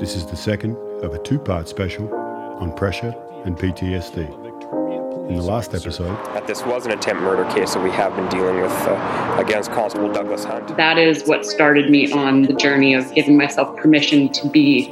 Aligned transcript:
This 0.00 0.16
is 0.16 0.24
the 0.24 0.34
second 0.34 0.78
of 1.02 1.12
a 1.12 1.18
two 1.18 1.38
part 1.38 1.68
special 1.68 2.10
on 2.58 2.72
pressure 2.72 3.14
and 3.44 3.54
PTSD. 3.54 5.28
In 5.28 5.36
the 5.36 5.42
last 5.42 5.74
episode, 5.74 6.16
that 6.32 6.46
this 6.46 6.64
was 6.64 6.86
an 6.86 6.92
attempt 6.92 7.20
murder 7.20 7.44
case 7.52 7.74
that 7.74 7.82
we 7.84 7.90
have 7.90 8.16
been 8.16 8.26
dealing 8.30 8.62
with 8.62 8.72
uh, 8.72 9.36
against 9.38 9.70
Constable 9.72 10.10
Douglas 10.10 10.44
Hunt. 10.44 10.74
That 10.78 10.96
is 10.96 11.24
what 11.24 11.44
started 11.44 11.90
me 11.90 12.10
on 12.12 12.44
the 12.44 12.54
journey 12.54 12.94
of 12.94 13.14
giving 13.14 13.36
myself 13.36 13.76
permission 13.76 14.30
to 14.30 14.48
be, 14.48 14.90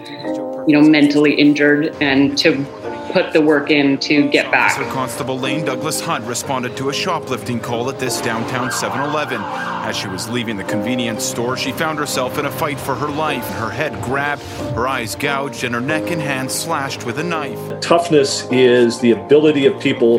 you 0.66 0.74
know, 0.74 0.82
mentally 0.82 1.32
injured 1.32 1.96
and 2.02 2.36
to 2.36 2.62
put 3.10 3.32
the 3.32 3.40
work 3.40 3.70
in 3.70 3.96
to 4.00 4.28
get 4.28 4.50
back. 4.52 4.72
Officer 4.76 4.90
Constable 4.92 5.38
Lane 5.38 5.64
Douglas 5.64 6.02
Hunt 6.02 6.26
responded 6.26 6.76
to 6.76 6.90
a 6.90 6.92
shoplifting 6.92 7.60
call 7.60 7.88
at 7.88 7.98
this 7.98 8.20
downtown 8.20 8.70
7 8.70 9.00
Eleven. 9.00 9.40
As 9.88 9.96
she 9.96 10.06
was 10.06 10.28
leaving 10.28 10.58
the 10.58 10.64
convenience 10.64 11.24
store, 11.24 11.56
she 11.56 11.72
found 11.72 11.98
herself 11.98 12.36
in 12.36 12.44
a 12.44 12.50
fight 12.50 12.78
for 12.78 12.94
her 12.94 13.08
life. 13.08 13.48
Her 13.52 13.70
head 13.70 14.02
grabbed, 14.02 14.42
her 14.74 14.86
eyes 14.86 15.14
gouged, 15.14 15.64
and 15.64 15.74
her 15.74 15.80
neck 15.80 16.10
and 16.10 16.20
hands 16.20 16.52
slashed 16.52 17.06
with 17.06 17.18
a 17.18 17.24
knife. 17.24 17.80
Toughness 17.80 18.46
is 18.50 19.00
the 19.00 19.12
ability 19.12 19.64
of 19.64 19.80
people 19.80 20.18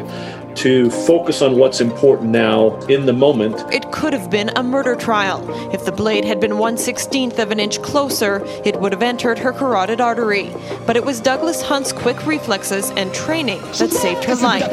to 0.56 0.90
focus 0.90 1.44
on 1.44 1.56
what's 1.56 1.82
important 1.82 2.32
now 2.32 2.80
in 2.88 3.06
the 3.06 3.14
moment. 3.14 3.64
It 3.72 3.92
could 3.92 4.12
have 4.12 4.32
been 4.32 4.50
a 4.56 4.64
murder 4.64 4.96
trial. 4.96 5.48
If 5.72 5.86
the 5.86 5.92
blade 5.92 6.26
had 6.26 6.40
been 6.40 6.58
1 6.58 6.76
16th 6.76 7.38
of 7.38 7.52
an 7.52 7.60
inch 7.60 7.80
closer, 7.84 8.44
it 8.66 8.80
would 8.82 8.92
have 8.92 9.04
entered 9.04 9.38
her 9.38 9.54
carotid 9.54 10.02
artery. 10.02 10.52
But 10.88 10.96
it 10.96 11.06
was 11.06 11.20
Douglas 11.20 11.62
Hunt's 11.62 11.94
quick 11.94 12.26
reflexes 12.26 12.90
and 12.98 13.14
training 13.14 13.62
that 13.78 13.92
saved 13.92 14.24
her 14.24 14.36
life. 14.36 14.68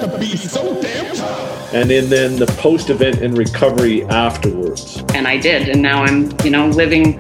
And 1.73 1.91
then, 1.91 2.09
then 2.09 2.37
the 2.37 2.47
post 2.59 2.91
event 2.91 3.21
and 3.21 3.37
recovery 3.37 4.05
afterwards. 4.05 5.03
And 5.15 5.27
I 5.27 5.37
did. 5.37 5.69
And 5.69 5.83
now 5.83 6.05
I'm, 6.05 6.33
you 6.45 6.51
know, 6.51 6.69
living 6.69 7.17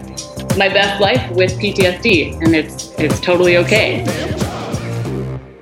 my 0.56 0.68
best 0.68 1.00
life 1.00 1.30
with 1.32 1.52
PTSD. 1.58 2.40
And 2.42 2.54
it's 2.54 2.92
it's 2.98 3.20
totally 3.20 3.56
okay. 3.58 4.04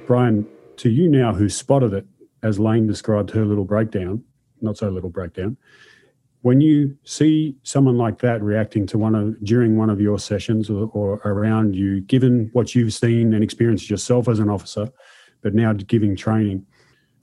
Brian, 0.06 0.46
to 0.76 0.90
you 0.90 1.08
now 1.08 1.32
who 1.32 1.48
spotted 1.48 1.94
it, 1.94 2.06
as 2.42 2.60
Lane 2.60 2.86
described 2.86 3.30
her 3.30 3.44
little 3.44 3.64
breakdown, 3.64 4.22
not 4.60 4.76
so 4.76 4.90
little 4.90 5.08
breakdown, 5.08 5.56
when 6.42 6.60
you 6.60 6.94
see 7.04 7.56
someone 7.62 7.96
like 7.96 8.18
that 8.18 8.42
reacting 8.42 8.86
to 8.88 8.98
one 8.98 9.14
of 9.14 9.42
during 9.42 9.78
one 9.78 9.88
of 9.88 9.98
your 9.98 10.18
sessions 10.18 10.68
or, 10.68 10.90
or, 10.92 11.14
around 11.24 11.74
you, 11.74 12.02
given 12.02 12.50
what 12.52 12.74
you've 12.74 12.92
seen 12.92 13.32
and 13.32 13.42
experienced 13.42 13.88
yourself 13.88 14.28
as 14.28 14.40
an 14.40 14.50
officer, 14.50 14.90
but 15.40 15.54
now 15.54 15.72
giving 15.72 16.14
training, 16.14 16.66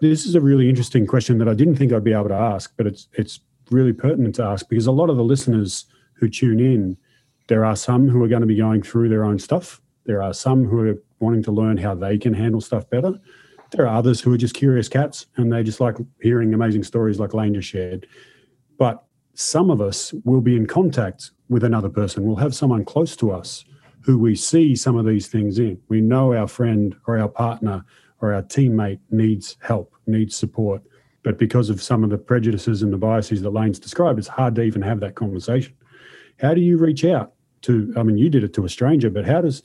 this 0.02 0.26
is 0.26 0.36
a 0.36 0.42
really 0.42 0.68
interesting 0.68 1.06
question 1.06 1.38
that 1.38 1.48
I 1.48 1.54
didn't 1.54 1.76
think 1.76 1.94
I'd 1.94 2.04
be 2.04 2.14
able 2.14 2.30
to 2.30 2.36
ask, 2.36 2.74
but 2.76 2.88
it's 2.88 3.08
it's 3.14 3.40
really 3.70 3.94
pertinent 3.94 4.36
to 4.36 4.44
ask 4.44 4.68
because 4.68 4.88
a 4.88 4.92
lot 4.92 5.10
of 5.10 5.16
the 5.16 5.24
listeners 5.24 5.86
who 6.14 6.28
tune 6.28 6.60
in, 6.60 6.98
there 7.48 7.64
are 7.64 7.76
some 7.76 8.10
who 8.10 8.22
are 8.24 8.28
going 8.28 8.42
to 8.42 8.48
be 8.48 8.58
going 8.58 8.82
through 8.82 9.10
their 9.10 9.24
own 9.24 9.40
stuff. 9.40 9.82
There 10.06 10.22
are 10.22 10.34
some 10.34 10.66
who 10.66 10.90
are 10.90 11.04
wanting 11.20 11.44
to 11.44 11.52
learn 11.52 11.78
how 11.78 11.96
they 11.96 12.18
can 12.18 12.34
handle 12.34 12.62
stuff 12.62 12.90
better. 12.90 13.14
There 13.72 13.88
are 13.88 13.96
others 13.96 14.20
who 14.20 14.34
are 14.34 14.38
just 14.38 14.56
curious 14.56 14.90
cats 14.90 15.28
and 15.38 15.54
they 15.54 15.64
just 15.64 15.80
like 15.80 15.96
hearing 16.22 16.54
amazing 16.54 16.84
stories 16.84 17.20
like 17.20 17.34
Lane 17.34 17.54
just 17.54 17.70
shared. 17.70 18.08
But 18.78 19.04
some 19.36 19.70
of 19.70 19.80
us 19.80 20.14
will 20.26 20.42
be 20.42 20.58
in 20.58 20.66
contact 20.66 21.32
with 21.48 21.64
another 21.64 21.90
person. 21.90 22.26
We'll 22.26 22.36
have 22.38 22.56
someone 22.56 22.84
close 22.84 23.16
to 23.18 23.32
us 23.32 23.64
who 24.02 24.18
we 24.18 24.36
see 24.36 24.76
some 24.76 24.98
of 24.98 25.06
these 25.06 25.28
things 25.28 25.60
in. 25.60 25.80
We 25.88 26.02
know 26.02 26.34
our 26.34 26.48
friend 26.48 26.96
or 27.08 27.20
our 27.20 27.30
partner 27.30 27.86
or 28.22 28.34
our 28.34 28.44
teammate 28.44 29.00
needs 29.10 29.58
help, 29.62 29.94
needs 30.08 30.36
support. 30.36 30.82
But 31.24 31.38
because 31.38 31.70
of 31.70 31.82
some 31.82 32.04
of 32.04 32.10
the 32.10 32.18
prejudices 32.18 32.82
and 32.82 32.92
the 32.92 32.98
biases 32.98 33.42
that 33.42 33.50
Lane's 33.52 33.80
described, 33.80 34.20
it's 34.20 34.28
hard 34.28 34.56
to 34.56 34.64
even 34.64 34.82
have 34.82 35.00
that 35.02 35.16
conversation. 35.16 35.74
How 36.40 36.54
do 36.54 36.62
you 36.62 36.78
reach 36.78 37.06
out 37.06 37.34
to, 37.64 37.94
I 37.96 38.04
mean, 38.04 38.18
you 38.18 38.30
did 38.30 38.44
it 38.44 38.54
to 38.56 38.66
a 38.66 38.70
stranger, 38.70 39.10
but 39.10 39.26
how 39.26 39.42
does 39.42 39.62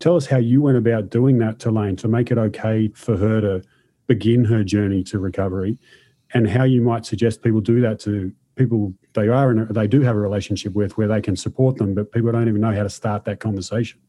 Tell 0.00 0.16
us 0.16 0.26
how 0.26 0.38
you 0.38 0.60
went 0.60 0.76
about 0.76 1.10
doing 1.10 1.38
that 1.38 1.58
to 1.60 1.70
Lane 1.70 1.96
to 1.96 2.08
make 2.08 2.30
it 2.30 2.38
okay 2.38 2.88
for 2.94 3.16
her 3.16 3.40
to 3.40 3.62
begin 4.06 4.44
her 4.44 4.64
journey 4.64 5.02
to 5.04 5.18
recovery, 5.18 5.78
and 6.34 6.48
how 6.48 6.64
you 6.64 6.82
might 6.82 7.06
suggest 7.06 7.42
people 7.42 7.60
do 7.60 7.80
that 7.80 8.00
to 8.00 8.32
people 8.56 8.92
they 9.14 9.28
are 9.28 9.50
in 9.50 9.60
a, 9.60 9.72
they 9.72 9.86
do 9.86 10.00
have 10.00 10.16
a 10.16 10.18
relationship 10.18 10.74
with 10.74 10.96
where 10.98 11.08
they 11.08 11.20
can 11.20 11.36
support 11.36 11.76
them, 11.76 11.94
but 11.94 12.12
people 12.12 12.30
don't 12.32 12.48
even 12.48 12.60
know 12.60 12.72
how 12.72 12.82
to 12.82 12.90
start 12.90 13.24
that 13.24 13.40
conversation. 13.40 14.00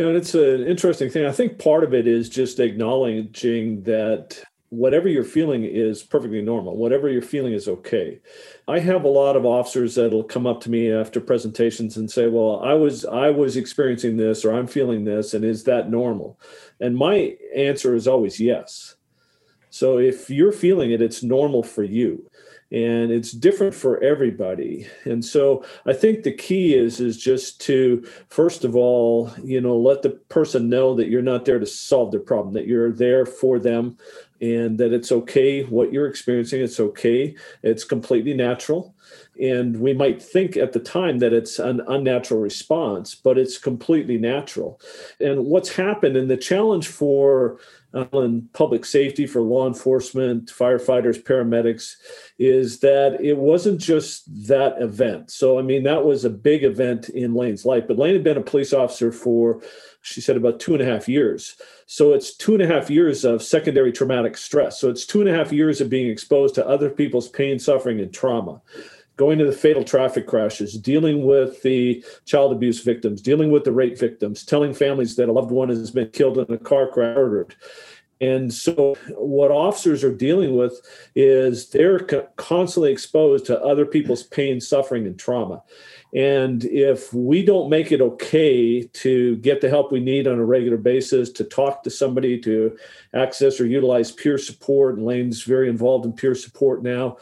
You 0.00 0.06
know, 0.06 0.16
it's 0.16 0.34
an 0.34 0.66
interesting 0.66 1.10
thing. 1.10 1.26
I 1.26 1.30
think 1.30 1.58
part 1.58 1.84
of 1.84 1.92
it 1.92 2.06
is 2.06 2.30
just 2.30 2.58
acknowledging 2.58 3.82
that 3.82 4.42
whatever 4.70 5.10
you're 5.10 5.24
feeling 5.24 5.62
is 5.64 6.02
perfectly 6.02 6.40
normal. 6.40 6.78
Whatever 6.78 7.10
you're 7.10 7.20
feeling 7.20 7.52
is 7.52 7.68
okay. 7.68 8.18
I 8.66 8.78
have 8.78 9.04
a 9.04 9.08
lot 9.08 9.36
of 9.36 9.44
officers 9.44 9.96
that'll 9.96 10.24
come 10.24 10.46
up 10.46 10.62
to 10.62 10.70
me 10.70 10.90
after 10.90 11.20
presentations 11.20 11.98
and 11.98 12.10
say, 12.10 12.28
"Well, 12.28 12.60
I 12.60 12.72
was 12.72 13.04
I 13.04 13.28
was 13.28 13.58
experiencing 13.58 14.16
this 14.16 14.42
or 14.42 14.54
I'm 14.54 14.66
feeling 14.66 15.04
this 15.04 15.34
and 15.34 15.44
is 15.44 15.64
that 15.64 15.90
normal?" 15.90 16.40
And 16.80 16.96
my 16.96 17.36
answer 17.54 17.94
is 17.94 18.08
always 18.08 18.40
yes. 18.40 18.96
So 19.68 19.98
if 19.98 20.30
you're 20.30 20.50
feeling 20.50 20.92
it, 20.92 21.02
it's 21.02 21.22
normal 21.22 21.62
for 21.62 21.84
you. 21.84 22.26
And 22.72 23.10
it's 23.10 23.32
different 23.32 23.74
for 23.74 24.00
everybody. 24.02 24.86
And 25.04 25.24
so 25.24 25.64
I 25.86 25.92
think 25.92 26.22
the 26.22 26.32
key 26.32 26.74
is 26.74 27.00
is 27.00 27.16
just 27.16 27.60
to 27.62 28.06
first 28.28 28.64
of 28.64 28.76
all, 28.76 29.32
you 29.42 29.60
know, 29.60 29.76
let 29.76 30.02
the 30.02 30.10
person 30.10 30.68
know 30.68 30.94
that 30.94 31.08
you're 31.08 31.22
not 31.22 31.44
there 31.44 31.58
to 31.58 31.66
solve 31.66 32.12
their 32.12 32.20
problem, 32.20 32.54
that 32.54 32.68
you're 32.68 32.92
there 32.92 33.26
for 33.26 33.58
them 33.58 33.96
and 34.40 34.78
that 34.78 34.92
it's 34.92 35.12
okay 35.12 35.62
what 35.64 35.92
you're 35.92 36.06
experiencing 36.06 36.60
it's 36.60 36.80
okay 36.80 37.34
it's 37.62 37.84
completely 37.84 38.34
natural 38.34 38.94
and 39.40 39.80
we 39.80 39.92
might 39.92 40.22
think 40.22 40.56
at 40.56 40.72
the 40.72 40.80
time 40.80 41.18
that 41.18 41.32
it's 41.32 41.58
an 41.58 41.80
unnatural 41.88 42.40
response 42.40 43.14
but 43.14 43.36
it's 43.36 43.58
completely 43.58 44.16
natural 44.16 44.80
and 45.20 45.44
what's 45.46 45.76
happened 45.76 46.16
and 46.16 46.30
the 46.30 46.36
challenge 46.36 46.88
for 46.88 47.58
in 48.12 48.48
public 48.52 48.84
safety 48.84 49.26
for 49.26 49.40
law 49.40 49.66
enforcement 49.66 50.46
firefighters 50.46 51.22
paramedics 51.22 51.94
is 52.38 52.80
that 52.80 53.20
it 53.20 53.36
wasn't 53.36 53.80
just 53.80 54.24
that 54.46 54.80
event 54.80 55.30
so 55.30 55.58
i 55.58 55.62
mean 55.62 55.82
that 55.82 56.04
was 56.04 56.24
a 56.24 56.30
big 56.30 56.62
event 56.62 57.08
in 57.08 57.34
lane's 57.34 57.64
life 57.64 57.84
but 57.88 57.98
lane 57.98 58.12
had 58.12 58.24
been 58.24 58.36
a 58.36 58.42
police 58.42 58.72
officer 58.72 59.10
for 59.10 59.60
she 60.02 60.20
said 60.20 60.36
about 60.36 60.60
two 60.60 60.72
and 60.74 60.82
a 60.82 60.86
half 60.86 61.08
years. 61.08 61.56
So 61.86 62.12
it's 62.12 62.34
two 62.34 62.54
and 62.54 62.62
a 62.62 62.66
half 62.66 62.88
years 62.88 63.24
of 63.24 63.42
secondary 63.42 63.92
traumatic 63.92 64.36
stress. 64.36 64.80
So 64.80 64.88
it's 64.88 65.04
two 65.04 65.20
and 65.20 65.28
a 65.28 65.34
half 65.34 65.52
years 65.52 65.80
of 65.80 65.90
being 65.90 66.08
exposed 66.08 66.54
to 66.54 66.66
other 66.66 66.88
people's 66.88 67.28
pain, 67.28 67.58
suffering, 67.58 68.00
and 68.00 68.12
trauma. 68.12 68.62
Going 69.20 69.38
to 69.38 69.44
the 69.44 69.52
fatal 69.52 69.84
traffic 69.84 70.26
crashes, 70.26 70.78
dealing 70.78 71.26
with 71.26 71.60
the 71.60 72.02
child 72.24 72.52
abuse 72.52 72.82
victims, 72.82 73.20
dealing 73.20 73.50
with 73.50 73.64
the 73.64 73.72
rape 73.72 73.98
victims, 73.98 74.46
telling 74.46 74.72
families 74.72 75.16
that 75.16 75.28
a 75.28 75.32
loved 75.32 75.50
one 75.50 75.68
has 75.68 75.90
been 75.90 76.08
killed 76.08 76.38
in 76.38 76.50
a 76.50 76.56
car 76.56 76.88
crash, 76.88 77.16
murdered. 77.16 77.54
And 78.22 78.52
so, 78.52 78.96
what 79.16 79.50
officers 79.50 80.02
are 80.04 80.14
dealing 80.14 80.56
with 80.56 80.80
is 81.14 81.68
they're 81.68 82.00
constantly 82.36 82.92
exposed 82.92 83.44
to 83.46 83.62
other 83.62 83.84
people's 83.84 84.22
pain, 84.22 84.58
suffering, 84.60 85.06
and 85.06 85.18
trauma. 85.18 85.62
And 86.14 86.64
if 86.64 87.14
we 87.14 87.44
don't 87.44 87.70
make 87.70 87.92
it 87.92 88.00
okay 88.00 88.82
to 88.82 89.36
get 89.36 89.60
the 89.60 89.68
help 89.68 89.92
we 89.92 90.00
need 90.00 90.26
on 90.26 90.38
a 90.38 90.44
regular 90.44 90.76
basis, 90.76 91.30
to 91.32 91.44
talk 91.44 91.82
to 91.82 91.90
somebody, 91.90 92.38
to 92.40 92.76
access 93.14 93.60
or 93.60 93.66
utilize 93.66 94.12
peer 94.12 94.38
support, 94.38 94.96
and 94.96 95.06
Lane's 95.06 95.42
very 95.42 95.68
involved 95.68 96.04
in 96.04 96.12
peer 96.12 96.34
support 96.34 96.82
now, 96.82 97.16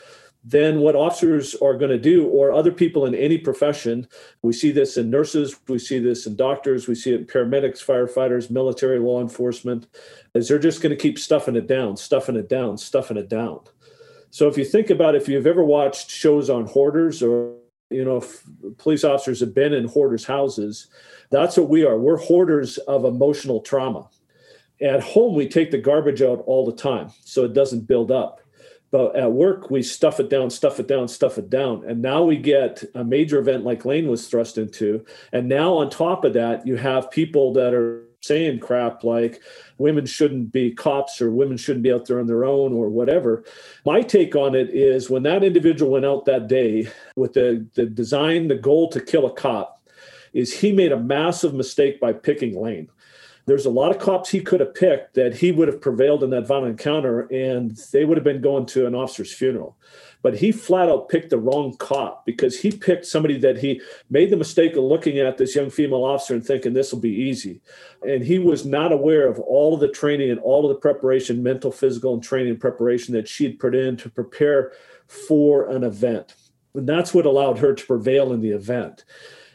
then 0.51 0.81
what 0.81 0.97
officers 0.97 1.55
are 1.57 1.77
going 1.77 1.91
to 1.91 1.99
do, 1.99 2.27
or 2.27 2.53
other 2.53 2.73
people 2.73 3.07
in 3.07 3.15
any 3.15 3.39
profession, 3.39 4.09
we 4.43 4.53
see 4.53 4.71
this 4.71 4.97
in 4.97 5.11
nurses, 5.11 5.59
we 5.69 5.79
see 5.79 5.99
this 5.99 6.27
in 6.27 6.37
doctors, 6.37 6.89
we 6.89 6.95
see 6.95 7.13
it 7.13 7.21
in 7.21 7.27
paramedics, 7.27 7.85
firefighters, 7.85 8.51
military, 8.51 8.99
law 8.99 9.21
enforcement, 9.21 9.87
is 10.35 10.49
they're 10.49 10.59
just 10.59 10.81
going 10.81 10.97
to 10.97 11.03
keep 11.03 11.19
stuffing 11.19 11.57
it 11.57 11.67
down, 11.67 11.97
stuffing 11.97 12.37
it 12.37 12.49
down, 12.49 12.79
stuffing 12.79 13.17
it 13.17 13.29
down. 13.29 13.61
So 14.31 14.49
if 14.49 14.57
you 14.57 14.65
think 14.65 14.91
about 14.91 15.15
if 15.15 15.29
you've 15.29 15.47
ever 15.47 15.65
watched 15.65 16.11
shows 16.11 16.49
on 16.49 16.67
hoarders 16.67 17.23
or 17.23 17.55
you 17.91 18.05
know, 18.05 18.23
police 18.77 19.05
officers 19.05 19.41
have 19.41 19.55
been 19.55 19.73
in 19.73 19.89
hoarders' 19.89 20.25
houses. 20.25 20.89
That's 21.31 21.57
what 21.57 21.69
we 21.69 21.85
are. 21.85 21.99
We're 21.99 22.19
hoarders 22.19 22.79
of 22.79 23.05
emotional 23.05 23.61
trauma. 23.61 24.09
At 24.81 25.03
home, 25.03 25.35
we 25.35 25.49
take 25.49 25.71
the 25.71 25.79
garbage 25.79 26.23
out 26.23 26.43
all 26.47 26.65
the 26.65 26.77
time 26.77 27.11
so 27.25 27.45
it 27.45 27.55
doesn't 27.55 27.89
build 27.89 28.11
up. 28.11 28.41
But 28.91 29.17
at 29.17 29.33
work, 29.33 29.71
we 29.71 29.83
stuff 29.83 30.19
it 30.19 30.31
down, 30.31 30.49
stuff 30.51 30.81
it 30.81 30.89
down, 30.89 31.09
stuff 31.09 31.37
it 31.37 31.51
down. 31.51 31.85
And 31.87 32.01
now 32.01 32.23
we 32.23 32.37
get 32.37 32.85
a 32.95 33.05
major 33.05 33.39
event 33.39 33.65
like 33.65 33.85
Lane 33.85 34.09
was 34.09 34.29
thrust 34.29 34.57
into. 34.57 35.05
And 35.33 35.49
now, 35.49 35.75
on 35.75 35.91
top 35.91 36.25
of 36.25 36.33
that, 36.33 36.67
you 36.67 36.77
have 36.77 37.11
people 37.11 37.53
that 37.53 37.75
are 37.75 38.09
saying 38.21 38.59
crap 38.59 39.05
like 39.05 39.41
women 39.79 40.05
shouldn't 40.05 40.53
be 40.53 40.73
cops 40.73 41.21
or 41.21 41.31
women 41.31 41.57
shouldn't 41.57 41.85
be 41.85 41.93
out 41.93 42.07
there 42.07 42.19
on 42.19 42.27
their 42.27 42.45
own 42.45 42.73
or 42.73 42.89
whatever. 42.89 43.45
My 43.85 44.01
take 44.03 44.35
on 44.35 44.55
it 44.55 44.71
is 44.71 45.09
when 45.09 45.23
that 45.23 45.45
individual 45.45 45.93
went 45.93 46.05
out 46.05 46.25
that 46.25 46.49
day 46.49 46.89
with 47.15 47.35
the, 47.35 47.67
the 47.75 47.87
design, 47.87 48.49
the 48.49 48.57
goal 48.57 48.89
to 48.91 49.01
kill 49.01 49.27
a 49.27 49.33
cop, 49.33 49.81
is 50.33 50.53
he 50.61 50.73
made 50.73 50.93
a 50.93 50.99
massive 51.01 51.55
mistake 51.55 52.01
by 52.01 52.13
picking 52.13 52.61
Lane. 52.61 52.89
There's 53.49 53.67
a 53.67 53.71
lot 53.71 53.91
of 53.91 53.99
cops 53.99 54.29
he 54.29 54.41
could 54.41 54.61
have 54.61 54.75
picked 54.75 55.15
that 55.15 55.35
he 55.35 55.53
would 55.53 55.69
have 55.69 55.81
prevailed 55.81 56.23
in 56.23 56.31
that 56.31 56.47
violent 56.47 56.73
encounter 56.73 57.23
and 57.33 57.77
they 57.93 58.05
would 58.05 58.17
have 58.17 58.25
been 58.25 58.43
going 58.43 58.67
to 58.67 58.87
an 58.87 58.95
officer's 58.95 59.33
funeral. 59.33 59.77
But 60.21 60.37
he 60.37 60.53
flat 60.53 60.89
out 60.89 61.09
picked 61.09 61.31
the 61.31 61.39
wrong 61.39 61.77
cop 61.79 62.27
because 62.27 62.61
he 62.61 62.71
picked 62.71 63.07
somebody 63.07 63.39
that 63.39 63.59
he 63.59 63.81
made 64.11 64.31
the 64.31 64.37
mistake 64.37 64.77
of 64.77 64.85
looking 64.85 65.19
at 65.19 65.39
this 65.39 65.55
young 65.57 65.71
female 65.71 66.05
officer 66.05 66.35
and 66.35 66.45
thinking 66.45 66.75
this 66.75 66.93
will 66.93 67.01
be 67.01 67.15
easy. 67.15 67.63
And 68.07 68.23
he 68.23 68.39
was 68.39 68.67
not 68.67 68.93
aware 68.93 69.27
of 69.27 69.39
all 69.41 69.75
of 69.75 69.81
the 69.81 69.89
training 69.89 70.31
and 70.31 70.41
all 70.41 70.69
of 70.69 70.75
the 70.75 70.81
preparation 70.81 71.43
mental 71.43 71.73
physical 71.73 72.15
and 72.15 72.23
training 72.23 72.51
and 72.51 72.61
preparation 72.61 73.15
that 73.15 73.29
she'd 73.29 73.59
put 73.59 73.75
in 73.75 73.97
to 73.99 74.11
prepare 74.11 74.73
for 75.07 75.71
an 75.71 75.85
event. 75.85 76.35
And 76.75 76.89
that's 76.89 77.15
what 77.15 77.25
allowed 77.25 77.59
her 77.61 77.75
to 77.75 77.87
prevail 77.87 78.33
in 78.33 78.43
the 78.43 78.51
event 78.51 79.05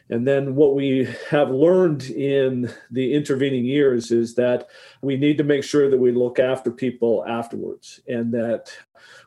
and 0.09 0.27
then 0.27 0.55
what 0.55 0.75
we 0.75 1.07
have 1.29 1.50
learned 1.50 2.03
in 2.03 2.71
the 2.91 3.13
intervening 3.13 3.65
years 3.65 4.11
is 4.11 4.35
that 4.35 4.67
we 5.01 5.15
need 5.15 5.38
to 5.38 5.44
make 5.44 5.63
sure 5.63 5.89
that 5.89 6.00
we 6.00 6.11
look 6.11 6.39
after 6.39 6.71
people 6.71 7.23
afterwards 7.27 8.01
and 8.07 8.33
that 8.33 8.71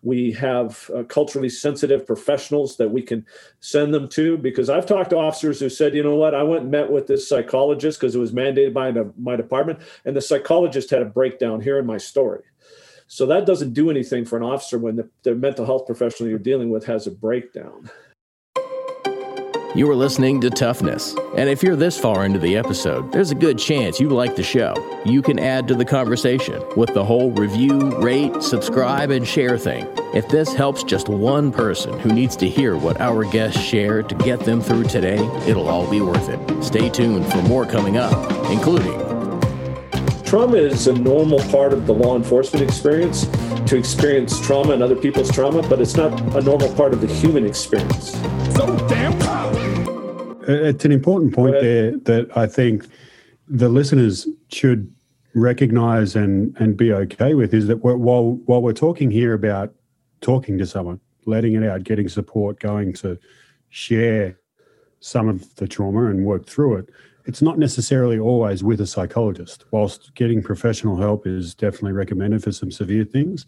we 0.03 0.33
have 0.33 0.91
uh, 0.95 1.03
culturally 1.05 1.49
sensitive 1.49 2.07
professionals 2.07 2.77
that 2.77 2.91
we 2.91 3.03
can 3.03 3.25
send 3.61 3.93
them 3.93 4.09
to 4.09 4.37
because 4.37 4.71
I've 4.71 4.87
talked 4.87 5.11
to 5.11 5.17
officers 5.17 5.59
who 5.59 5.69
said, 5.69 5.95
you 5.95 6.03
know 6.03 6.15
what, 6.15 6.35
I 6.35 6.43
went 6.43 6.63
and 6.63 6.71
met 6.71 6.91
with 6.91 7.07
this 7.07 7.29
psychologist 7.29 8.01
because 8.01 8.15
it 8.15 8.21
was 8.21 8.33
mandated 8.33 8.73
by 8.73 8.93
my 9.19 9.37
department, 9.37 9.81
and 10.05 10.15
the 10.15 10.21
psychologist 10.21 10.91
had 10.91 11.03
a 11.03 11.07
breakdown 11.07 11.61
here 11.61 11.79
in 11.79 11.87
my 11.87 11.99
story. 11.99 12.43
So 13.09 13.27
that 13.27 13.47
doesn't 13.47 13.73
do 13.73 13.91
anything 13.91 14.25
for 14.25 14.37
an 14.37 14.43
officer 14.43 14.79
when 14.79 14.97
the, 14.97 15.09
the 15.23 15.35
mental 15.35 15.65
health 15.65 15.87
professional 15.87 16.29
you're 16.29 16.39
dealing 16.39 16.71
with 16.71 16.85
has 16.87 17.07
a 17.07 17.13
breakdown. 17.13 17.91
You 19.77 19.91
are 19.91 19.95
listening 19.95 20.41
to 20.41 20.49
Toughness. 20.49 21.15
And 21.37 21.51
if 21.51 21.63
you're 21.63 21.77
this 21.77 22.01
far 22.01 22.25
into 22.25 22.39
the 22.39 22.57
episode, 22.57 23.13
there's 23.13 23.31
a 23.31 23.35
good 23.35 23.59
chance 23.59 24.01
you 24.01 24.09
like 24.09 24.35
the 24.35 24.43
show. 24.43 24.73
You 25.05 25.21
can 25.21 25.39
add 25.39 25.69
to 25.69 25.75
the 25.75 25.85
conversation 25.85 26.63
with 26.79 26.95
the 26.95 27.05
whole 27.05 27.31
review, 27.33 27.91
rate, 27.99 28.43
subscribe, 28.43 29.11
and 29.11 29.29
share 29.29 29.59
thing. 29.59 29.87
If 30.15 30.29
this 30.29 30.55
helps 30.55 30.83
just 30.83 31.11
one 31.11 31.53
person 31.53 31.99
who 32.01 32.11
needs 32.11 32.37
to 32.37 32.49
hear 32.49 32.75
what 32.75 33.03
our 33.03 33.25
guests 33.25 33.61
share 33.61 34.03
to 34.03 34.15
get 34.15 34.41
them 34.41 34.63
through 34.63 34.85
today, 34.85 35.19
it'll 35.47 35.69
all 35.69 35.91
be 35.91 36.01
worth 36.01 36.31
it. 36.31 36.65
Stay 36.65 36.89
tuned 36.89 37.31
for 37.31 37.43
more 37.43 37.67
coming 37.67 37.99
up, 37.99 38.15
including 38.51 39.07
Trauma 40.27 40.57
is 40.57 40.89
a 40.89 40.93
normal 40.93 41.39
part 41.51 41.73
of 41.73 41.87
the 41.87 41.95
law 41.95 42.17
enforcement 42.17 42.69
experience 42.69 43.27
to 43.67 43.77
experience 43.77 44.41
trauma 44.41 44.73
and 44.73 44.83
other 44.83 44.97
people's 44.97 45.31
trauma, 45.31 45.63
but 45.69 45.81
it's 45.81 45.97
not 45.97 46.19
a 46.35 46.41
normal 46.41 46.73
part 46.75 46.93
of 46.93 47.01
the 47.01 47.07
human 47.07 47.47
experience. 47.47 48.13
So 48.57 48.67
damn 48.67 48.76
it's 50.47 50.85
an 50.85 50.93
important 50.93 51.35
point 51.35 51.61
there 51.61 51.97
that 51.99 52.37
I 52.37 52.47
think 52.47 52.87
the 53.49 53.69
listeners 53.69 54.27
should 54.49 54.93
recognize 55.35 56.17
and 56.17 56.57
and 56.59 56.77
be 56.77 56.93
okay 56.93 57.35
with 57.35 57.53
is 57.53 57.67
that 57.67 57.79
while 57.79 58.33
while 58.47 58.63
we're 58.63 58.73
talking 58.73 59.11
here 59.11 59.35
about 59.35 59.75
talking 60.21 60.59
to 60.59 60.67
someone, 60.67 61.01
letting 61.27 61.55
it 61.55 61.63
out, 61.63 61.85
getting 61.85 62.09
support, 62.09 62.59
going 62.61 62.93
to 62.95 63.19
share 63.69 64.39
some 65.01 65.29
of 65.29 65.55
the 65.57 65.69
trauma 65.69 66.07
and 66.07 66.25
work 66.25 66.47
through 66.47 66.77
it, 66.77 66.89
it's 67.27 67.43
not 67.43 67.59
necessarily 67.59 68.19
always 68.19 68.65
with 68.65 68.81
a 68.81 68.87
psychologist. 68.87 69.65
Whilst 69.71 70.15
getting 70.15 70.43
professional 70.43 70.97
help 70.97 71.27
is 71.27 71.55
definitely 71.55 71.93
recommended 71.93 72.43
for 72.43 72.53
some 72.53 72.71
severe 72.71 73.05
things, 73.05 73.47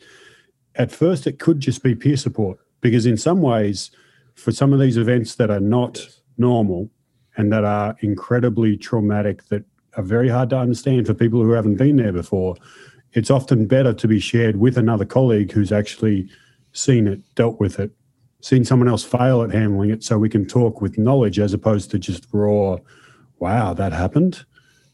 at 0.74 0.92
first 0.92 1.26
it 1.26 1.38
could 1.38 1.60
just 1.60 1.82
be 1.82 1.94
peer 1.94 2.16
support 2.16 2.58
because 2.80 3.06
in 3.06 3.16
some 3.16 3.40
ways, 3.40 3.90
for 4.34 4.52
some 4.52 4.72
of 4.72 4.78
these 4.78 4.96
events 4.96 5.34
that 5.36 5.50
are 5.50 5.60
not 5.60 6.06
normal 6.38 6.90
and 7.37 7.52
that 7.52 7.64
are 7.64 7.96
incredibly 8.00 8.76
traumatic, 8.76 9.46
that 9.49 9.64
are 9.96 10.02
very 10.02 10.29
hard 10.29 10.50
to 10.50 10.58
understand 10.58 11.06
for 11.06 11.14
people 11.14 11.43
who 11.43 11.52
haven't 11.52 11.76
been 11.76 11.96
there 11.96 12.12
before, 12.12 12.56
it's 13.12 13.31
often 13.31 13.67
better 13.67 13.93
to 13.93 14.08
be 14.08 14.20
shared 14.20 14.56
with 14.56 14.76
another 14.76 15.05
colleague 15.05 15.52
who's 15.52 15.73
actually 15.73 16.29
seen 16.73 17.06
it, 17.06 17.20
dealt 17.35 17.58
with 17.58 17.79
it, 17.79 17.90
seen 18.40 18.64
someone 18.64 18.88
else 18.88 19.05
fail 19.05 19.43
at 19.43 19.50
handling 19.50 19.90
it, 19.90 20.05
so 20.05 20.19
we 20.19 20.29
can 20.29 20.46
talk 20.46 20.81
with 20.81 20.99
knowledge 20.99 21.38
as 21.38 21.52
opposed 21.52 21.90
to 21.90 21.99
just 21.99 22.26
raw, 22.32 22.76
wow, 23.38 23.73
that 23.73 23.93
happened. 23.93 24.44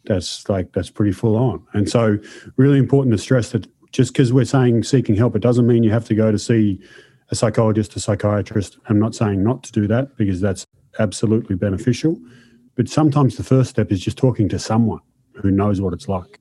That's 0.04 0.48
like, 0.48 0.72
that's 0.72 0.90
pretty 0.90 1.12
full 1.12 1.36
on. 1.36 1.66
And 1.72 1.88
so, 1.88 2.18
really 2.56 2.78
important 2.78 3.12
to 3.12 3.18
stress 3.18 3.50
that 3.52 3.66
just 3.92 4.12
because 4.12 4.32
we're 4.32 4.44
saying 4.44 4.82
seeking 4.82 5.16
help, 5.16 5.34
it 5.34 5.42
doesn't 5.42 5.66
mean 5.66 5.82
you 5.82 5.90
have 5.92 6.04
to 6.06 6.14
go 6.14 6.30
to 6.30 6.38
see 6.38 6.82
a 7.30 7.34
psychologist, 7.34 7.96
a 7.96 8.00
psychiatrist. 8.00 8.78
I'm 8.88 8.98
not 8.98 9.14
saying 9.14 9.42
not 9.42 9.62
to 9.64 9.72
do 9.72 9.86
that 9.86 10.16
because 10.16 10.40
that's 10.40 10.66
absolutely 10.98 11.56
beneficial. 11.56 12.18
But 12.76 12.88
sometimes 12.88 13.36
the 13.36 13.44
first 13.44 13.70
step 13.70 13.92
is 13.92 14.00
just 14.00 14.18
talking 14.18 14.48
to 14.48 14.58
someone 14.58 15.00
who 15.34 15.50
knows 15.50 15.80
what 15.80 15.92
it's 15.92 16.08
like. 16.08 16.40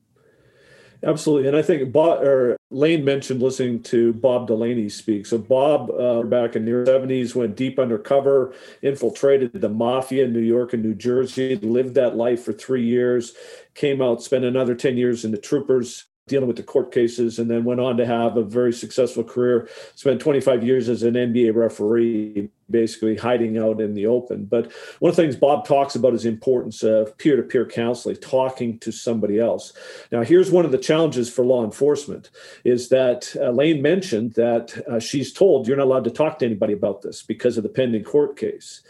Absolutely, 1.02 1.48
and 1.48 1.56
I 1.56 1.60
think 1.60 1.92
Bob 1.92 2.22
or 2.22 2.56
Lane 2.70 3.04
mentioned 3.04 3.42
listening 3.42 3.82
to 3.84 4.14
Bob 4.14 4.46
Delaney 4.46 4.88
speak. 4.88 5.26
So 5.26 5.36
Bob, 5.36 5.90
uh, 5.90 6.22
back 6.22 6.56
in 6.56 6.64
the 6.64 6.84
seventies, 6.86 7.34
went 7.34 7.56
deep 7.56 7.78
undercover, 7.78 8.54
infiltrated 8.80 9.52
the 9.52 9.68
mafia 9.68 10.24
in 10.24 10.32
New 10.32 10.40
York 10.40 10.72
and 10.72 10.82
New 10.82 10.94
Jersey, 10.94 11.56
lived 11.56 11.94
that 11.96 12.16
life 12.16 12.42
for 12.42 12.54
three 12.54 12.84
years, 12.84 13.34
came 13.74 14.00
out, 14.00 14.22
spent 14.22 14.46
another 14.46 14.74
ten 14.74 14.96
years 14.96 15.26
in 15.26 15.30
the 15.30 15.36
troopers, 15.36 16.06
dealing 16.26 16.46
with 16.46 16.56
the 16.56 16.62
court 16.62 16.90
cases, 16.90 17.38
and 17.38 17.50
then 17.50 17.64
went 17.64 17.80
on 17.80 17.98
to 17.98 18.06
have 18.06 18.38
a 18.38 18.42
very 18.42 18.72
successful 18.72 19.22
career. 19.22 19.68
Spent 19.94 20.20
25 20.20 20.64
years 20.64 20.88
as 20.88 21.02
an 21.02 21.14
NBA 21.14 21.54
referee, 21.54 22.48
basically 22.70 23.14
hiding 23.14 23.58
out 23.58 23.78
in 23.78 23.92
the 23.92 24.06
open. 24.06 24.46
But 24.46 24.72
one 25.00 25.10
of 25.10 25.16
the 25.16 25.22
things 25.22 25.36
Bob 25.36 25.66
talks 25.66 25.94
about 25.94 26.14
is 26.14 26.22
the 26.22 26.30
importance 26.30 26.82
of 26.82 27.16
peer 27.18 27.36
to 27.36 27.42
peer 27.42 27.66
counseling, 27.66 28.16
talking 28.16 28.78
to 28.78 28.90
somebody 28.90 29.38
else. 29.38 29.74
Now, 30.10 30.22
here's 30.22 30.50
one 30.50 30.64
of 30.64 30.72
the 30.72 30.78
challenges 30.78 31.28
for 31.28 31.44
law 31.44 31.62
enforcement 31.62 32.30
is 32.64 32.88
that 32.88 33.34
Lane 33.52 33.82
mentioned 33.82 34.32
that 34.34 34.82
uh, 34.88 34.98
she's 34.98 35.30
told 35.30 35.68
you're 35.68 35.76
not 35.76 35.84
allowed 35.84 36.04
to 36.04 36.10
talk 36.10 36.38
to 36.38 36.46
anybody 36.46 36.72
about 36.72 37.02
this 37.02 37.22
because 37.22 37.58
of 37.58 37.64
the 37.64 37.68
pending 37.68 38.04
court 38.04 38.38
case. 38.38 38.80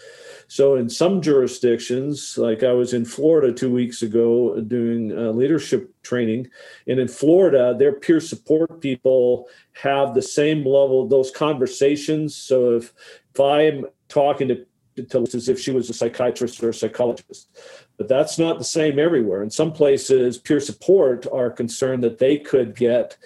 So, 0.49 0.77
in 0.77 0.89
some 0.89 1.23
jurisdictions, 1.23 2.37
like 2.39 2.63
I 2.63 2.73
was 2.73 2.93
in 2.93 3.05
Florida 3.05 3.53
two 3.53 3.71
weeks 3.71 4.03
ago 4.03 4.61
doing 4.61 5.17
uh, 5.17 5.31
leadership 5.31 5.93
training, 6.03 6.49
and 6.87 7.01
in 7.01 7.09
Florida, 7.09 7.75
their 7.79 7.93
peer 7.93 8.21
support 8.21 8.81
people 8.81 9.49
have 9.73 10.15
the 10.15 10.23
same 10.23 10.59
level 10.59 11.03
of 11.03 11.11
those 11.11 11.31
conversations. 11.31 12.35
So, 12.37 12.77
if, 12.77 12.93
if 13.33 13.41
I'm 13.41 13.87
talking 14.09 14.49
to 14.49 14.67
to 14.97 15.27
as 15.35 15.49
if 15.49 15.59
she 15.59 15.73
was 15.73 15.91
a 15.91 15.95
psychiatrist 15.95 16.63
or 16.63 16.69
a 16.69 16.75
psychologist. 16.75 17.49
But 17.97 18.09
that's 18.09 18.39
not 18.39 18.59
the 18.59 18.65
same 18.65 18.99
everywhere. 18.99 19.43
In 19.43 19.51
some 19.51 19.73
places, 19.73 20.39
peer 20.39 20.61
support 20.61 21.27
are 21.33 21.51
concerned 21.51 22.05
that 22.05 22.19
they 22.19 22.39
could 22.39 22.77
get 22.77 23.17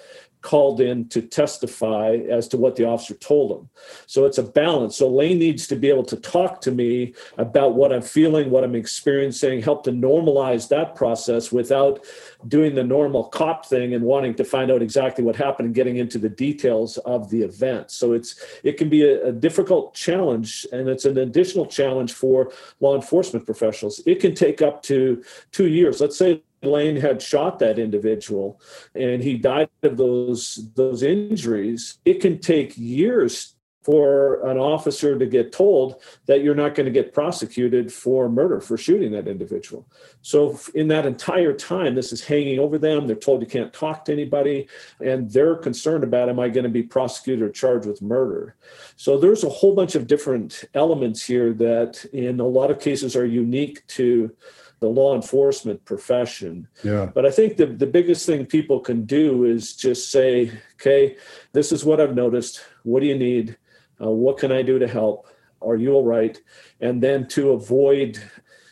called 0.43 0.81
in 0.81 1.09
to 1.09 1.21
testify 1.21 2.17
as 2.31 2.49
to 2.49 2.57
what 2.57 2.77
the 2.77 2.85
officer 2.85 3.15
told 3.15 3.51
him. 3.51 3.69
So 4.07 4.25
it's 4.25 4.39
a 4.39 4.43
balance. 4.43 4.97
So 4.97 5.09
Lane 5.09 5.39
needs 5.39 5.67
to 5.69 5.77
be 5.77 5.89
able 5.89 6.05
to 6.05 6.17
talk 6.17 6.61
to 6.63 6.71
me 6.71 7.15
about 7.39 7.75
what 7.75 7.93
I'm 7.93 8.03
feeling, 8.03 8.51
what 8.51 8.65
I'm 8.65 8.75
experiencing, 8.75 9.63
help 9.63 9.85
to 9.85 9.91
normalize 9.91 10.69
that 10.69 10.95
process 10.95 11.51
without 11.51 12.05
doing 12.47 12.75
the 12.75 12.85
normal 12.85 13.25
cop 13.25 13.67
thing 13.67 13.95
and 13.95 14.05
wanting 14.05 14.35
to 14.35 14.45
find 14.45 14.71
out 14.71 14.83
exactly 14.83 15.25
what 15.25 15.37
happened 15.37 15.67
and 15.67 15.75
getting 15.75 15.97
into 15.97 16.19
the 16.19 16.29
details 16.29 16.99
of 16.99 17.31
the 17.31 17.43
event. 17.43 17.91
So 17.91 18.13
it's 18.13 18.41
it 18.63 18.77
can 18.77 18.89
be 18.89 19.03
a, 19.03 19.27
a 19.27 19.33
difficult 19.33 19.95
challenge 19.95 20.67
and 20.73 20.89
it's 20.89 21.05
an 21.05 21.19
additional 21.19 21.67
challenge 21.67 22.13
for 22.13 22.53
law 22.81 22.95
enforcement 22.95 23.45
professionals. 23.45 24.01
It 24.07 24.21
can 24.21 24.35
take 24.35 24.63
up 24.63 24.83
to 24.85 25.23
2 25.53 25.67
years. 25.67 26.01
Let's 26.01 26.17
say 26.17 26.43
Lane 26.63 26.97
had 26.97 27.23
shot 27.23 27.59
that 27.61 27.79
individual 27.79 28.61
and 28.95 29.23
he 29.23 29.37
died 29.37 29.69
of 29.83 29.97
those 29.97 30.69
those 30.75 31.03
injuries, 31.03 31.99
it 32.05 32.21
can 32.21 32.39
take 32.39 32.77
years 32.77 33.55
for 33.89 34.47
an 34.47 34.59
officer 34.59 35.19
to 35.19 35.25
get 35.25 35.51
told 35.51 36.03
that 36.27 36.43
you're 36.43 36.55
not 36.55 36.75
going 36.75 36.85
to 36.85 36.93
get 36.93 37.15
prosecuted 37.15 37.91
for 37.91 38.29
murder 38.29 38.61
for 38.61 38.77
shooting 38.77 39.13
that 39.13 39.27
individual. 39.27 39.89
So 40.21 40.61
in 40.75 40.89
that 40.89 41.07
entire 41.07 41.55
time 41.55 41.95
this 41.95 42.13
is 42.13 42.23
hanging 42.23 42.59
over 42.59 42.77
them, 42.77 43.07
they're 43.07 43.17
told 43.17 43.41
you 43.41 43.47
can't 43.47 43.73
talk 43.73 44.05
to 44.05 44.13
anybody 44.13 44.69
and 45.01 45.31
they're 45.31 45.57
concerned 45.57 46.05
about 46.05 46.29
am 46.29 46.39
I 46.39 46.51
going 46.51 46.65
to 46.65 46.71
be 46.71 46.83
prosecuted 46.83 47.43
or 47.43 47.51
charged 47.51 47.87
with 47.87 48.03
murder. 48.03 48.57
So 48.97 49.17
there's 49.17 49.43
a 49.43 49.49
whole 49.49 49.75
bunch 49.75 49.95
of 49.95 50.07
different 50.07 50.65
elements 50.75 51.25
here 51.25 51.55
that 51.55 52.05
in 52.13 52.41
a 52.41 52.47
lot 52.47 52.71
of 52.71 52.81
cases 52.81 53.17
are 53.17 53.25
unique 53.25 53.87
to 53.87 54.37
the 54.81 54.89
law 54.89 55.15
enforcement 55.15 55.85
profession. 55.85 56.69
Yeah. 56.83 57.11
But 57.13 57.27
I 57.27 57.31
think 57.31 57.57
the, 57.57 57.67
the 57.67 57.87
biggest 57.87 58.27
thing 58.27 58.47
people 58.47 58.81
can 58.81 59.05
do 59.05 59.45
is 59.45 59.75
just 59.75 60.11
say, 60.11 60.53
okay, 60.75 61.17
this 61.53 61.73
is 61.73 61.85
what 61.85 62.01
I've 62.01 62.15
noticed. 62.15 62.65
What 62.85 63.01
do 63.01 63.07
you 63.07 63.19
need? 63.19 63.57
Uh, 64.01 64.11
what 64.11 64.39
can 64.39 64.53
I 64.53 64.63
do 64.63 64.79
to 64.79 64.87
help? 64.87 65.27
Are 65.61 65.77
you 65.77 65.93
all 65.93 66.05
right? 66.05 66.41
And 66.81 67.03
then 67.03 67.27
to 67.29 67.51
avoid, 67.51 68.23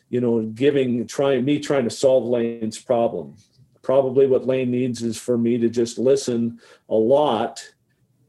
you 0.09 0.21
know, 0.21 0.43
giving, 0.43 1.07
trying, 1.07 1.45
me 1.45 1.59
trying 1.59 1.85
to 1.85 1.91
solve 1.91 2.25
Lane's 2.25 2.79
problem. 2.79 3.37
Probably 3.83 4.27
what 4.27 4.47
Lane 4.47 4.71
needs 4.71 5.03
is 5.03 5.17
for 5.17 5.37
me 5.37 5.59
to 5.59 5.69
just 5.69 5.99
listen 5.99 6.61
a 6.89 6.95
lot 6.95 7.73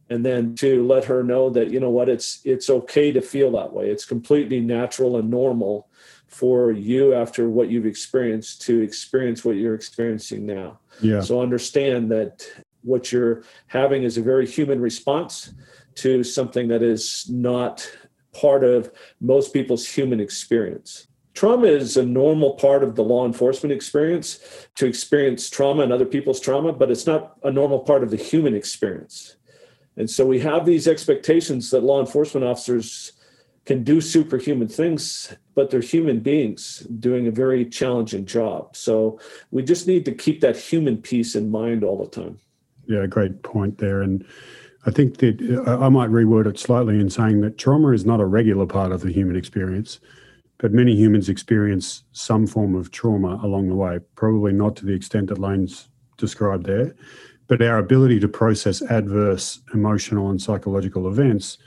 and 0.09 0.25
then 0.25 0.55
to 0.55 0.85
let 0.85 1.05
her 1.05 1.23
know 1.23 1.49
that 1.49 1.69
you 1.69 1.79
know 1.79 1.89
what 1.89 2.09
it's 2.09 2.39
it's 2.45 2.69
okay 2.69 3.11
to 3.11 3.21
feel 3.21 3.51
that 3.51 3.73
way 3.73 3.89
it's 3.89 4.05
completely 4.05 4.61
natural 4.61 5.17
and 5.17 5.29
normal 5.29 5.89
for 6.27 6.71
you 6.71 7.13
after 7.13 7.49
what 7.49 7.69
you've 7.69 7.85
experienced 7.85 8.61
to 8.63 8.81
experience 8.81 9.43
what 9.43 9.55
you're 9.55 9.75
experiencing 9.75 10.45
now. 10.45 10.79
Yeah. 11.01 11.21
So 11.21 11.41
understand 11.41 12.11
that 12.11 12.45
what 12.83 13.11
you're 13.11 13.43
having 13.67 14.03
is 14.03 14.17
a 14.17 14.21
very 14.21 14.47
human 14.47 14.79
response 14.79 15.53
to 15.95 16.23
something 16.23 16.67
that 16.67 16.83
is 16.83 17.27
not 17.29 17.89
part 18.33 18.63
of 18.63 18.91
most 19.19 19.53
people's 19.53 19.87
human 19.87 20.19
experience. 20.19 21.07
Trauma 21.33 21.67
is 21.67 21.97
a 21.97 22.05
normal 22.05 22.55
part 22.55 22.83
of 22.83 22.95
the 22.95 23.03
law 23.03 23.25
enforcement 23.25 23.71
experience 23.71 24.39
to 24.75 24.85
experience 24.85 25.49
trauma 25.49 25.83
and 25.83 25.93
other 25.93 26.05
people's 26.05 26.39
trauma, 26.39 26.73
but 26.73 26.89
it's 26.89 27.05
not 27.05 27.37
a 27.43 27.51
normal 27.51 27.79
part 27.79 28.03
of 28.03 28.09
the 28.09 28.17
human 28.17 28.55
experience. 28.55 29.35
And 29.97 30.09
so 30.09 30.25
we 30.25 30.39
have 30.39 30.65
these 30.65 30.87
expectations 30.87 31.69
that 31.71 31.83
law 31.83 31.99
enforcement 31.99 32.45
officers 32.45 33.13
can 33.67 33.83
do 33.83 33.99
superhuman 33.99 34.69
things, 34.69 35.35
but 35.53 35.69
they're 35.69 35.81
human 35.81 36.21
beings 36.21 36.87
doing 36.99 37.27
a 37.27 37.31
very 37.31 37.65
challenging 37.65 38.25
job. 38.25 38.73
So 38.77 39.19
we 39.51 39.61
just 39.61 39.87
need 39.87 40.05
to 40.05 40.13
keep 40.13 40.39
that 40.39 40.55
human 40.55 41.01
piece 41.01 41.35
in 41.35 41.51
mind 41.51 41.83
all 41.83 41.97
the 41.97 42.09
time. 42.09 42.39
Yeah, 42.87 43.05
great 43.07 43.43
point 43.43 43.77
there. 43.79 44.01
And 44.01 44.25
I 44.85 44.91
think 44.91 45.17
that 45.17 45.63
uh, 45.67 45.79
I 45.85 45.89
might 45.89 46.09
reword 46.09 46.47
it 46.47 46.57
slightly 46.57 46.97
in 46.97 47.09
saying 47.09 47.41
that 47.41 47.57
trauma 47.57 47.89
is 47.89 48.05
not 48.05 48.21
a 48.21 48.25
regular 48.25 48.65
part 48.65 48.93
of 48.93 49.01
the 49.01 49.11
human 49.11 49.35
experience, 49.35 49.99
but 50.59 50.71
many 50.71 50.95
humans 50.95 51.27
experience 51.27 52.03
some 52.13 52.47
form 52.47 52.73
of 52.73 52.91
trauma 52.91 53.37
along 53.43 53.67
the 53.67 53.75
way, 53.75 53.99
probably 54.15 54.53
not 54.53 54.77
to 54.77 54.85
the 54.85 54.93
extent 54.93 55.27
that 55.27 55.39
Lane's 55.39 55.89
described 56.15 56.65
there. 56.65 56.95
But 57.47 57.61
our 57.61 57.79
ability 57.79 58.21
to 58.21 58.29
process 58.29 58.81
adverse 58.81 59.59
emotional 59.73 60.29
and 60.29 60.41
psychological 60.41 61.09
events 61.09 61.57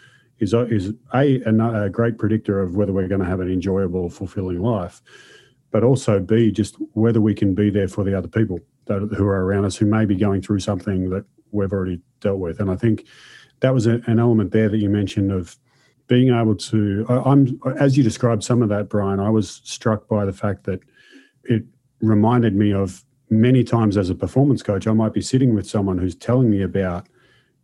is, 0.41 0.55
uh, 0.55 0.67
is 0.67 0.93
a, 1.15 1.41
a, 1.45 1.91
great 1.91 2.19
predictor 2.19 2.61
of 2.61 2.75
whether 2.75 2.93
we're 2.93 3.09
going 3.09 3.21
to 3.21 3.27
have 3.27 3.41
an 3.41 3.51
enjoyable, 3.51 4.09
fulfilling 4.09 4.61
life, 4.61 5.03
but 5.71 5.85
also 5.85 6.19
B, 6.19 6.51
just 6.51 6.77
whether 6.95 7.21
we 7.21 7.35
can 7.35 7.55
be 7.55 7.71
there 7.71 7.89
for 7.89 8.05
the 8.05 8.17
other 8.17 8.29
people 8.29 8.59
that, 8.87 9.01
who 9.17 9.27
are 9.27 9.45
around 9.45 9.65
us 9.67 9.77
who 9.77 9.87
may 9.87 10.05
be 10.05 10.17
going 10.17 10.43
through 10.43 10.61
something 10.61 11.11
that 11.11 11.25
we've 11.53 11.73
already 11.73 12.01
dealt 12.21 12.39
with. 12.39 12.61
And 12.61 12.71
I 12.71 12.77
think 12.77 13.07
that 13.61 13.75
was 13.75 13.87
a, 13.87 14.01
an 14.07 14.19
element 14.19 14.53
there 14.53 14.69
that 14.69 14.79
you 14.79 14.89
mentioned 14.89 15.31
of 15.31 15.57
being 16.07 16.35
able 16.35 16.57
to. 16.57 17.07
I, 17.09 17.33
am 17.33 17.61
as 17.79 17.97
you 17.97 18.03
described 18.03 18.43
some 18.43 18.63
of 18.63 18.69
that, 18.71 18.89
Brian. 18.89 19.21
I 19.21 19.31
was 19.31 19.61
struck 19.65 20.09
by 20.09 20.25
the 20.25 20.33
fact 20.33 20.65
that 20.65 20.81
it 21.45 21.65
reminded 22.01 22.55
me 22.57 22.73
of 22.73 23.05
many 23.29 23.63
times 23.63 23.97
as 23.97 24.11
a 24.11 24.15
performance 24.15 24.63
coach. 24.63 24.87
I 24.87 24.93
might 24.93 25.13
be 25.13 25.21
sitting 25.21 25.55
with 25.55 25.69
someone 25.69 25.99
who's 25.99 26.17
telling 26.17 26.51
me 26.51 26.63
about 26.63 27.07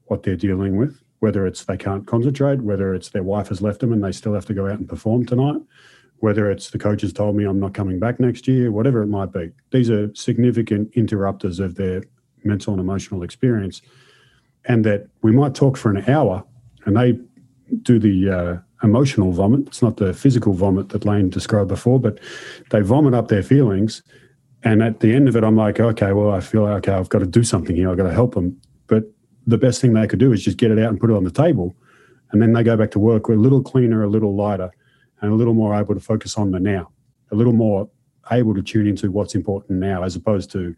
what 0.04 0.22
they're 0.22 0.36
dealing 0.36 0.76
with, 0.76 1.02
whether 1.20 1.46
it's 1.46 1.64
they 1.64 1.76
can't 1.76 2.06
concentrate, 2.06 2.62
whether 2.62 2.94
it's 2.94 3.10
their 3.10 3.22
wife 3.22 3.48
has 3.48 3.62
left 3.62 3.80
them 3.80 3.92
and 3.92 4.02
they 4.02 4.12
still 4.12 4.34
have 4.34 4.46
to 4.46 4.54
go 4.54 4.66
out 4.66 4.78
and 4.78 4.88
perform 4.88 5.24
tonight, 5.24 5.60
whether 6.18 6.50
it's 6.50 6.70
the 6.70 6.78
coach 6.78 7.02
has 7.02 7.12
told 7.12 7.36
me 7.36 7.44
I'm 7.44 7.60
not 7.60 7.74
coming 7.74 7.98
back 7.98 8.20
next 8.20 8.46
year, 8.48 8.70
whatever 8.70 9.02
it 9.02 9.08
might 9.08 9.32
be. 9.32 9.50
These 9.70 9.90
are 9.90 10.14
significant 10.14 10.92
interrupters 10.94 11.60
of 11.60 11.76
their 11.76 12.02
mental 12.44 12.72
and 12.72 12.80
emotional 12.80 13.22
experience. 13.22 13.82
And 14.64 14.84
that 14.84 15.08
we 15.22 15.32
might 15.32 15.54
talk 15.54 15.76
for 15.76 15.90
an 15.90 16.08
hour 16.10 16.44
and 16.84 16.96
they 16.96 17.18
do 17.82 17.98
the 17.98 18.30
uh, 18.30 18.56
emotional 18.82 19.32
vomit. 19.32 19.66
It's 19.66 19.82
not 19.82 19.96
the 19.96 20.12
physical 20.12 20.52
vomit 20.52 20.90
that 20.90 21.04
Lane 21.04 21.30
described 21.30 21.68
before, 21.68 22.00
but 22.00 22.18
they 22.70 22.80
vomit 22.80 23.14
up 23.14 23.28
their 23.28 23.42
feelings. 23.42 24.02
And 24.62 24.82
at 24.82 25.00
the 25.00 25.14
end 25.14 25.28
of 25.28 25.36
it, 25.36 25.44
I'm 25.44 25.56
like, 25.56 25.78
okay, 25.78 26.12
well, 26.12 26.32
I 26.32 26.40
feel 26.40 26.62
like, 26.62 26.88
okay, 26.88 26.92
I've 26.92 27.08
got 27.08 27.20
to 27.20 27.26
do 27.26 27.44
something 27.44 27.76
here. 27.76 27.90
I've 27.90 27.96
got 27.96 28.08
to 28.08 28.12
help 28.12 28.34
them. 28.34 28.60
The 29.46 29.58
best 29.58 29.80
thing 29.80 29.92
they 29.92 30.06
could 30.06 30.18
do 30.18 30.32
is 30.32 30.42
just 30.42 30.58
get 30.58 30.70
it 30.70 30.78
out 30.78 30.90
and 30.90 31.00
put 31.00 31.10
it 31.10 31.16
on 31.16 31.24
the 31.24 31.30
table. 31.30 31.76
And 32.32 32.42
then 32.42 32.52
they 32.52 32.62
go 32.62 32.76
back 32.76 32.90
to 32.92 32.98
work. 32.98 33.28
A 33.28 33.32
little 33.32 33.62
cleaner, 33.62 34.02
a 34.02 34.08
little 34.08 34.34
lighter, 34.34 34.70
and 35.20 35.32
a 35.32 35.34
little 35.34 35.54
more 35.54 35.74
able 35.74 35.94
to 35.94 36.00
focus 36.00 36.36
on 36.36 36.50
the 36.50 36.60
now, 36.60 36.90
a 37.30 37.34
little 37.36 37.52
more 37.52 37.88
able 38.30 38.54
to 38.54 38.62
tune 38.62 38.86
into 38.86 39.10
what's 39.10 39.34
important 39.34 39.78
now, 39.78 40.02
as 40.02 40.16
opposed 40.16 40.50
to 40.52 40.74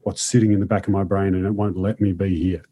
what's 0.00 0.22
sitting 0.22 0.52
in 0.52 0.60
the 0.60 0.66
back 0.66 0.86
of 0.86 0.92
my 0.92 1.02
brain 1.02 1.34
and 1.34 1.44
it 1.44 1.50
won't 1.50 1.76
let 1.76 2.00
me 2.00 2.12
be 2.12 2.40
here. 2.40 2.62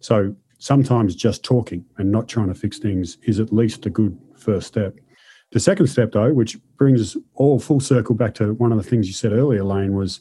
So 0.00 0.36
sometimes 0.58 1.16
just 1.16 1.42
talking 1.42 1.84
and 1.96 2.12
not 2.12 2.28
trying 2.28 2.48
to 2.48 2.54
fix 2.54 2.78
things 2.78 3.18
is 3.22 3.40
at 3.40 3.52
least 3.52 3.86
a 3.86 3.90
good 3.90 4.16
first 4.36 4.68
step. 4.68 4.94
The 5.52 5.60
second 5.60 5.86
step, 5.86 6.12
though, 6.12 6.32
which 6.32 6.58
brings 6.76 7.00
us 7.00 7.16
all 7.34 7.58
full 7.58 7.80
circle 7.80 8.14
back 8.14 8.34
to 8.34 8.54
one 8.54 8.72
of 8.72 8.78
the 8.78 8.88
things 8.88 9.06
you 9.06 9.12
said 9.12 9.32
earlier, 9.32 9.64
Lane, 9.64 9.94
was 9.94 10.20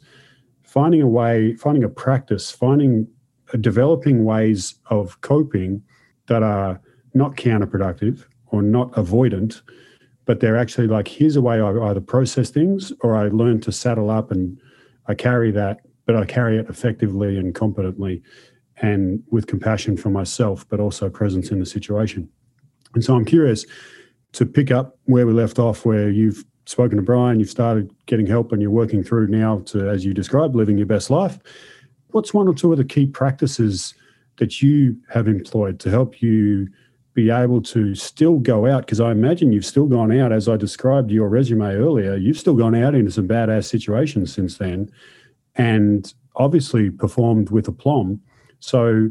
finding 0.64 1.02
a 1.02 1.08
way, 1.08 1.56
finding 1.56 1.84
a 1.84 1.90
practice, 1.90 2.52
finding, 2.52 3.08
developing 3.60 4.24
ways 4.24 4.76
of 4.90 5.20
coping 5.22 5.84
that 6.28 6.44
are 6.44 6.80
not 7.14 7.36
counterproductive 7.36 8.26
or 8.48 8.62
not 8.62 8.92
avoidant, 8.94 9.62
but 10.26 10.40
they're 10.40 10.58
actually 10.58 10.88
like, 10.88 11.08
here's 11.08 11.36
a 11.36 11.42
way 11.42 11.60
I 11.60 11.72
either 11.90 12.02
process 12.02 12.50
things 12.50 12.94
or 13.02 13.16
I 13.16 13.28
learn 13.28 13.60
to 13.62 13.72
saddle 13.72 14.10
up 14.10 14.32
and 14.32 14.60
I 15.08 15.16
carry 15.16 15.52
that 15.52 15.82
but 16.06 16.16
I 16.16 16.26
carry 16.26 16.58
it 16.58 16.68
effectively 16.70 17.38
and 17.38 17.54
competently 17.54 18.22
and 18.82 19.24
with 19.32 19.48
compassion 19.48 19.98
for 19.98 20.10
myself, 20.10 20.68
but 20.68 20.80
also 20.80 21.10
presence 21.10 21.52
in 21.52 21.60
the 21.60 21.66
situation. 21.66 22.28
And 22.94 23.04
so 23.04 23.16
I'm 23.16 23.26
curious 23.26 23.66
to 24.34 24.46
pick 24.46 24.72
up 24.72 24.98
where 25.06 25.28
we 25.28 25.34
left 25.34 25.60
off, 25.60 25.86
where 25.86 26.10
you've 26.10 26.44
spoken 26.66 26.98
to 26.98 27.04
Brian, 27.04 27.40
you've 27.40 27.50
started 27.50 27.94
getting 28.08 28.26
help, 28.26 28.52
and 28.52 28.62
you're 28.62 28.72
working 28.72 29.04
through 29.04 29.28
now 29.28 29.60
to, 29.68 29.90
as 29.90 30.04
you 30.04 30.14
described, 30.14 30.56
living 30.56 30.78
your 30.78 30.88
best 30.88 31.10
life. 31.10 31.40
What's 32.12 32.34
one 32.34 32.48
or 32.48 32.54
two 32.54 32.72
of 32.72 32.78
the 32.78 32.86
key 32.86 33.06
practices 33.06 33.94
that 34.38 34.62
you 34.62 34.98
have 35.10 35.28
employed 35.28 35.80
to 35.82 35.90
help 35.90 36.22
you 36.22 36.68
be 37.14 37.30
able 37.30 37.62
to 37.62 37.96
still 37.96 38.40
go 38.40 38.66
out? 38.66 38.86
Because 38.86 39.00
I 39.00 39.12
imagine 39.12 39.52
you've 39.52 39.66
still 39.66 39.88
gone 39.88 40.18
out, 40.18 40.32
as 40.32 40.48
I 40.48 40.58
described 40.58 41.12
your 41.12 41.30
resume 41.30 41.76
earlier, 41.76 42.16
you've 42.16 42.38
still 42.38 42.56
gone 42.56 42.76
out 42.76 42.96
into 42.96 43.12
some 43.12 43.28
badass 43.28 43.66
situations 43.66 44.34
since 44.34 44.58
then 44.58 44.92
and 45.56 46.14
obviously 46.36 46.90
performed 46.90 47.50
with 47.50 47.68
aplomb. 47.68 48.22
So, 48.60 49.10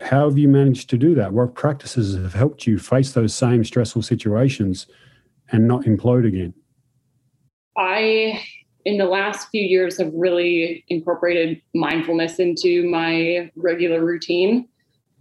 how 0.00 0.28
have 0.28 0.36
you 0.36 0.48
managed 0.48 0.90
to 0.90 0.98
do 0.98 1.14
that? 1.14 1.32
What 1.32 1.54
practices 1.54 2.16
have 2.16 2.34
helped 2.34 2.66
you 2.66 2.78
face 2.78 3.12
those 3.12 3.34
same 3.34 3.62
stressful 3.64 4.02
situations 4.02 4.86
and 5.50 5.68
not 5.68 5.82
implode 5.82 6.26
again? 6.26 6.54
I, 7.76 8.42
in 8.84 8.98
the 8.98 9.04
last 9.04 9.48
few 9.50 9.62
years, 9.62 9.98
have 9.98 10.12
really 10.12 10.84
incorporated 10.88 11.60
mindfulness 11.74 12.38
into 12.38 12.88
my 12.90 13.50
regular 13.56 14.04
routine. 14.04 14.68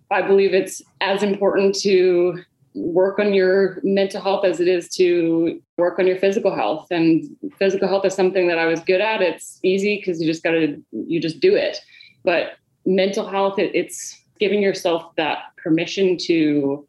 I 0.09 0.21
believe 0.21 0.53
it's 0.53 0.81
as 0.99 1.23
important 1.23 1.75
to 1.79 2.39
work 2.73 3.19
on 3.19 3.33
your 3.33 3.79
mental 3.83 4.21
health 4.21 4.45
as 4.45 4.59
it 4.59 4.67
is 4.67 4.89
to 4.95 5.61
work 5.77 5.99
on 5.99 6.07
your 6.07 6.17
physical 6.17 6.55
health. 6.55 6.87
And 6.89 7.25
physical 7.59 7.87
health 7.87 8.05
is 8.05 8.13
something 8.13 8.47
that 8.47 8.57
i 8.57 8.65
was 8.65 8.79
good 8.81 9.01
at. 9.01 9.21
It's 9.21 9.59
easy 9.63 9.97
because 9.97 10.21
you 10.21 10.27
just 10.27 10.43
got 10.43 10.51
to 10.51 10.81
you 10.91 11.21
just 11.21 11.39
do 11.39 11.55
it. 11.55 11.77
But 12.23 12.53
mental 12.85 13.27
health 13.27 13.59
it, 13.59 13.71
it's 13.75 14.21
giving 14.39 14.61
yourself 14.61 15.15
that 15.17 15.39
permission 15.57 16.17
to 16.17 16.87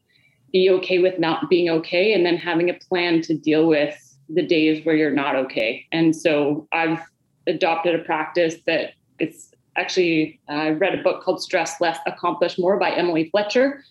be 0.53 0.71
okay 0.71 0.99
with 0.99 1.19
not 1.19 1.49
being 1.49 1.69
okay 1.69 2.13
and 2.13 2.25
then 2.25 2.37
having 2.37 2.71
a 2.71 2.75
plan 2.75 3.21
to 3.23 3.35
deal 3.35 3.67
with 3.67 4.12
the 4.35 4.43
days 4.43 4.85
where 4.85 4.95
you're 4.95 5.11
not 5.11 5.37
okay 5.37 5.85
and 5.93 6.15
so 6.15 6.67
i've 6.73 7.01
adopted 7.47 7.95
a 7.95 8.03
practice 8.05 8.57
that 8.67 8.93
it's 9.19 9.53
actually 9.77 10.41
i 10.49 10.71
read 10.71 10.99
a 10.99 11.03
book 11.03 11.23
called 11.23 11.43
stress 11.43 11.81
less 11.81 11.99
accomplish 12.07 12.59
more 12.59 12.79
by 12.79 12.91
emily 12.91 13.29
fletcher 13.31 13.83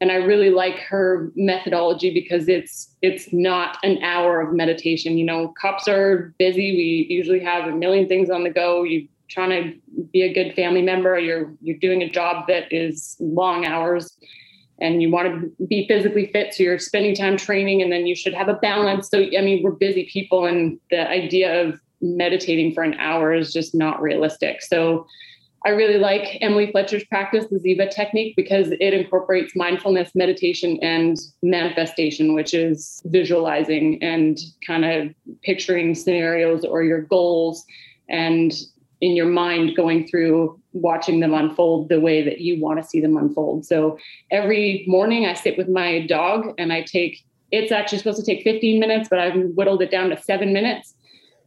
and 0.00 0.10
I 0.10 0.16
really 0.16 0.50
like 0.50 0.78
her 0.80 1.30
methodology 1.36 2.12
because 2.12 2.48
it's 2.48 2.96
it's 3.02 3.32
not 3.32 3.76
an 3.82 4.02
hour 4.02 4.40
of 4.40 4.54
meditation. 4.54 5.18
You 5.18 5.26
know, 5.26 5.52
cops 5.60 5.86
are 5.88 6.34
busy. 6.38 6.72
We 6.74 7.14
usually 7.14 7.40
have 7.40 7.68
a 7.68 7.76
million 7.76 8.08
things 8.08 8.30
on 8.30 8.42
the 8.44 8.50
go. 8.50 8.82
You're 8.82 9.08
trying 9.28 9.50
to 9.50 10.06
be 10.12 10.22
a 10.22 10.32
good 10.32 10.54
family 10.54 10.82
member. 10.82 11.18
You're 11.18 11.52
you're 11.60 11.78
doing 11.78 12.02
a 12.02 12.08
job 12.08 12.46
that 12.48 12.72
is 12.72 13.16
long 13.20 13.66
hours, 13.66 14.16
and 14.80 15.02
you 15.02 15.10
want 15.10 15.28
to 15.28 15.66
be 15.66 15.86
physically 15.86 16.26
fit. 16.32 16.54
So 16.54 16.62
you're 16.62 16.78
spending 16.78 17.14
time 17.14 17.36
training, 17.36 17.82
and 17.82 17.92
then 17.92 18.06
you 18.06 18.14
should 18.14 18.34
have 18.34 18.48
a 18.48 18.54
balance. 18.54 19.08
So 19.08 19.18
I 19.18 19.40
mean, 19.42 19.62
we're 19.62 19.72
busy 19.72 20.08
people, 20.12 20.46
and 20.46 20.78
the 20.90 21.08
idea 21.08 21.62
of 21.62 21.80
meditating 22.00 22.74
for 22.74 22.82
an 22.82 22.94
hour 22.94 23.34
is 23.34 23.52
just 23.52 23.74
not 23.74 24.00
realistic. 24.00 24.62
So 24.62 25.06
I 25.66 25.70
really 25.70 25.98
like 25.98 26.38
Emily 26.40 26.70
Fletcher's 26.72 27.04
practice, 27.04 27.44
the 27.50 27.58
Ziva 27.58 27.90
technique, 27.90 28.34
because 28.34 28.70
it 28.70 28.94
incorporates 28.94 29.54
mindfulness, 29.54 30.12
meditation, 30.14 30.78
and 30.80 31.18
manifestation, 31.42 32.32
which 32.32 32.54
is 32.54 33.02
visualizing 33.04 34.02
and 34.02 34.38
kind 34.66 34.86
of 34.86 35.14
picturing 35.42 35.94
scenarios 35.94 36.64
or 36.64 36.82
your 36.82 37.02
goals 37.02 37.66
and 38.08 38.54
in 39.00 39.16
your 39.16 39.26
mind 39.26 39.74
going 39.76 40.06
through 40.06 40.58
watching 40.72 41.20
them 41.20 41.34
unfold 41.34 41.88
the 41.88 42.00
way 42.00 42.22
that 42.22 42.40
you 42.40 42.60
want 42.60 42.80
to 42.80 42.88
see 42.88 43.00
them 43.00 43.16
unfold. 43.16 43.64
So 43.64 43.98
every 44.30 44.84
morning 44.86 45.26
I 45.26 45.34
sit 45.34 45.56
with 45.56 45.68
my 45.68 46.06
dog 46.06 46.54
and 46.58 46.72
I 46.72 46.82
take 46.82 47.24
it's 47.52 47.72
actually 47.72 47.98
supposed 47.98 48.24
to 48.24 48.24
take 48.24 48.44
15 48.44 48.78
minutes, 48.78 49.08
but 49.08 49.18
I've 49.18 49.34
whittled 49.56 49.82
it 49.82 49.90
down 49.90 50.10
to 50.10 50.22
seven 50.22 50.52
minutes 50.52 50.94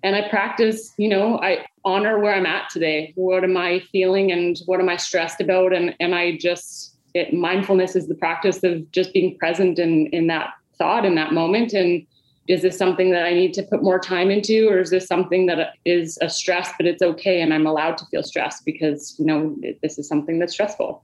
and 0.04 0.18
I 0.18 0.28
practice, 0.28 0.94
you 0.98 1.08
know, 1.08 1.40
I 1.40 1.66
honor 1.86 2.20
where 2.20 2.36
I'm 2.36 2.46
at 2.46 2.70
today. 2.70 3.14
What 3.16 3.46
am 3.46 3.56
I 3.56 3.80
feeling 3.92 4.32
and 4.32 4.60
what 4.66 4.82
am 4.82 4.90
I 4.90 4.98
stressed 4.98 5.40
about? 5.40 5.74
And 5.74 5.96
and 6.00 6.14
I 6.14 6.38
just 6.38 6.98
it, 7.14 7.34
mindfulness 7.34 7.96
is 7.96 8.08
the 8.08 8.16
practice 8.16 8.64
of 8.64 8.92
just 8.92 9.14
being 9.14 9.38
present 9.38 9.80
in 9.80 10.08
in 10.08 10.28
that 10.28 10.50
thought 10.78 11.06
in 11.06 11.16
that 11.16 11.32
moment 11.32 11.72
and 11.74 12.06
is 12.48 12.62
this 12.62 12.78
something 12.78 13.12
that 13.12 13.26
I 13.26 13.34
need 13.34 13.54
to 13.54 13.64
put 13.64 13.84
more 13.84 14.00
time 14.00 14.30
into, 14.30 14.68
or 14.70 14.80
is 14.80 14.90
this 14.90 15.08
something 15.08 15.46
that 15.46 15.76
is 15.86 16.18
a 16.22 16.30
stress, 16.30 16.72
but 16.78 16.86
it's 16.86 17.02
okay 17.02 17.42
and 17.42 17.54
I'm 17.54 17.66
allowed 17.66 17.98
to 18.00 18.06
feel 18.08 18.24
stressed 18.24 18.66
because, 18.66 19.16
you 19.18 19.26
know, 19.26 19.56
this 19.82 19.98
is 19.98 20.08
something 20.08 20.40
that's 20.40 20.54
stressful. 20.54 21.02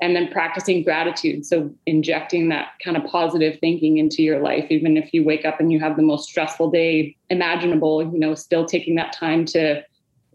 And 0.00 0.16
then 0.16 0.32
practicing 0.32 0.82
gratitude. 0.82 1.46
So 1.46 1.72
injecting 1.86 2.48
that 2.48 2.70
kind 2.84 2.96
of 2.96 3.04
positive 3.04 3.60
thinking 3.60 3.98
into 3.98 4.20
your 4.20 4.40
life, 4.40 4.66
even 4.68 4.96
if 4.96 5.14
you 5.14 5.22
wake 5.22 5.44
up 5.44 5.60
and 5.60 5.70
you 5.70 5.78
have 5.78 5.96
the 5.96 6.02
most 6.02 6.28
stressful 6.28 6.72
day 6.72 7.16
imaginable, 7.30 8.02
you 8.02 8.18
know, 8.18 8.34
still 8.34 8.66
taking 8.66 8.96
that 8.96 9.12
time 9.12 9.44
to 9.46 9.84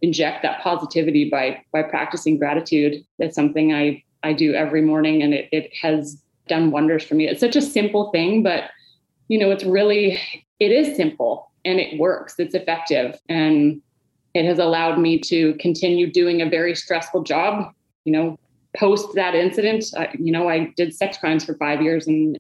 inject 0.02 0.44
that 0.44 0.62
positivity 0.62 1.30
by 1.30 1.62
by 1.74 1.84
practicing 1.84 2.38
gratitude. 2.38 3.04
That's 3.20 3.36
something 3.36 3.74
I 3.74 4.04
I 4.24 4.32
do 4.32 4.54
every 4.54 4.82
morning 4.82 5.22
and 5.22 5.34
it, 5.34 5.50
it 5.52 5.74
has 5.82 6.22
done 6.48 6.72
wonders 6.72 7.04
for 7.04 7.16
me. 7.16 7.28
It's 7.28 7.42
such 7.42 7.58
a 7.58 7.62
simple 7.62 8.10
thing, 8.12 8.44
but 8.44 8.70
you 9.28 9.40
know, 9.40 9.52
it's 9.52 9.64
really, 9.64 10.20
it 10.60 10.72
is 10.72 10.96
simple 10.96 11.52
and 11.66 11.80
it 11.80 12.00
works. 12.00 12.36
It's 12.38 12.56
effective. 12.56 13.20
And 13.30 13.82
it 14.34 14.46
has 14.46 14.60
allowed 14.60 15.00
me 15.00 15.20
to 15.20 15.54
continue 15.56 16.12
doing 16.12 16.42
a 16.42 16.50
very 16.50 16.76
stressful 16.76 17.24
job. 17.24 17.74
You 18.06 18.14
know, 18.14 18.40
post 18.78 19.16
that 19.16 19.36
incident, 19.36 19.86
I, 19.98 20.10
you 20.18 20.32
know, 20.32 20.48
I 20.50 20.72
did 20.78 20.94
sex 20.94 21.18
crimes 21.18 21.44
for 21.44 21.56
five 21.56 21.82
years 21.82 22.08
and 22.08 22.38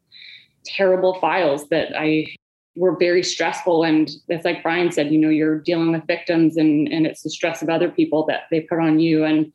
terrible 0.65 1.19
files 1.19 1.67
that 1.69 1.89
I 1.97 2.27
were 2.75 2.95
very 2.97 3.23
stressful. 3.23 3.83
And 3.83 4.09
it's 4.27 4.45
like 4.45 4.63
Brian 4.63 4.91
said, 4.91 5.11
you 5.11 5.17
know, 5.17 5.29
you're 5.29 5.59
dealing 5.59 5.91
with 5.91 6.05
victims 6.05 6.57
and, 6.57 6.87
and 6.89 7.07
it's 7.07 7.23
the 7.23 7.29
stress 7.29 7.61
of 7.61 7.69
other 7.69 7.89
people 7.89 8.25
that 8.27 8.43
they 8.51 8.61
put 8.61 8.79
on 8.79 8.99
you 8.99 9.25
and, 9.25 9.51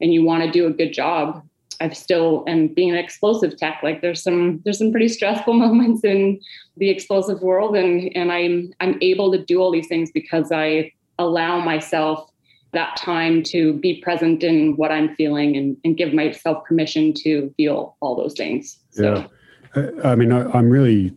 and 0.00 0.12
you 0.12 0.24
want 0.24 0.42
to 0.42 0.50
do 0.50 0.66
a 0.66 0.70
good 0.70 0.92
job. 0.92 1.42
I've 1.80 1.96
still 1.96 2.44
and 2.46 2.74
being 2.74 2.90
an 2.90 2.96
explosive 2.96 3.56
tech, 3.56 3.80
like 3.82 4.00
there's 4.00 4.22
some 4.22 4.60
there's 4.64 4.78
some 4.78 4.90
pretty 4.90 5.08
stressful 5.08 5.52
moments 5.66 6.04
in 6.04 6.40
the 6.76 6.90
explosive 6.90 7.42
world, 7.42 7.76
and 7.76 8.10
and 8.16 8.32
I'm 8.32 8.72
I'm 8.80 8.98
able 9.00 9.32
to 9.32 9.38
do 9.38 9.60
all 9.60 9.70
these 9.70 9.88
things 9.88 10.10
because 10.10 10.52
I 10.52 10.92
allow 11.18 11.60
myself 11.60 12.30
that 12.72 12.96
time 12.96 13.42
to 13.44 13.74
be 13.74 14.00
present 14.00 14.42
in 14.42 14.76
what 14.76 14.90
I'm 14.90 15.14
feeling 15.14 15.56
and, 15.56 15.76
and 15.84 15.96
give 15.96 16.12
myself 16.12 16.64
permission 16.64 17.14
to 17.14 17.54
feel 17.56 17.96
all 18.00 18.16
those 18.16 18.34
things. 18.34 18.80
So. 18.90 19.28
Yeah, 19.76 19.90
I 20.02 20.16
mean, 20.16 20.32
I, 20.32 20.50
I'm 20.50 20.68
really 20.68 21.12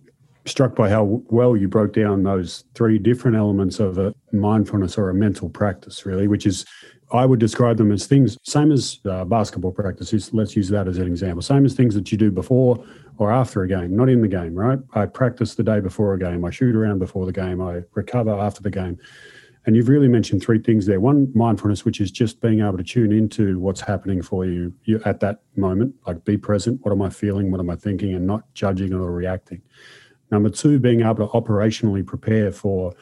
struck 0.45 0.75
by 0.75 0.89
how 0.89 1.21
well 1.29 1.57
you 1.57 1.67
broke 1.67 1.93
down 1.93 2.23
those 2.23 2.63
three 2.73 2.97
different 2.97 3.37
elements 3.37 3.79
of 3.79 3.97
a 3.97 4.13
mindfulness 4.31 4.97
or 4.97 5.09
a 5.09 5.13
mental 5.13 5.49
practice, 5.49 6.05
really, 6.05 6.27
which 6.27 6.45
is 6.45 6.65
I 7.11 7.25
would 7.25 7.39
describe 7.39 7.77
them 7.77 7.91
as 7.91 8.05
things, 8.05 8.37
same 8.43 8.71
as 8.71 8.99
uh, 9.09 9.23
basketball 9.23 9.71
practices. 9.71 10.33
Let's 10.33 10.55
use 10.55 10.67
that 10.69 10.87
as 10.87 10.97
an 10.97 11.07
example. 11.07 11.41
Same 11.41 11.65
as 11.65 11.73
things 11.73 11.95
that 11.95 12.11
you 12.11 12.17
do 12.17 12.31
before 12.31 12.83
or 13.17 13.31
after 13.31 13.63
a 13.63 13.67
game, 13.67 13.95
not 13.95 14.09
in 14.09 14.21
the 14.21 14.27
game, 14.27 14.53
right? 14.53 14.79
I 14.93 15.05
practice 15.05 15.55
the 15.55 15.63
day 15.63 15.79
before 15.79 16.13
a 16.13 16.19
game. 16.19 16.43
I 16.43 16.51
shoot 16.51 16.75
around 16.75 16.99
before 16.99 17.25
the 17.25 17.31
game. 17.31 17.61
I 17.61 17.83
recover 17.93 18.31
after 18.31 18.61
the 18.61 18.69
game. 18.69 18.99
And 19.65 19.75
you've 19.75 19.89
really 19.89 20.07
mentioned 20.07 20.41
three 20.41 20.59
things 20.59 20.85
there. 20.85 20.99
One, 20.99 21.29
mindfulness, 21.33 21.83
which 21.83 21.99
is 21.99 22.09
just 22.09 22.39
being 22.41 22.61
able 22.61 22.77
to 22.77 22.83
tune 22.83 23.11
into 23.11 23.59
what's 23.59 23.81
happening 23.81 24.21
for 24.21 24.45
you, 24.45 24.73
you 24.83 25.01
at 25.05 25.19
that 25.21 25.41
moment, 25.55 25.93
like 26.05 26.23
be 26.23 26.37
present. 26.37 26.79
What 26.83 26.91
am 26.91 27.01
I 27.01 27.09
feeling? 27.09 27.51
What 27.51 27.59
am 27.59 27.69
I 27.69 27.75
thinking? 27.75 28.13
And 28.15 28.25
not 28.25 28.43
judging 28.53 28.93
or 28.93 29.11
reacting. 29.11 29.61
Number 30.31 30.49
two, 30.49 30.79
being 30.79 31.01
able 31.01 31.15
to 31.15 31.27
operationally 31.27 32.05
prepare 32.05 32.51
for 32.51 32.93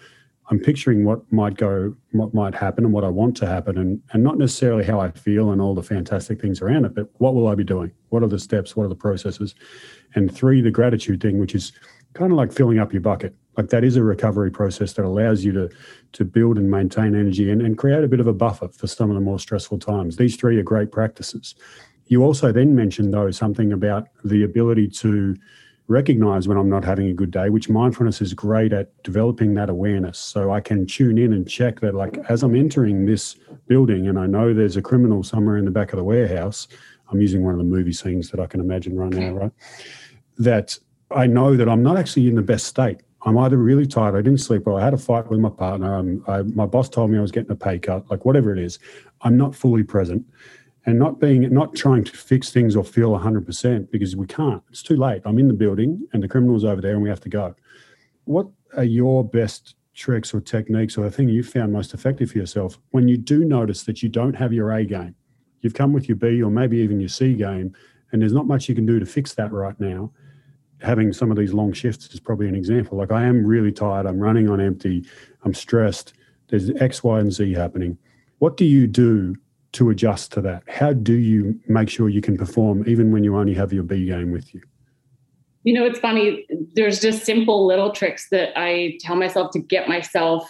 I'm 0.52 0.60
picturing 0.60 1.06
what 1.06 1.32
might 1.32 1.58
go, 1.58 1.96
what 2.12 2.34
might 2.34 2.54
happen, 2.54 2.86
and 2.86 2.94
what 2.94 3.04
I 3.04 3.10
want 3.10 3.36
to 3.38 3.48
happen, 3.48 3.78
and 3.78 4.02
and 4.14 4.24
not 4.24 4.38
necessarily 4.38 4.84
how 4.84 5.00
I 5.00 5.12
feel 5.12 5.52
and 5.52 5.62
all 5.62 5.74
the 5.74 5.84
fantastic 5.84 6.40
things 6.40 6.62
around 6.62 6.86
it, 6.86 6.94
but 6.94 7.10
what 7.18 7.34
will 7.34 7.48
I 7.48 7.56
be 7.56 7.64
doing? 7.64 7.92
What 8.10 8.24
are 8.24 8.28
the 8.28 8.40
steps? 8.40 8.76
What 8.76 8.86
are 8.86 8.90
the 8.90 8.96
processes? 8.96 9.56
And 10.14 10.34
three, 10.34 10.62
the 10.62 10.72
gratitude 10.72 11.22
thing, 11.22 11.40
which 11.40 11.56
is 11.56 11.72
kind 12.14 12.32
of 12.32 12.38
like 12.38 12.54
filling 12.54 12.80
up 12.80 12.94
your 12.94 13.02
bucket. 13.02 13.36
Like 13.58 13.70
that 13.70 13.84
is 13.84 13.96
a 13.96 14.04
recovery 14.04 14.52
process 14.52 14.94
that 14.94 15.06
allows 15.06 15.44
you 15.44 15.52
to 15.54 15.70
to 16.14 16.26
build 16.26 16.58
and 16.58 16.70
maintain 16.70 17.16
energy 17.16 17.50
and, 17.50 17.62
and 17.62 17.78
create 17.78 18.04
a 18.04 18.08
bit 18.08 18.20
of 18.20 18.28
a 18.28 18.34
buffer 18.34 18.68
for 18.68 18.88
some 18.88 19.10
of 19.10 19.16
the 19.16 19.22
more 19.22 19.40
stressful 19.40 19.80
times. 19.80 20.18
These 20.18 20.36
three 20.36 20.58
are 20.58 20.64
great 20.64 20.92
practices. 20.92 21.56
You 22.08 22.24
also 22.24 22.52
then 22.52 22.76
mentioned 22.76 23.14
though 23.14 23.32
something 23.32 23.74
about 23.74 24.08
the 24.24 24.44
ability 24.44 24.90
to 24.90 25.36
recognize 25.88 26.48
when 26.48 26.58
I'm 26.58 26.70
not 26.70 26.84
having 26.84 27.08
a 27.08 27.14
good 27.14 27.32
day, 27.32 27.50
which 27.50 27.70
mindfulness 27.70 28.22
is 28.22 28.34
great 28.34 28.74
at 28.74 28.92
developing 29.04 29.54
that 29.54 29.70
awareness. 29.70 30.18
So 30.18 30.52
I 30.52 30.60
can 30.60 30.86
tune 30.86 31.18
in 31.18 31.34
and 31.34 31.48
check 31.48 31.80
that, 31.82 31.94
like, 31.94 32.18
as 32.28 32.42
I'm 32.44 32.56
entering 32.56 33.06
this 33.06 33.36
building 33.68 34.08
and 34.08 34.18
I 34.18 34.26
know 34.26 34.54
there's 34.54 34.78
a 34.78 34.82
criminal 34.82 35.24
somewhere 35.24 35.58
in 35.58 35.66
the 35.66 35.72
back 35.72 35.94
of 35.94 35.98
the 35.98 36.04
warehouse, 36.04 36.68
I'm 37.12 37.22
using 37.22 37.44
one 37.44 37.54
of 37.54 37.60
the 37.60 37.66
movie 37.66 37.94
scenes 37.94 38.32
that 38.32 38.40
I 38.40 38.48
can 38.48 38.60
imagine 38.60 38.98
right 38.98 39.14
now, 39.14 39.34
right? 39.34 39.52
That 40.40 40.78
I 41.12 41.28
know 41.28 41.56
that 41.56 41.70
I'm 41.70 41.84
not 41.84 41.98
actually 41.98 42.28
in 42.28 42.36
the 42.36 42.42
best 42.42 42.66
state. 42.66 43.02
I'm 43.22 43.38
either 43.38 43.58
really 43.58 43.88
tired, 43.88 44.16
I 44.16 44.22
didn't 44.22 44.42
sleep 44.42 44.66
well, 44.66 44.78
I 44.78 44.84
had 44.84 44.94
a 44.94 44.98
fight 44.98 45.28
with 45.30 45.40
my 45.40 45.50
partner, 45.50 45.96
um, 45.96 46.24
I, 46.28 46.44
my 46.44 46.68
boss 46.68 46.90
told 46.90 47.10
me 47.10 47.18
I 47.18 47.22
was 47.22 47.32
getting 47.32 47.52
a 47.52 47.56
pay 47.56 47.80
cut, 47.80 48.10
like 48.12 48.24
whatever 48.24 48.52
it 48.52 48.60
is, 48.60 48.78
I'm 49.22 49.36
not 49.36 49.56
fully 49.56 49.82
present 49.82 50.24
and 50.86 51.00
not 51.00 51.20
being 51.20 51.42
not 51.54 51.76
trying 51.76 52.04
to 52.04 52.12
fix 52.12 52.52
things 52.52 52.76
or 52.76 52.84
feel 52.84 53.12
100% 53.12 53.92
because 53.92 54.16
we 54.16 54.28
can't. 54.28 54.62
It's 54.70 54.84
too 54.84 54.96
late. 54.96 55.22
I'm 55.26 55.40
in 55.40 55.48
the 55.48 55.54
building 55.54 56.08
and 56.14 56.22
the 56.22 56.28
criminal's 56.28 56.64
over 56.64 56.82
there 56.82 56.94
and 56.94 57.02
we 57.02 57.10
have 57.10 57.22
to 57.22 57.30
go. 57.30 57.56
What 58.26 58.48
are 58.78 58.84
your 58.84 59.24
best 59.24 59.76
tricks 59.96 60.34
or 60.34 60.42
techniques 60.42 60.98
or 60.98 61.04
the 61.04 61.12
thing 61.12 61.30
you 61.30 61.42
found 61.42 61.74
most 61.74 61.94
effective 61.94 62.32
for 62.32 62.38
yourself 62.38 62.78
when 62.92 63.08
you 63.08 63.18
do 63.18 63.46
notice 63.46 63.84
that 63.84 64.04
you 64.04 64.10
don't 64.10 64.36
have 64.36 64.54
your 64.54 64.72
a 64.72 64.86
game? 64.86 65.16
You've 65.62 65.74
come 65.74 65.94
with 65.94 66.08
your 66.08 66.18
b 66.18 66.42
or 66.44 66.52
maybe 66.52 66.78
even 66.78 67.00
your 67.00 67.10
c 67.10 67.34
game 67.34 67.76
and 68.12 68.22
there's 68.22 68.34
not 68.34 68.48
much 68.48 68.70
you 68.70 68.76
can 68.76 68.86
do 68.86 69.00
to 69.00 69.06
fix 69.06 69.34
that 69.34 69.52
right 69.52 69.80
now. 69.80 70.12
Having 70.82 71.14
some 71.14 71.32
of 71.32 71.38
these 71.38 71.54
long 71.54 71.74
shifts 71.74 72.14
is 72.14 72.20
probably 72.20 72.48
an 72.48 72.56
example. 72.56 72.98
Like 72.98 73.12
i 73.12 73.24
am 73.24 73.44
really 73.46 73.72
tired. 73.72 74.06
I'm 74.06 74.20
running 74.20 74.50
on 74.50 74.62
empty. 74.62 75.04
I'm 75.44 75.54
stressed. 75.54 76.14
There's 76.50 76.70
x 76.80 77.04
y 77.04 77.20
and 77.20 77.34
z 77.34 77.54
happening. 77.54 77.98
What 78.38 78.58
do 78.58 78.66
you 78.66 78.86
do 78.86 79.36
to 79.76 79.90
adjust 79.90 80.32
to 80.34 80.42
that? 80.42 80.64
How 80.68 80.94
do 80.94 81.14
you 81.14 81.60
make 81.68 81.90
sure 81.90 82.10
you 82.10 82.22
can 82.22 82.38
perform 82.38 82.84
even 82.88 83.12
when 83.12 83.24
you 83.24 83.36
only 83.36 83.54
have 83.54 83.72
your 83.72 83.84
B 83.84 84.06
game 84.06 84.32
with 84.32 84.54
you? 84.54 84.62
You 85.64 85.74
know, 85.74 85.86
it's 85.86 86.00
funny. 86.00 86.46
There's 86.74 87.00
just 87.00 87.26
simple 87.26 87.66
little 87.66 87.92
tricks 87.92 88.30
that 88.30 88.58
I 88.60 88.98
tell 89.02 89.16
myself 89.16 89.52
to 89.52 89.60
get 89.60 89.88
myself 89.90 90.48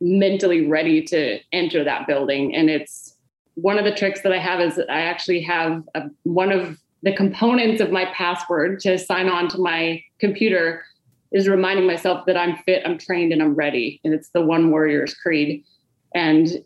mentally 0.00 0.66
ready 0.66 1.02
to 1.02 1.40
enter 1.52 1.82
that 1.84 2.06
building. 2.06 2.54
And 2.54 2.70
it's 2.70 3.16
one 3.54 3.78
of 3.78 3.84
the 3.84 3.94
tricks 3.94 4.22
that 4.22 4.32
I 4.32 4.38
have 4.38 4.60
is 4.60 4.76
that 4.76 4.90
I 4.90 5.00
actually 5.00 5.42
have 5.42 5.82
a, 5.94 6.02
one 6.22 6.52
of 6.52 6.78
the 7.02 7.14
components 7.14 7.80
of 7.80 7.90
my 7.90 8.06
password 8.06 8.80
to 8.80 8.98
sign 8.98 9.28
on 9.28 9.48
to 9.48 9.58
my 9.58 10.02
computer 10.20 10.84
is 11.32 11.48
reminding 11.48 11.86
myself 11.86 12.24
that 12.26 12.36
I'm 12.36 12.56
fit, 12.58 12.82
I'm 12.86 12.96
trained, 12.96 13.32
and 13.32 13.42
I'm 13.42 13.54
ready. 13.54 14.00
And 14.04 14.14
it's 14.14 14.30
the 14.30 14.40
One 14.40 14.70
Warriors 14.70 15.14
Creed. 15.14 15.64
And 16.14 16.64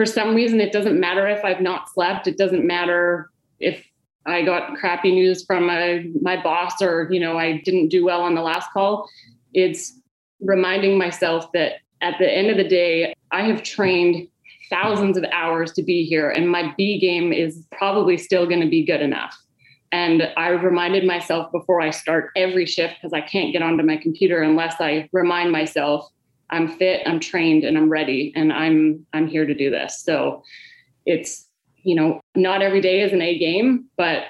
for 0.00 0.06
some 0.06 0.34
reason, 0.34 0.62
it 0.62 0.72
doesn't 0.72 0.98
matter 0.98 1.28
if 1.28 1.44
I've 1.44 1.60
not 1.60 1.90
slept. 1.90 2.26
It 2.26 2.38
doesn't 2.38 2.66
matter 2.66 3.28
if 3.58 3.84
I 4.24 4.40
got 4.40 4.74
crappy 4.78 5.12
news 5.12 5.44
from 5.44 5.66
my, 5.66 6.06
my 6.22 6.42
boss 6.42 6.80
or, 6.80 7.06
you 7.10 7.20
know, 7.20 7.36
I 7.36 7.60
didn't 7.66 7.88
do 7.88 8.02
well 8.02 8.22
on 8.22 8.34
the 8.34 8.40
last 8.40 8.70
call. 8.72 9.06
It's 9.52 10.00
reminding 10.40 10.96
myself 10.96 11.52
that 11.52 11.80
at 12.00 12.14
the 12.18 12.26
end 12.26 12.48
of 12.48 12.56
the 12.56 12.66
day, 12.66 13.12
I 13.30 13.42
have 13.42 13.62
trained 13.62 14.26
thousands 14.70 15.18
of 15.18 15.24
hours 15.34 15.70
to 15.72 15.82
be 15.82 16.06
here, 16.06 16.30
and 16.30 16.48
my 16.48 16.72
B 16.78 16.98
game 16.98 17.30
is 17.30 17.66
probably 17.70 18.16
still 18.16 18.46
going 18.46 18.62
to 18.62 18.70
be 18.70 18.82
good 18.82 19.02
enough. 19.02 19.36
And 19.92 20.32
I 20.38 20.48
reminded 20.48 21.04
myself 21.04 21.52
before 21.52 21.82
I 21.82 21.90
start 21.90 22.30
every 22.36 22.64
shift 22.64 22.94
because 22.94 23.12
I 23.12 23.20
can't 23.20 23.52
get 23.52 23.60
onto 23.60 23.84
my 23.84 23.98
computer 23.98 24.40
unless 24.40 24.76
I 24.80 25.10
remind 25.12 25.52
myself 25.52 26.10
I'm 26.50 26.68
fit, 26.68 27.02
I'm 27.06 27.20
trained, 27.20 27.64
and 27.64 27.76
I'm 27.76 27.88
ready, 27.88 28.32
and 28.36 28.52
I'm 28.52 29.06
I'm 29.12 29.26
here 29.26 29.46
to 29.46 29.54
do 29.54 29.70
this. 29.70 30.02
So 30.02 30.42
it's 31.06 31.46
you 31.82 31.94
know 31.94 32.20
not 32.34 32.62
every 32.62 32.80
day 32.80 33.00
is 33.00 33.12
an 33.12 33.22
A 33.22 33.38
game, 33.38 33.86
but 33.96 34.24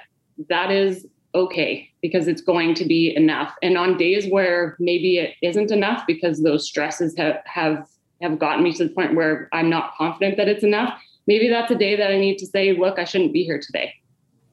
that 0.48 0.70
is 0.70 1.06
okay 1.35 1.88
because 2.02 2.28
it's 2.28 2.42
going 2.42 2.74
to 2.74 2.85
be 2.85 3.14
enough. 3.14 3.54
And 3.62 3.76
on 3.76 3.96
days 3.96 4.26
where 4.26 4.76
maybe 4.78 5.18
it 5.18 5.35
isn't 5.42 5.70
enough 5.70 6.04
because 6.06 6.42
those 6.42 6.66
stresses 6.66 7.16
have 7.16 7.38
have 7.44 7.87
have 8.22 8.38
gotten 8.38 8.62
me 8.62 8.72
to 8.74 8.85
the 8.85 8.90
point 8.90 9.14
where 9.14 9.48
I'm 9.52 9.70
not 9.70 9.94
confident 9.96 10.37
that 10.37 10.48
it's 10.48 10.64
enough, 10.64 11.00
maybe 11.26 11.48
that's 11.48 11.70
a 11.70 11.76
day 11.76 11.96
that 11.96 12.11
I 12.11 12.18
need 12.18 12.37
to 12.38 12.46
say, 12.46 12.76
look, 12.76 12.98
I 12.98 13.04
shouldn't 13.04 13.33
be 13.33 13.44
here 13.44 13.61
today. 13.61 13.94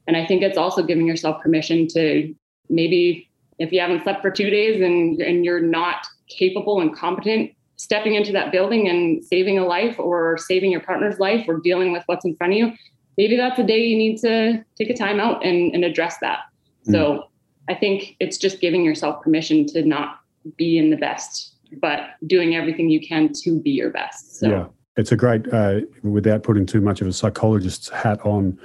And 0.08 0.16
I 0.16 0.26
think 0.26 0.42
it's 0.42 0.58
also 0.58 0.84
giving 0.84 1.06
yourself 1.06 1.42
permission 1.42 1.88
to 1.90 2.34
maybe 2.70 3.30
if 3.60 3.72
you 3.72 3.82
haven't 3.82 4.04
slept 4.04 4.22
for 4.22 4.32
two 4.32 4.50
days 4.50 4.82
and 4.82 5.20
and 5.22 5.44
you're 5.44 5.62
not 5.62 6.08
capable 6.30 6.82
and 6.82 6.96
competent 6.96 7.52
stepping 7.78 8.16
into 8.16 8.32
that 8.32 8.52
building 8.52 8.90
and 8.90 9.24
saving 9.24 9.58
a 9.58 9.66
life 9.66 9.98
or 10.00 10.38
saving 10.38 10.72
your 10.72 10.82
partner's 10.82 11.20
life 11.20 11.46
or 11.48 11.60
dealing 11.60 11.92
with 11.92 12.04
what's 12.08 12.26
in 12.26 12.36
front 12.36 12.54
of 12.54 12.60
you, 12.60 12.74
maybe 13.18 13.38
that's 13.38 13.58
a 13.60 13.64
day 13.64 13.86
you 13.86 13.98
need 13.98 14.18
to 14.18 14.64
take 14.78 14.90
a 14.90 14.96
time 14.96 15.20
out 15.20 15.46
and, 15.46 15.74
and 15.74 15.86
address 15.86 16.18
that. 16.22 16.40
Mm. 16.88 16.92
So 16.92 17.24
I 17.70 17.76
think 17.76 18.16
it's 18.20 18.38
just 18.38 18.60
giving 18.60 18.84
yourself 18.84 19.22
permission 19.24 19.66
to 19.68 19.84
not 19.84 20.20
be 20.56 20.78
in 20.78 20.90
the 20.90 20.98
best, 20.98 21.56
but 21.82 22.12
doing 22.26 22.56
everything 22.56 22.90
you 22.90 23.06
can 23.06 23.32
to 23.44 23.60
be 23.60 23.72
your 23.72 23.92
best. 23.92 24.38
So. 24.38 24.50
Yeah, 24.50 24.66
it's 24.96 25.12
a 25.12 25.16
great, 25.16 25.52
uh, 25.54 25.82
without 26.02 26.44
putting 26.44 26.66
too 26.66 26.82
much 26.82 27.02
of 27.02 27.08
a 27.08 27.14
psychologist's 27.14 27.90
hat 27.90 28.20
on, 28.26 28.60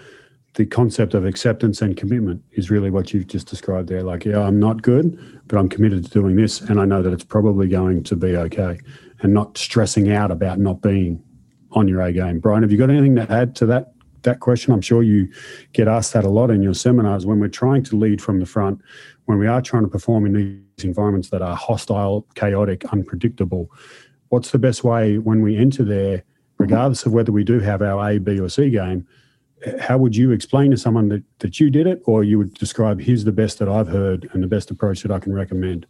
the 0.54 0.66
concept 0.66 1.14
of 1.14 1.24
acceptance 1.24 1.80
and 1.80 1.96
commitment 1.96 2.42
is 2.52 2.70
really 2.70 2.90
what 2.90 3.14
you've 3.14 3.26
just 3.26 3.46
described 3.46 3.88
there. 3.88 4.02
Like, 4.02 4.24
yeah, 4.24 4.40
I'm 4.40 4.60
not 4.60 4.82
good, 4.82 5.18
but 5.46 5.58
I'm 5.58 5.68
committed 5.68 6.04
to 6.04 6.10
doing 6.10 6.36
this, 6.36 6.60
and 6.60 6.78
I 6.78 6.84
know 6.84 7.02
that 7.02 7.12
it's 7.12 7.24
probably 7.24 7.68
going 7.68 8.02
to 8.04 8.16
be 8.16 8.36
okay, 8.36 8.78
and 9.20 9.32
not 9.32 9.56
stressing 9.56 10.12
out 10.12 10.30
about 10.30 10.58
not 10.58 10.82
being 10.82 11.22
on 11.72 11.88
your 11.88 12.02
A 12.02 12.12
game. 12.12 12.38
Brian, 12.38 12.62
have 12.62 12.70
you 12.70 12.76
got 12.76 12.90
anything 12.90 13.16
to 13.16 13.30
add 13.32 13.56
to 13.56 13.66
that 13.66 13.94
that 14.22 14.40
question? 14.40 14.72
I'm 14.72 14.82
sure 14.82 15.02
you 15.02 15.32
get 15.72 15.88
asked 15.88 16.12
that 16.12 16.24
a 16.24 16.28
lot 16.28 16.50
in 16.50 16.62
your 16.62 16.74
seminars 16.74 17.24
when 17.24 17.40
we're 17.40 17.48
trying 17.48 17.82
to 17.84 17.96
lead 17.96 18.20
from 18.20 18.38
the 18.38 18.46
front, 18.46 18.80
when 19.24 19.38
we 19.38 19.46
are 19.46 19.62
trying 19.62 19.84
to 19.84 19.88
perform 19.88 20.26
in 20.26 20.32
these 20.34 20.84
environments 20.84 21.30
that 21.30 21.40
are 21.40 21.56
hostile, 21.56 22.26
chaotic, 22.34 22.84
unpredictable. 22.92 23.70
What's 24.28 24.50
the 24.50 24.58
best 24.58 24.84
way 24.84 25.18
when 25.18 25.40
we 25.40 25.56
enter 25.56 25.82
there, 25.82 26.24
regardless 26.58 27.06
of 27.06 27.12
whether 27.12 27.32
we 27.32 27.42
do 27.42 27.58
have 27.60 27.80
our 27.80 28.10
A, 28.10 28.18
B, 28.18 28.38
or 28.38 28.48
C 28.48 28.68
game? 28.70 29.06
How 29.80 29.98
would 29.98 30.16
you 30.16 30.32
explain 30.32 30.70
to 30.70 30.76
someone 30.76 31.08
that, 31.08 31.22
that 31.38 31.60
you 31.60 31.70
did 31.70 31.86
it? 31.86 32.02
Or 32.06 32.24
you 32.24 32.38
would 32.38 32.54
describe 32.54 33.00
here's 33.00 33.24
the 33.24 33.32
best 33.32 33.58
that 33.58 33.68
i've 33.68 33.88
heard 33.88 34.28
and 34.32 34.42
the 34.42 34.46
best 34.46 34.70
approach 34.70 35.02
that 35.02 35.10
i 35.10 35.18
can 35.18 35.32
recommend 35.32 35.86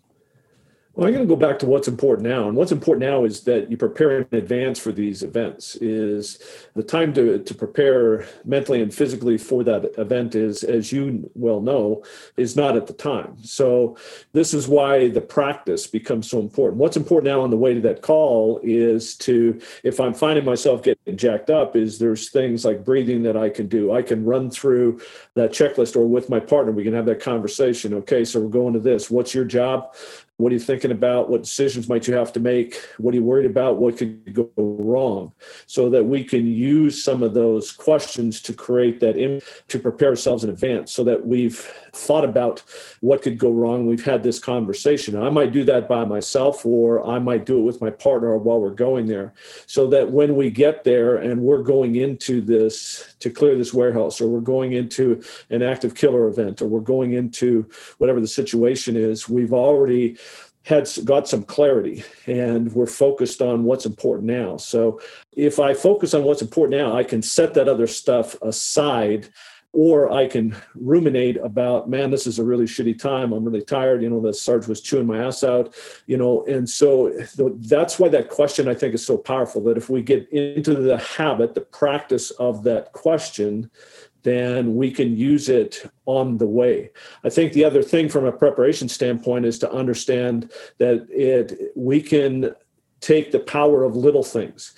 well, 0.94 1.06
I'm 1.06 1.14
going 1.14 1.26
to 1.26 1.34
go 1.34 1.40
back 1.40 1.58
to 1.60 1.66
what's 1.66 1.88
important 1.88 2.28
now. 2.28 2.48
And 2.48 2.56
what's 2.56 2.72
important 2.72 3.08
now 3.08 3.24
is 3.24 3.40
that 3.44 3.70
you 3.70 3.78
prepare 3.78 4.18
in 4.18 4.26
advance 4.32 4.78
for 4.78 4.92
these 4.92 5.22
events. 5.22 5.74
Is 5.76 6.38
the 6.74 6.82
time 6.82 7.14
to, 7.14 7.38
to 7.38 7.54
prepare 7.54 8.26
mentally 8.44 8.82
and 8.82 8.92
physically 8.92 9.38
for 9.38 9.64
that 9.64 9.94
event 9.96 10.34
is, 10.34 10.62
as 10.62 10.92
you 10.92 11.30
well 11.34 11.62
know, 11.62 12.04
is 12.36 12.56
not 12.56 12.76
at 12.76 12.86
the 12.86 12.92
time. 12.92 13.42
So 13.42 13.96
this 14.34 14.52
is 14.52 14.68
why 14.68 15.08
the 15.08 15.22
practice 15.22 15.86
becomes 15.86 16.28
so 16.28 16.40
important. 16.40 16.78
What's 16.78 16.98
important 16.98 17.32
now 17.32 17.40
on 17.40 17.48
the 17.48 17.56
way 17.56 17.72
to 17.72 17.80
that 17.80 18.02
call 18.02 18.60
is 18.62 19.16
to, 19.18 19.58
if 19.84 19.98
I'm 19.98 20.12
finding 20.12 20.44
myself 20.44 20.82
getting 20.82 21.16
jacked 21.16 21.48
up, 21.48 21.74
is 21.74 21.98
there's 21.98 22.28
things 22.28 22.66
like 22.66 22.84
breathing 22.84 23.22
that 23.22 23.36
I 23.36 23.48
can 23.48 23.66
do. 23.66 23.92
I 23.92 24.02
can 24.02 24.26
run 24.26 24.50
through 24.50 25.00
that 25.36 25.52
checklist 25.52 25.96
or 25.96 26.06
with 26.06 26.28
my 26.28 26.40
partner, 26.40 26.70
we 26.70 26.84
can 26.84 26.92
have 26.92 27.06
that 27.06 27.20
conversation. 27.20 27.94
Okay, 27.94 28.26
so 28.26 28.40
we're 28.40 28.48
going 28.48 28.74
to 28.74 28.80
this. 28.80 29.10
What's 29.10 29.34
your 29.34 29.46
job? 29.46 29.94
What 30.42 30.50
are 30.50 30.54
you 30.54 30.60
thinking 30.60 30.90
about? 30.90 31.30
What 31.30 31.44
decisions 31.44 31.88
might 31.88 32.08
you 32.08 32.14
have 32.14 32.32
to 32.32 32.40
make? 32.40 32.74
What 32.98 33.14
are 33.14 33.16
you 33.16 33.22
worried 33.22 33.46
about? 33.46 33.76
What 33.76 33.96
could 33.96 34.34
go 34.34 34.50
wrong? 34.56 35.30
So 35.66 35.88
that 35.90 36.02
we 36.02 36.24
can 36.24 36.48
use 36.48 37.04
some 37.04 37.22
of 37.22 37.32
those 37.32 37.70
questions 37.70 38.42
to 38.42 38.52
create 38.52 38.98
that, 39.00 39.14
to 39.68 39.78
prepare 39.78 40.08
ourselves 40.08 40.42
in 40.42 40.50
advance 40.50 40.90
so 40.90 41.04
that 41.04 41.24
we've 41.24 41.58
thought 41.92 42.24
about 42.24 42.64
what 43.02 43.22
could 43.22 43.38
go 43.38 43.52
wrong. 43.52 43.86
We've 43.86 44.04
had 44.04 44.24
this 44.24 44.40
conversation. 44.40 45.16
I 45.16 45.30
might 45.30 45.52
do 45.52 45.62
that 45.64 45.88
by 45.88 46.04
myself, 46.04 46.66
or 46.66 47.06
I 47.06 47.20
might 47.20 47.46
do 47.46 47.58
it 47.58 47.62
with 47.62 47.80
my 47.80 47.90
partner 47.90 48.36
while 48.36 48.60
we're 48.60 48.70
going 48.70 49.06
there, 49.06 49.34
so 49.66 49.86
that 49.88 50.10
when 50.10 50.34
we 50.34 50.50
get 50.50 50.82
there 50.82 51.18
and 51.18 51.42
we're 51.42 51.62
going 51.62 51.94
into 51.94 52.40
this 52.40 53.14
to 53.20 53.30
clear 53.30 53.56
this 53.56 53.72
warehouse, 53.72 54.20
or 54.20 54.26
we're 54.26 54.40
going 54.40 54.72
into 54.72 55.22
an 55.50 55.62
active 55.62 55.94
killer 55.94 56.26
event, 56.26 56.60
or 56.60 56.66
we're 56.66 56.80
going 56.80 57.12
into 57.12 57.68
whatever 57.98 58.20
the 58.20 58.26
situation 58.26 58.96
is, 58.96 59.28
we've 59.28 59.52
already 59.52 60.16
had 60.64 60.88
got 61.04 61.28
some 61.28 61.42
clarity 61.42 62.04
and 62.26 62.72
we're 62.72 62.86
focused 62.86 63.42
on 63.42 63.64
what's 63.64 63.86
important 63.86 64.30
now. 64.30 64.56
So 64.56 65.00
if 65.32 65.58
I 65.58 65.74
focus 65.74 66.14
on 66.14 66.22
what's 66.24 66.42
important 66.42 66.80
now, 66.80 66.96
I 66.96 67.02
can 67.02 67.20
set 67.22 67.54
that 67.54 67.68
other 67.68 67.86
stuff 67.86 68.40
aside 68.42 69.28
or 69.74 70.12
I 70.12 70.28
can 70.28 70.54
ruminate 70.74 71.38
about, 71.38 71.88
man, 71.88 72.10
this 72.10 72.26
is 72.26 72.38
a 72.38 72.44
really 72.44 72.66
shitty 72.66 72.98
time. 72.98 73.32
I'm 73.32 73.44
really 73.44 73.64
tired. 73.64 74.02
You 74.02 74.10
know, 74.10 74.20
the 74.20 74.34
Sarge 74.34 74.68
was 74.68 74.82
chewing 74.82 75.06
my 75.06 75.24
ass 75.24 75.42
out, 75.42 75.74
you 76.06 76.18
know, 76.18 76.44
and 76.44 76.68
so 76.68 77.10
that's 77.36 77.98
why 77.98 78.08
that 78.10 78.28
question 78.28 78.68
I 78.68 78.74
think 78.74 78.94
is 78.94 79.04
so 79.04 79.16
powerful 79.16 79.62
that 79.64 79.78
if 79.78 79.88
we 79.88 80.02
get 80.02 80.28
into 80.30 80.74
the 80.74 80.98
habit, 80.98 81.54
the 81.54 81.62
practice 81.62 82.30
of 82.32 82.64
that 82.64 82.92
question, 82.92 83.70
then 84.22 84.76
we 84.76 84.90
can 84.90 85.16
use 85.16 85.48
it 85.48 85.90
on 86.06 86.38
the 86.38 86.46
way. 86.46 86.90
I 87.24 87.30
think 87.30 87.52
the 87.52 87.64
other 87.64 87.82
thing 87.82 88.08
from 88.08 88.24
a 88.24 88.32
preparation 88.32 88.88
standpoint 88.88 89.46
is 89.46 89.58
to 89.60 89.72
understand 89.72 90.52
that 90.78 91.06
it 91.10 91.72
we 91.74 92.00
can 92.00 92.54
take 93.00 93.32
the 93.32 93.40
power 93.40 93.82
of 93.82 93.96
little 93.96 94.22
things 94.22 94.74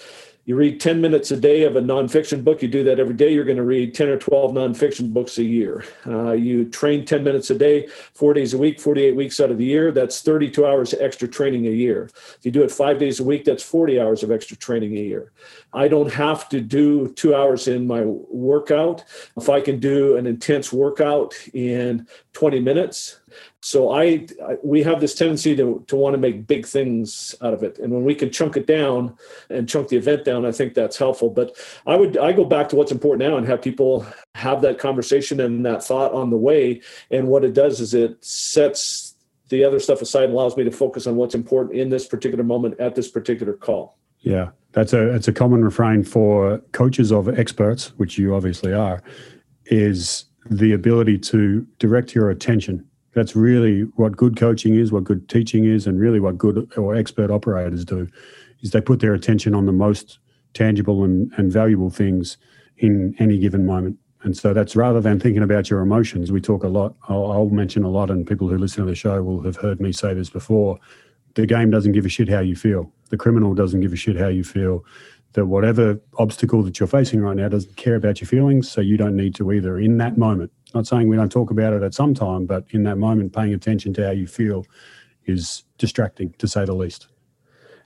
you 0.47 0.57
read 0.57 0.79
10 0.79 1.01
minutes 1.01 1.31
a 1.31 1.39
day 1.39 1.63
of 1.63 1.77
a 1.77 1.81
nonfiction 1.81 2.45
book. 2.45 2.61
You 2.61 2.69
do 2.69 2.85
that 2.85 3.01
every 3.01 3.15
day. 3.15 3.33
You're 3.33 3.45
going 3.45 3.57
to 3.57 3.63
read 3.63 3.95
10 3.95 4.09
or 4.09 4.19
12 4.19 4.53
nonfiction 4.53 5.11
books 5.11 5.39
a 5.39 5.43
year. 5.43 5.85
Uh, 6.07 6.33
you 6.33 6.67
train 6.67 7.07
10 7.07 7.25
minutes 7.25 7.49
a 7.49 7.55
day, 7.55 7.87
four 8.13 8.35
days 8.35 8.53
a 8.53 8.59
week, 8.59 8.79
48 8.79 9.17
weeks 9.17 9.41
out 9.41 9.51
of 9.51 9.57
the 9.57 9.65
year. 9.65 9.91
That's 9.91 10.21
32 10.21 10.67
hours 10.67 10.93
of 10.93 11.01
extra 11.01 11.27
training 11.29 11.67
a 11.67 11.71
year. 11.71 12.11
If 12.15 12.41
you 12.43 12.51
do 12.51 12.63
it 12.63 12.71
five 12.71 12.99
days 12.99 13.21
a 13.21 13.25
week, 13.25 13.45
that's 13.47 13.63
40 13.63 13.99
hours 13.99 14.23
of 14.23 14.31
extra 14.31 14.57
training 14.57 14.99
a 14.99 15.01
year. 15.01 15.33
I 15.73 15.89
don't 15.89 16.13
have 16.13 16.49
to 16.51 16.61
do 16.61 17.09
two 17.15 17.35
hours 17.35 17.67
in 17.67 17.87
my 17.87 18.03
workout. 18.05 19.03
If 19.39 19.49
I 19.49 19.63
can 19.63 19.81
do 19.81 20.17
an 20.19 20.27
intense 20.27 20.73
workout 20.73 21.35
in 21.55 22.07
20 22.35 22.61
minutes, 22.61 23.21
so 23.65 23.93
I, 23.93 24.27
I, 24.47 24.59
we 24.63 24.83
have 24.83 25.01
this 25.01 25.15
tendency 25.15 25.57
to 25.57 25.83
to 25.89 25.97
want 25.97 26.13
to 26.13 26.19
make 26.19 26.47
big 26.47 26.67
things 26.67 27.35
out 27.41 27.55
of 27.55 27.63
it, 27.63 27.79
and 27.79 27.91
when 27.95 28.05
we 28.05 28.15
can 28.15 28.31
chunk 28.31 28.59
it 28.59 28.67
down 28.67 29.17
and 29.49 29.67
chunk 29.67 29.89
the 29.89 29.97
event 29.97 30.27
down, 30.27 30.45
I 30.45 30.53
think 30.53 30.75
that's 30.75 30.99
helpful. 30.99 31.31
But 31.31 31.57
I 31.87 31.97
would 31.97 32.19
I 32.19 32.33
go 32.33 32.45
back 32.45 32.69
to 32.69 32.77
what's 32.77 32.93
important 32.93 33.27
now 33.27 33.39
and 33.39 33.47
have 33.47 33.63
people 33.63 34.07
have 34.35 34.61
that 34.61 34.79
conversation 34.79 35.41
and 35.41 35.65
that 35.65 35.83
thought 35.83 36.13
on 36.13 36.29
the 36.29 36.37
way. 36.37 36.83
And 37.11 37.29
what 37.29 37.43
it 37.43 37.55
does 37.55 37.81
is 37.81 37.95
it 37.95 38.23
sets 38.23 39.17
the 39.49 39.65
other 39.65 39.81
stuff 39.81 40.03
aside 40.03 40.25
and 40.25 40.35
allows 40.35 40.59
me 40.59 40.65
to 40.65 40.71
focus 40.71 41.07
on 41.07 41.17
what's 41.17 41.35
important 41.35 41.75
in 41.79 41.89
this 41.89 42.07
particular 42.07 42.45
moment 42.45 42.79
at 42.79 42.95
this 42.95 43.11
particular 43.11 43.55
call. 43.55 43.97
Yeah, 44.21 44.51
that's 44.73 44.93
a 44.93 45.15
it's 45.15 45.29
a 45.29 45.33
common 45.33 45.65
refrain 45.65 46.05
for 46.05 46.59
coaches 46.73 47.11
of 47.11 47.31
experts, 47.39 47.95
which 47.97 48.19
you 48.19 48.35
obviously 48.35 48.75
are, 48.75 49.03
is 49.65 50.27
the 50.51 50.75
ability 50.75 51.17
to 51.17 51.67
direct 51.79 52.15
your 52.15 52.29
attention 52.29 52.87
that's 53.15 53.37
really 53.37 53.83
what 53.97 54.17
good 54.17 54.37
coaching 54.37 54.75
is, 54.75 54.93
what 54.93 55.05
good 55.05 55.29
teaching 55.29 55.65
is, 55.65 55.87
and 55.87 55.99
really 55.99 56.21
what 56.21 56.37
good 56.37 56.71
or 56.77 56.95
expert 56.95 57.31
operators 57.31 57.85
do 57.85 58.09
is 58.61 58.71
they 58.71 58.81
put 58.81 59.01
their 59.01 59.15
attention 59.15 59.55
on 59.55 59.67
the 59.67 59.73
most 59.73 60.19
tangible 60.55 61.05
and, 61.05 61.33
and 61.37 61.53
valuable 61.53 61.91
things 61.91 62.37
in 62.79 63.15
any 63.19 63.39
given 63.39 63.67
moment. 63.67 63.99
And 64.23 64.37
so 64.37 64.55
that's 64.55 64.75
rather 64.75 65.01
than 65.01 65.21
thinking 65.21 65.43
about 65.43 65.69
your 65.69 65.81
emotions. 65.81 66.33
We 66.33 66.41
talk 66.41 66.65
a 66.65 66.69
lot, 66.69 66.95
I'll, 67.09 67.31
I'll 67.31 67.51
mention 67.51 67.85
a 67.85 67.91
lot, 67.91 68.11
and 68.11 68.27
people 68.27 68.49
who 68.49 68.57
listen 68.57 68.85
to 68.85 68.91
the 68.91 68.97
show 68.97 69.23
will 69.23 69.43
have 69.43 69.57
heard 69.57 69.81
me 69.81 69.93
say 69.93 70.15
this 70.15 70.31
before. 70.31 70.79
The 71.35 71.47
game 71.47 71.71
doesn't 71.71 71.93
give 71.93 72.07
a 72.07 72.09
shit 72.09 72.29
how 72.29 72.41
you 72.41 72.57
feel. 72.57 72.91
The 73.11 73.19
criminal 73.19 73.55
doesn't 73.55 73.81
give 73.81 73.93
a 73.93 73.97
shit 73.97 74.17
how 74.17 74.29
you 74.29 74.43
feel. 74.45 74.85
That 75.35 75.47
whatever 75.47 76.01
obstacle 76.19 76.63
that 76.63 76.81
you're 76.81 76.87
facing 76.87 77.21
right 77.21 77.37
now 77.37 77.49
doesn't 77.49 77.77
care 77.77 77.97
about 77.97 78.21
your 78.21 78.29
feelings, 78.29 78.71
so 78.71 78.81
you 78.81 78.97
don't 78.97 79.17
need 79.17 79.35
to 79.37 79.53
either 79.53 79.79
in 79.79 79.99
that 79.99 80.17
moment. 80.17 80.51
Not 80.75 80.87
saying 80.87 81.09
we 81.09 81.17
don't 81.17 81.31
talk 81.31 81.51
about 81.51 81.73
it 81.73 81.83
at 81.83 81.93
some 81.93 82.15
time, 82.15 82.47
but 82.47 82.65
in 82.71 82.85
that 82.85 82.99
moment, 82.99 83.33
paying 83.33 83.53
attention 83.53 83.93
to 83.95 84.05
how 84.05 84.13
you 84.13 84.27
feel 84.27 84.65
is 85.27 85.65
distracting 85.79 86.35
to 86.39 86.47
say 86.47 86.65
the 86.65 86.75
least. 86.75 87.09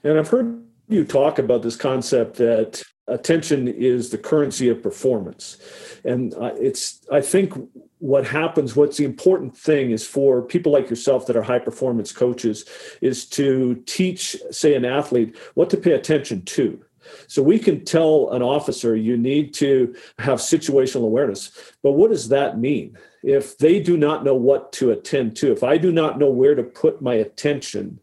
And 0.03 0.17
I've 0.17 0.27
heard 0.27 0.63
you 0.87 1.03
talk 1.05 1.39
about 1.39 1.61
this 1.61 1.75
concept 1.75 2.37
that 2.37 2.83
attention 3.07 3.67
is 3.67 4.11
the 4.11 4.17
currency 4.17 4.69
of 4.69 4.83
performance. 4.83 5.57
And 6.03 6.33
it's, 6.57 7.03
I 7.11 7.21
think 7.21 7.53
what 7.97 8.25
happens, 8.25 8.75
what's 8.75 8.97
the 8.97 9.05
important 9.05 9.57
thing 9.57 9.91
is 9.91 10.05
for 10.05 10.41
people 10.41 10.71
like 10.71 10.89
yourself 10.89 11.25
that 11.27 11.35
are 11.35 11.41
high 11.41 11.59
performance 11.59 12.11
coaches, 12.11 12.65
is 13.01 13.25
to 13.29 13.81
teach, 13.85 14.35
say, 14.51 14.75
an 14.75 14.85
athlete 14.85 15.35
what 15.55 15.69
to 15.71 15.77
pay 15.77 15.93
attention 15.93 16.43
to. 16.45 16.83
So 17.27 17.41
we 17.41 17.59
can 17.59 17.85
tell 17.85 18.31
an 18.31 18.41
officer 18.41 18.95
you 18.95 19.17
need 19.17 19.53
to 19.55 19.95
have 20.19 20.39
situational 20.39 21.03
awareness. 21.03 21.51
But 21.83 21.93
what 21.93 22.11
does 22.11 22.29
that 22.29 22.59
mean? 22.59 22.97
If 23.23 23.57
they 23.57 23.79
do 23.79 23.97
not 23.97 24.23
know 24.23 24.35
what 24.35 24.71
to 24.73 24.91
attend 24.91 25.35
to, 25.37 25.51
if 25.51 25.63
I 25.63 25.77
do 25.77 25.91
not 25.91 26.19
know 26.19 26.29
where 26.29 26.55
to 26.55 26.63
put 26.63 27.01
my 27.01 27.15
attention, 27.15 27.99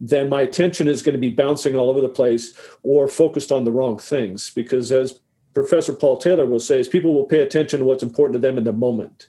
then 0.00 0.28
my 0.28 0.42
attention 0.42 0.88
is 0.88 1.02
going 1.02 1.14
to 1.14 1.20
be 1.20 1.30
bouncing 1.30 1.76
all 1.76 1.90
over 1.90 2.00
the 2.00 2.08
place 2.08 2.54
or 2.82 3.06
focused 3.06 3.52
on 3.52 3.64
the 3.64 3.72
wrong 3.72 3.98
things. 3.98 4.50
Because 4.50 4.90
as 4.92 5.20
Professor 5.52 5.92
Paul 5.92 6.16
Taylor 6.16 6.46
will 6.46 6.60
say 6.60 6.78
is 6.78 6.88
people 6.88 7.12
will 7.12 7.24
pay 7.24 7.40
attention 7.40 7.80
to 7.80 7.84
what's 7.84 8.02
important 8.02 8.34
to 8.34 8.38
them 8.38 8.56
in 8.56 8.64
the 8.64 8.72
moment. 8.72 9.28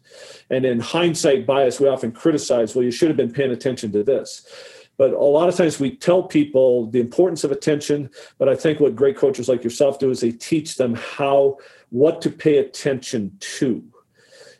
And 0.49 0.65
in 0.65 0.79
hindsight 0.79 1.45
bias, 1.45 1.79
we 1.79 1.87
often 1.87 2.11
criticize, 2.11 2.75
well, 2.75 2.85
you 2.85 2.91
should 2.91 3.07
have 3.07 3.17
been 3.17 3.33
paying 3.33 3.51
attention 3.51 3.91
to 3.93 4.03
this. 4.03 4.45
But 5.01 5.13
a 5.13 5.17
lot 5.17 5.49
of 5.49 5.55
times 5.55 5.79
we 5.79 5.95
tell 5.95 6.21
people 6.21 6.85
the 6.85 6.99
importance 6.99 7.43
of 7.43 7.51
attention. 7.51 8.11
But 8.37 8.47
I 8.49 8.55
think 8.55 8.79
what 8.79 8.95
great 8.95 9.17
coaches 9.17 9.49
like 9.49 9.63
yourself 9.63 9.97
do 9.97 10.11
is 10.11 10.19
they 10.19 10.31
teach 10.31 10.75
them 10.75 10.93
how, 10.93 11.57
what 11.89 12.21
to 12.21 12.29
pay 12.29 12.59
attention 12.59 13.35
to. 13.57 13.83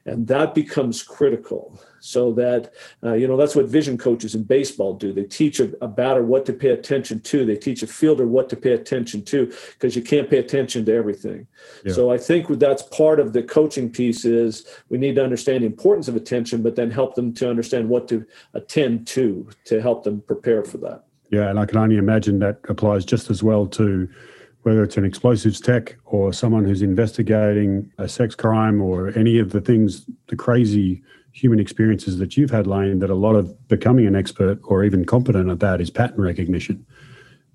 And 0.04 0.26
that 0.30 0.56
becomes 0.56 1.04
critical 1.04 1.80
so 2.02 2.34
that 2.34 2.74
uh, 3.04 3.14
you 3.14 3.28
know 3.28 3.38
that's 3.38 3.56
what 3.56 3.66
vision 3.66 3.98
coaches 3.98 4.36
in 4.36 4.44
baseball 4.44 4.94
do. 4.94 5.14
They 5.14 5.24
teach 5.24 5.60
a, 5.60 5.72
a 5.82 5.88
batter 5.88 6.24
what 6.24 6.46
to 6.48 6.54
pay 6.54 6.70
attention 6.70 7.22
to. 7.22 7.46
They 7.46 7.56
teach 7.56 7.84
a 7.84 7.88
fielder 7.88 8.28
what 8.28 8.50
to 8.50 8.56
pay 8.56 8.74
attention 8.74 9.24
to 9.26 9.46
because 9.74 9.96
you 9.96 10.02
can't 10.02 10.30
pay 10.30 10.40
attention 10.40 10.86
to 10.86 10.94
everything. 10.94 11.48
Yeah. 11.86 11.94
so 11.94 12.12
i 12.12 12.18
think 12.18 12.48
that's 12.60 12.84
part 12.84 13.20
of 13.20 13.34
the 13.34 13.44
coaching 13.44 13.90
piece 13.90 14.26
is 14.26 14.66
we 14.90 14.98
need 14.98 15.16
to 15.16 15.24
understand 15.24 15.64
the 15.64 15.68
importance 15.68 16.08
of 16.08 16.16
attention 16.16 16.62
but 16.62 16.76
then 16.76 16.92
help 16.92 17.16
them 17.16 17.34
to 17.36 17.50
understand 17.50 17.88
what 17.88 18.08
to 18.10 18.26
attend 18.54 19.08
to 19.08 19.48
to 19.66 19.82
help 19.82 20.04
them 20.04 20.22
prepare 20.22 20.64
for 20.64 20.78
that. 20.78 21.04
Yeah 21.30 21.50
and 21.50 21.60
i 21.60 21.66
can 21.66 21.78
only 21.78 21.98
imagine 21.98 22.40
that 22.40 22.60
applies 22.68 23.06
just 23.06 23.30
as 23.30 23.44
well 23.44 23.68
to 23.68 24.10
whether 24.64 24.84
it's 24.84 24.98
an 24.98 25.06
explosives 25.06 25.60
tech 25.60 25.98
or 26.06 26.32
someone 26.32 26.64
who's 26.64 26.82
investigating 26.82 27.92
a 27.98 28.08
sex 28.08 28.36
crime 28.36 28.82
or 28.82 29.10
any 29.18 29.40
of 29.40 29.52
the 29.52 29.62
things, 29.62 30.06
the 30.28 30.36
crazy 30.36 31.02
human 31.32 31.60
experiences 31.60 32.18
that 32.18 32.36
you've 32.36 32.52
had, 32.52 32.68
Lane, 32.68 33.00
that 33.00 33.10
a 33.10 33.16
lot 33.16 33.36
of 33.36 33.68
becoming 33.68 34.06
an 34.06 34.16
expert 34.16 34.60
or 34.64 34.84
even 34.84 35.06
competent 35.06 35.50
at 35.50 35.60
that 35.60 35.82
is 35.82 35.90
pattern 35.90 36.22
recognition. 36.22 36.86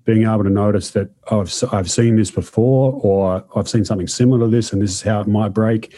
Being 0.05 0.23
able 0.23 0.43
to 0.43 0.49
notice 0.49 0.91
that 0.91 1.09
oh, 1.31 1.41
I've, 1.41 1.53
I've 1.71 1.91
seen 1.91 2.15
this 2.15 2.31
before 2.31 2.93
or 3.03 3.45
I've 3.55 3.69
seen 3.69 3.85
something 3.85 4.07
similar 4.07 4.45
to 4.45 4.47
this 4.47 4.71
and 4.71 4.81
this 4.81 4.91
is 4.91 5.01
how 5.01 5.21
it 5.21 5.27
might 5.27 5.49
break. 5.49 5.95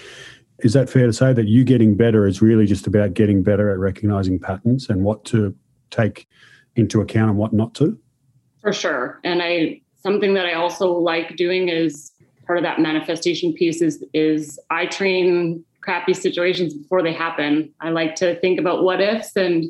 Is 0.60 0.74
that 0.74 0.90
fair 0.90 1.06
to 1.06 1.14
say 1.14 1.32
that 1.32 1.48
you 1.48 1.64
getting 1.64 1.96
better 1.96 2.28
is 2.28 2.42
really 2.42 2.66
just 2.66 2.86
about 2.88 3.14
getting 3.14 3.44
better 3.44 3.72
at 3.72 3.78
recognizing 3.78 4.40
patterns 4.40 4.90
and 4.90 5.04
what 5.04 5.24
to 5.26 5.56
take 5.90 6.28
into 6.76 7.02
account 7.02 7.30
and 7.30 7.40
what 7.40 7.54
not 7.54 7.74
to? 7.76 7.98
For 8.62 8.74
sure. 8.74 9.20
And 9.24 9.42
I 9.42 9.82
something 10.02 10.34
that 10.34 10.46
I 10.46 10.54
also 10.54 10.92
like 10.92 11.36
doing 11.36 11.70
is 11.70 12.12
part 12.46 12.58
of 12.58 12.64
that 12.64 12.80
manifestation 12.80 13.54
piece 13.54 13.82
is 13.82 14.04
is 14.14 14.60
I 14.70 14.88
train 14.88 15.64
crappy 15.90 16.14
situations 16.14 16.72
before 16.76 17.02
they 17.02 17.12
happen. 17.12 17.74
I 17.82 17.90
like 17.90 18.14
to 18.18 18.40
think 18.42 18.60
about 18.60 18.84
what 18.84 19.02
ifs 19.02 19.36
and 19.36 19.66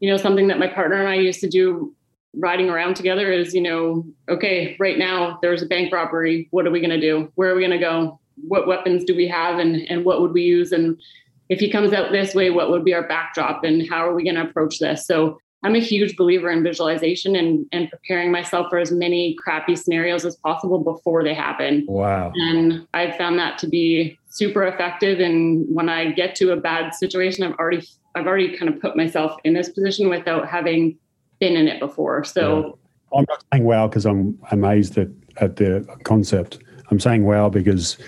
you 0.00 0.10
know 0.10 0.18
something 0.18 0.48
that 0.48 0.58
my 0.58 0.66
partner 0.66 0.96
and 0.96 1.08
I 1.08 1.14
used 1.14 1.40
to 1.40 1.48
do 1.48 1.94
riding 2.34 2.68
around 2.68 2.94
together 2.96 3.32
is 3.32 3.54
you 3.54 3.62
know 3.62 4.04
okay 4.28 4.76
right 4.78 4.98
now 4.98 5.38
there's 5.40 5.62
a 5.62 5.66
bank 5.66 5.90
robbery 5.90 6.48
what 6.50 6.66
are 6.66 6.70
we 6.70 6.80
going 6.80 6.90
to 6.90 7.00
do 7.00 7.32
where 7.36 7.50
are 7.50 7.54
we 7.54 7.62
going 7.62 7.70
to 7.70 7.78
go 7.78 8.20
what 8.36 8.66
weapons 8.66 9.04
do 9.04 9.16
we 9.16 9.26
have 9.28 9.58
and 9.58 9.76
and 9.88 10.04
what 10.04 10.20
would 10.20 10.32
we 10.32 10.42
use 10.42 10.72
and 10.72 11.00
if 11.48 11.58
he 11.58 11.70
comes 11.70 11.94
out 11.94 12.12
this 12.12 12.34
way 12.34 12.50
what 12.50 12.70
would 12.70 12.84
be 12.84 12.92
our 12.92 13.08
backdrop 13.08 13.64
and 13.64 13.88
how 13.88 14.06
are 14.06 14.14
we 14.14 14.22
going 14.22 14.36
to 14.36 14.46
approach 14.46 14.78
this 14.78 15.06
so 15.06 15.38
I'm 15.62 15.74
a 15.74 15.80
huge 15.80 16.16
believer 16.16 16.50
in 16.50 16.62
visualization 16.62 17.34
and, 17.34 17.66
and 17.72 17.90
preparing 17.90 18.30
myself 18.30 18.68
for 18.70 18.78
as 18.78 18.92
many 18.92 19.34
crappy 19.34 19.74
scenarios 19.74 20.24
as 20.24 20.36
possible 20.36 20.78
before 20.78 21.24
they 21.24 21.34
happen. 21.34 21.84
Wow. 21.88 22.30
And 22.36 22.86
I've 22.94 23.16
found 23.16 23.38
that 23.40 23.58
to 23.58 23.66
be 23.66 24.16
super 24.36 24.64
effective. 24.64 25.20
And 25.20 25.66
when 25.68 25.88
I 25.88 26.12
get 26.12 26.34
to 26.36 26.52
a 26.52 26.56
bad 26.56 26.94
situation, 26.94 27.44
I've 27.44 27.54
already 27.54 27.86
I've 28.14 28.26
already 28.26 28.56
kind 28.56 28.72
of 28.72 28.80
put 28.80 28.96
myself 28.96 29.36
in 29.44 29.54
this 29.54 29.68
position 29.68 30.08
without 30.08 30.48
having 30.48 30.98
been 31.38 31.56
in 31.56 31.68
it 31.68 31.80
before. 31.80 32.24
So 32.24 32.78
yeah. 33.12 33.18
I'm 33.18 33.26
not 33.28 33.44
saying 33.52 33.64
wow 33.64 33.88
because 33.88 34.06
I'm 34.06 34.38
amazed 34.50 34.96
at, 34.98 35.08
at 35.38 35.56
the 35.56 35.86
concept. 36.04 36.58
I'm 36.90 37.00
saying 37.00 37.24
wow 37.24 37.48
because 37.48 37.98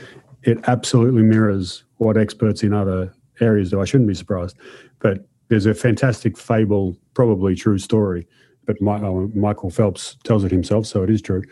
it 0.45 0.59
absolutely 0.67 1.23
mirrors 1.23 1.85
what 1.97 2.17
experts 2.17 2.63
in 2.63 2.73
other 2.73 3.13
areas 3.41 3.71
do. 3.71 3.81
I 3.81 3.85
shouldn't 3.85 4.09
be 4.09 4.15
surprised. 4.15 4.57
But 5.01 5.27
there's 5.49 5.67
a 5.67 5.75
fantastic 5.75 6.39
fable, 6.39 6.97
probably 7.15 7.55
true 7.55 7.79
story, 7.79 8.27
but 8.67 8.77
uh, 8.83 9.13
Michael 9.35 9.71
Phelps 9.71 10.17
tells 10.25 10.45
it 10.45 10.51
himself, 10.51 10.87
so 10.87 11.03
it 11.03 11.11
is 11.11 11.23
true, 11.23 11.43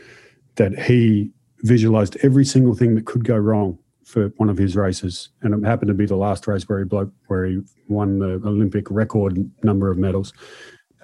that 0.56 0.78
he 0.78 1.30
visualized 1.60 2.16
every 2.22 2.44
single 2.44 2.74
thing 2.74 2.94
that 2.94 3.06
could 3.06 3.24
go 3.24 3.36
wrong 3.36 3.78
for 4.06 4.28
one 4.36 4.48
of 4.48 4.56
his 4.56 4.76
races, 4.76 5.30
and 5.42 5.52
it 5.52 5.66
happened 5.66 5.88
to 5.88 5.94
be 5.94 6.06
the 6.06 6.16
last 6.16 6.46
race 6.46 6.68
where 6.68 6.78
he 6.78 6.84
broke, 6.84 7.10
where 7.26 7.44
he 7.44 7.60
won 7.88 8.18
the 8.18 8.40
Olympic 8.44 8.90
record 8.90 9.50
number 9.62 9.90
of 9.90 9.98
medals. 9.98 10.32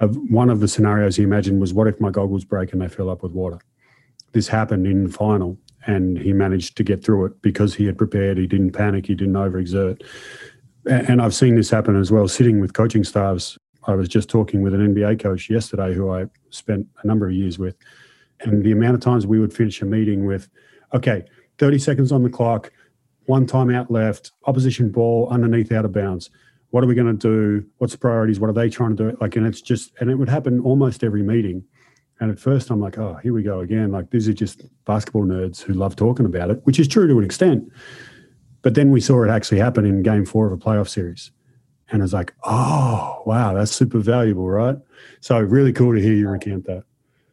Of 0.00 0.16
one 0.30 0.50
of 0.50 0.60
the 0.60 0.68
scenarios 0.68 1.16
he 1.16 1.22
imagined 1.22 1.60
was, 1.60 1.74
"What 1.74 1.88
if 1.88 2.00
my 2.00 2.10
goggles 2.10 2.44
break 2.44 2.72
and 2.72 2.80
they 2.80 2.88
fill 2.88 3.10
up 3.10 3.22
with 3.22 3.32
water?" 3.32 3.58
This 4.32 4.48
happened 4.48 4.86
in 4.86 5.04
the 5.04 5.12
final, 5.12 5.58
and 5.86 6.16
he 6.16 6.32
managed 6.32 6.76
to 6.78 6.84
get 6.84 7.04
through 7.04 7.26
it 7.26 7.42
because 7.42 7.74
he 7.74 7.86
had 7.86 7.98
prepared. 7.98 8.38
He 8.38 8.46
didn't 8.46 8.72
panic. 8.72 9.06
He 9.06 9.14
didn't 9.14 9.34
overexert 9.34 10.00
and 10.86 11.22
I've 11.22 11.34
seen 11.34 11.54
this 11.54 11.70
happen 11.70 11.96
as 11.96 12.10
well, 12.10 12.28
sitting 12.28 12.60
with 12.60 12.72
coaching 12.72 13.04
staffs. 13.04 13.58
I 13.84 13.94
was 13.94 14.08
just 14.08 14.28
talking 14.28 14.62
with 14.62 14.74
an 14.74 14.94
NBA 14.94 15.20
coach 15.20 15.50
yesterday 15.50 15.94
who 15.94 16.10
I 16.10 16.26
spent 16.50 16.86
a 17.02 17.06
number 17.06 17.26
of 17.26 17.32
years 17.32 17.58
with. 17.58 17.76
And 18.40 18.64
the 18.64 18.72
amount 18.72 18.94
of 18.94 19.00
times 19.00 19.26
we 19.26 19.38
would 19.38 19.52
finish 19.52 19.80
a 19.82 19.84
meeting 19.84 20.26
with, 20.26 20.48
okay, 20.94 21.24
30 21.58 21.78
seconds 21.78 22.12
on 22.12 22.22
the 22.22 22.30
clock, 22.30 22.72
one 23.26 23.46
timeout 23.46 23.90
left, 23.90 24.32
opposition 24.46 24.90
ball 24.90 25.28
underneath 25.30 25.72
out 25.72 25.84
of 25.84 25.92
bounds. 25.92 26.30
What 26.70 26.82
are 26.82 26.86
we 26.86 26.94
going 26.94 27.18
to 27.18 27.60
do? 27.60 27.66
What's 27.78 27.92
the 27.92 27.98
priorities? 27.98 28.40
What 28.40 28.50
are 28.50 28.54
they 28.54 28.70
trying 28.70 28.96
to 28.96 29.10
do? 29.10 29.16
Like, 29.20 29.36
and 29.36 29.46
it's 29.46 29.60
just, 29.60 29.92
and 30.00 30.10
it 30.10 30.14
would 30.14 30.28
happen 30.28 30.60
almost 30.60 31.04
every 31.04 31.22
meeting. 31.22 31.64
And 32.20 32.30
at 32.30 32.38
first, 32.38 32.70
I'm 32.70 32.80
like, 32.80 32.98
oh, 32.98 33.18
here 33.22 33.32
we 33.32 33.42
go 33.42 33.60
again. 33.60 33.90
Like, 33.90 34.10
these 34.10 34.28
are 34.28 34.32
just 34.32 34.62
basketball 34.84 35.24
nerds 35.24 35.60
who 35.60 35.74
love 35.74 35.96
talking 35.96 36.24
about 36.24 36.50
it, 36.50 36.60
which 36.64 36.78
is 36.78 36.88
true 36.88 37.06
to 37.08 37.18
an 37.18 37.24
extent. 37.24 37.70
But 38.62 38.74
then 38.74 38.90
we 38.90 39.00
saw 39.00 39.22
it 39.24 39.28
actually 39.28 39.58
happen 39.58 39.84
in 39.84 40.02
game 40.02 40.24
four 40.24 40.46
of 40.46 40.52
a 40.52 40.56
playoff 40.56 40.88
series. 40.88 41.32
And 41.90 42.00
I 42.00 42.04
was 42.04 42.14
like, 42.14 42.32
oh, 42.44 43.22
wow, 43.26 43.52
that's 43.52 43.72
super 43.72 43.98
valuable, 43.98 44.48
right? 44.48 44.76
So 45.20 45.38
really 45.38 45.72
cool 45.72 45.94
to 45.94 46.00
hear 46.00 46.14
you 46.14 46.28
recount 46.28 46.64
that. 46.66 46.84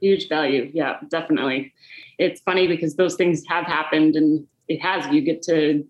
Huge 0.02 0.28
value. 0.28 0.70
Yeah, 0.74 0.98
definitely. 1.10 1.74
It's 2.18 2.42
funny 2.42 2.68
because 2.68 2.96
those 2.96 3.16
things 3.16 3.44
have 3.48 3.66
happened 3.66 4.16
and 4.16 4.46
it 4.70 4.82
has. 4.82 5.06
You 5.14 5.22
get 5.22 5.42
to, 5.44 5.86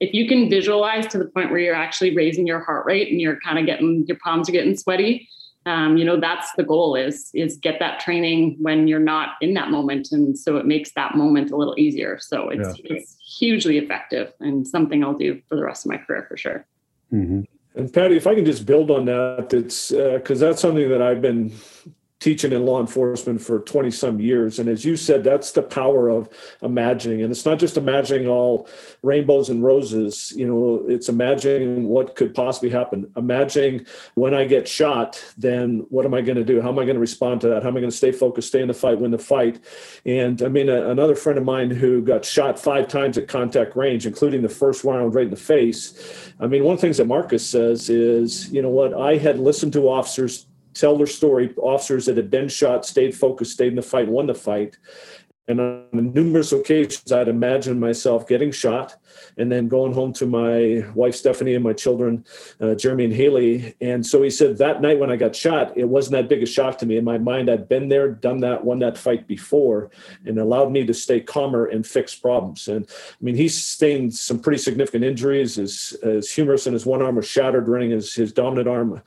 if 0.00 0.14
you 0.14 0.28
can 0.28 0.48
visualize 0.48 1.06
to 1.08 1.18
the 1.18 1.24
point 1.24 1.50
where 1.50 1.58
you're 1.58 1.74
actually 1.74 2.14
raising 2.14 2.46
your 2.46 2.60
heart 2.60 2.86
rate 2.86 3.10
and 3.10 3.20
you're 3.20 3.40
kind 3.40 3.58
of 3.58 3.66
getting, 3.66 4.04
your 4.06 4.18
palms 4.22 4.48
are 4.48 4.52
getting 4.52 4.76
sweaty, 4.76 5.28
um, 5.68 5.96
you 5.96 6.04
know 6.04 6.18
that's 6.18 6.50
the 6.52 6.62
goal 6.62 6.94
is 6.94 7.30
is 7.34 7.56
get 7.56 7.78
that 7.78 8.00
training 8.00 8.56
when 8.58 8.88
you're 8.88 8.98
not 8.98 9.30
in 9.40 9.54
that 9.54 9.70
moment 9.70 10.08
and 10.12 10.38
so 10.38 10.56
it 10.56 10.66
makes 10.66 10.92
that 10.92 11.14
moment 11.14 11.50
a 11.50 11.56
little 11.56 11.74
easier 11.78 12.18
so 12.18 12.48
it's, 12.48 12.78
yeah. 12.78 12.96
it's 12.96 13.16
hugely 13.18 13.78
effective 13.78 14.32
and 14.40 14.66
something 14.66 15.04
i'll 15.04 15.16
do 15.16 15.40
for 15.48 15.56
the 15.56 15.62
rest 15.62 15.84
of 15.84 15.90
my 15.90 15.98
career 15.98 16.24
for 16.28 16.36
sure 16.36 16.64
mm-hmm. 17.12 17.42
and 17.74 17.92
patty 17.92 18.16
if 18.16 18.26
i 18.26 18.34
can 18.34 18.44
just 18.44 18.64
build 18.66 18.90
on 18.90 19.04
that 19.04 19.52
it's 19.52 19.90
because 19.90 20.42
uh, 20.42 20.46
that's 20.46 20.62
something 20.62 20.88
that 20.88 21.02
i've 21.02 21.20
been 21.20 21.52
teaching 22.20 22.52
in 22.52 22.66
law 22.66 22.80
enforcement 22.80 23.40
for 23.40 23.60
20 23.60 23.92
some 23.92 24.18
years. 24.18 24.58
And 24.58 24.68
as 24.68 24.84
you 24.84 24.96
said, 24.96 25.22
that's 25.22 25.52
the 25.52 25.62
power 25.62 26.08
of 26.08 26.28
imagining. 26.62 27.22
And 27.22 27.30
it's 27.30 27.44
not 27.44 27.60
just 27.60 27.76
imagining 27.76 28.26
all 28.26 28.68
rainbows 29.02 29.50
and 29.50 29.62
roses, 29.62 30.32
you 30.36 30.46
know, 30.46 30.84
it's 30.88 31.08
imagining 31.08 31.88
what 31.88 32.16
could 32.16 32.34
possibly 32.34 32.70
happen. 32.70 33.10
Imagining 33.16 33.86
when 34.14 34.34
I 34.34 34.46
get 34.46 34.66
shot, 34.66 35.24
then 35.36 35.86
what 35.90 36.04
am 36.04 36.12
I 36.12 36.20
going 36.20 36.38
to 36.38 36.44
do? 36.44 36.60
How 36.60 36.70
am 36.70 36.78
I 36.80 36.84
going 36.84 36.96
to 36.96 37.00
respond 37.00 37.40
to 37.42 37.48
that? 37.50 37.62
How 37.62 37.68
am 37.68 37.76
I 37.76 37.80
going 37.80 37.90
to 37.90 37.96
stay 37.96 38.10
focused, 38.10 38.48
stay 38.48 38.62
in 38.62 38.68
the 38.68 38.74
fight, 38.74 38.98
win 38.98 39.12
the 39.12 39.18
fight? 39.18 39.60
And 40.04 40.42
I 40.42 40.48
mean, 40.48 40.68
a, 40.68 40.90
another 40.90 41.14
friend 41.14 41.38
of 41.38 41.44
mine 41.44 41.70
who 41.70 42.02
got 42.02 42.24
shot 42.24 42.58
five 42.58 42.88
times 42.88 43.16
at 43.16 43.28
contact 43.28 43.76
range, 43.76 44.06
including 44.06 44.42
the 44.42 44.48
first 44.48 44.82
round 44.82 45.14
right 45.14 45.26
in 45.26 45.30
the 45.30 45.36
face. 45.36 46.32
I 46.40 46.48
mean, 46.48 46.64
one 46.64 46.74
of 46.74 46.80
the 46.80 46.86
things 46.86 46.96
that 46.96 47.06
Marcus 47.06 47.48
says 47.48 47.88
is, 47.88 48.52
you 48.52 48.60
know 48.60 48.70
what, 48.70 48.92
I 48.92 49.18
had 49.18 49.38
listened 49.38 49.72
to 49.74 49.88
officers 49.88 50.47
tell 50.78 50.96
their 50.96 51.06
story. 51.06 51.52
Officers 51.56 52.06
that 52.06 52.16
had 52.16 52.30
been 52.30 52.48
shot 52.48 52.86
stayed 52.86 53.14
focused, 53.14 53.52
stayed 53.52 53.68
in 53.68 53.76
the 53.76 53.82
fight, 53.82 54.08
won 54.08 54.26
the 54.26 54.34
fight. 54.34 54.76
And 55.48 55.60
on 55.60 56.12
numerous 56.12 56.52
occasions, 56.52 57.10
I'd 57.10 57.26
imagine 57.26 57.80
myself 57.80 58.28
getting 58.28 58.52
shot 58.52 58.96
and 59.38 59.50
then 59.50 59.66
going 59.66 59.94
home 59.94 60.12
to 60.14 60.26
my 60.26 60.84
wife 60.94 61.14
Stephanie 61.14 61.54
and 61.54 61.64
my 61.64 61.72
children, 61.72 62.24
uh, 62.60 62.74
Jeremy 62.74 63.06
and 63.06 63.14
Haley. 63.14 63.74
And 63.80 64.06
so 64.06 64.22
he 64.22 64.28
said 64.28 64.58
that 64.58 64.82
night 64.82 64.98
when 64.98 65.10
I 65.10 65.16
got 65.16 65.34
shot, 65.34 65.72
it 65.76 65.88
wasn't 65.88 66.12
that 66.12 66.28
big 66.28 66.42
a 66.42 66.46
shock 66.46 66.76
to 66.78 66.86
me. 66.86 66.98
In 66.98 67.04
my 67.04 67.16
mind, 67.16 67.50
I'd 67.50 67.66
been 67.66 67.88
there, 67.88 68.10
done 68.10 68.40
that, 68.40 68.62
won 68.62 68.78
that 68.80 68.98
fight 68.98 69.26
before, 69.26 69.90
and 70.26 70.38
allowed 70.38 70.70
me 70.70 70.84
to 70.84 70.92
stay 70.92 71.20
calmer 71.20 71.64
and 71.64 71.86
fix 71.86 72.14
problems. 72.14 72.68
And 72.68 72.86
I 72.90 73.24
mean, 73.24 73.34
he 73.34 73.48
sustained 73.48 74.14
some 74.14 74.40
pretty 74.40 74.58
significant 74.58 75.04
injuries. 75.04 75.54
His, 75.56 75.96
his 76.02 76.30
humerus 76.30 76.66
and 76.66 76.74
his 76.74 76.84
one 76.84 77.00
arm 77.00 77.16
was 77.16 77.26
shattered, 77.26 77.68
running 77.68 77.90
his, 77.90 78.14
his 78.14 78.34
dominant 78.34 78.68
arm 78.68 79.00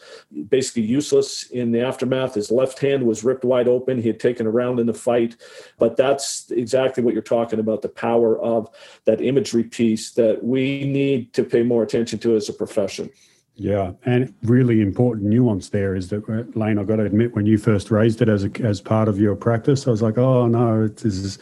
basically 0.49 0.83
useless 0.83 1.43
in 1.51 1.71
the 1.71 1.81
aftermath. 1.81 2.33
His 2.33 2.49
left 2.49 2.79
hand 2.79 3.05
was 3.05 3.23
ripped 3.23 3.45
wide 3.45 3.67
open. 3.67 4.01
He 4.01 4.07
had 4.07 4.19
taken 4.19 4.47
a 4.47 4.49
round 4.49 4.79
in 4.79 4.87
the 4.87 4.93
fight. 4.93 5.35
But 5.77 5.97
that's 5.97 6.30
exactly 6.51 7.03
what 7.03 7.13
you're 7.13 7.23
talking 7.23 7.59
about 7.59 7.81
the 7.81 7.89
power 7.89 8.39
of 8.39 8.69
that 9.05 9.21
imagery 9.21 9.63
piece 9.63 10.11
that 10.11 10.43
we 10.43 10.85
need 10.85 11.33
to 11.33 11.43
pay 11.43 11.63
more 11.63 11.83
attention 11.83 12.19
to 12.19 12.35
as 12.35 12.49
a 12.49 12.53
profession. 12.53 13.09
Yeah, 13.55 13.91
and 14.05 14.33
really 14.43 14.81
important 14.81 15.27
nuance 15.27 15.69
there 15.69 15.95
is 15.95 16.09
that 16.09 16.27
uh, 16.27 16.43
Lane, 16.57 16.79
I've 16.79 16.87
got 16.87 16.95
to 16.95 17.05
admit, 17.05 17.35
when 17.35 17.45
you 17.45 17.57
first 17.57 17.91
raised 17.91 18.21
it 18.21 18.29
as 18.29 18.45
a, 18.45 18.51
as 18.63 18.81
part 18.81 19.07
of 19.07 19.19
your 19.19 19.35
practice, 19.35 19.87
I 19.87 19.91
was 19.91 20.01
like, 20.01 20.17
oh 20.17 20.47
no, 20.47 20.87
this 20.87 21.15
is 21.15 21.39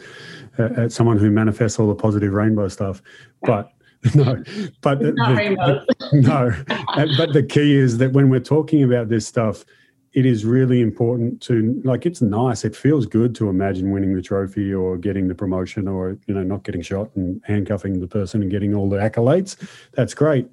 uh, 0.58 0.64
uh, 0.64 0.88
someone 0.88 1.16
who 1.18 1.30
manifests 1.30 1.78
all 1.78 1.88
the 1.88 1.94
positive 1.94 2.32
rainbow 2.32 2.68
stuff, 2.68 3.02
but. 3.42 3.72
No, 4.14 4.42
but 4.80 4.98
the, 5.00 5.12
the, 5.12 5.94
no, 6.14 6.50
uh, 6.74 7.06
but 7.18 7.34
the 7.34 7.42
key 7.42 7.76
is 7.76 7.98
that 7.98 8.14
when 8.14 8.30
we're 8.30 8.40
talking 8.40 8.82
about 8.82 9.10
this 9.10 9.26
stuff, 9.26 9.66
it 10.12 10.26
is 10.26 10.44
really 10.44 10.80
important 10.80 11.40
to 11.42 11.80
like 11.84 12.04
it's 12.04 12.20
nice. 12.20 12.64
It 12.64 12.74
feels 12.74 13.06
good 13.06 13.34
to 13.36 13.48
imagine 13.48 13.92
winning 13.92 14.14
the 14.14 14.22
trophy 14.22 14.74
or 14.74 14.96
getting 14.96 15.28
the 15.28 15.34
promotion 15.34 15.86
or 15.86 16.18
you 16.26 16.34
know 16.34 16.42
not 16.42 16.64
getting 16.64 16.82
shot 16.82 17.10
and 17.14 17.40
handcuffing 17.44 18.00
the 18.00 18.08
person 18.08 18.42
and 18.42 18.50
getting 18.50 18.74
all 18.74 18.88
the 18.88 18.96
accolades. 18.96 19.56
That's 19.92 20.14
great. 20.14 20.48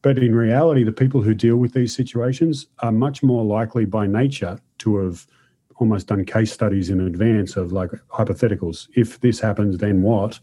But 0.00 0.18
in 0.18 0.34
reality 0.34 0.84
the 0.84 0.92
people 0.92 1.20
who 1.20 1.34
deal 1.34 1.56
with 1.56 1.74
these 1.74 1.94
situations 1.94 2.66
are 2.78 2.92
much 2.92 3.22
more 3.22 3.44
likely 3.44 3.84
by 3.84 4.06
nature 4.06 4.58
to 4.78 4.96
have 4.96 5.26
almost 5.76 6.06
done 6.06 6.24
case 6.24 6.52
studies 6.52 6.88
in 6.88 7.00
advance 7.00 7.56
of 7.56 7.72
like 7.72 7.90
hypotheticals. 8.08 8.88
If 8.96 9.20
this 9.20 9.38
happens 9.38 9.78
then 9.78 10.00
what? 10.00 10.40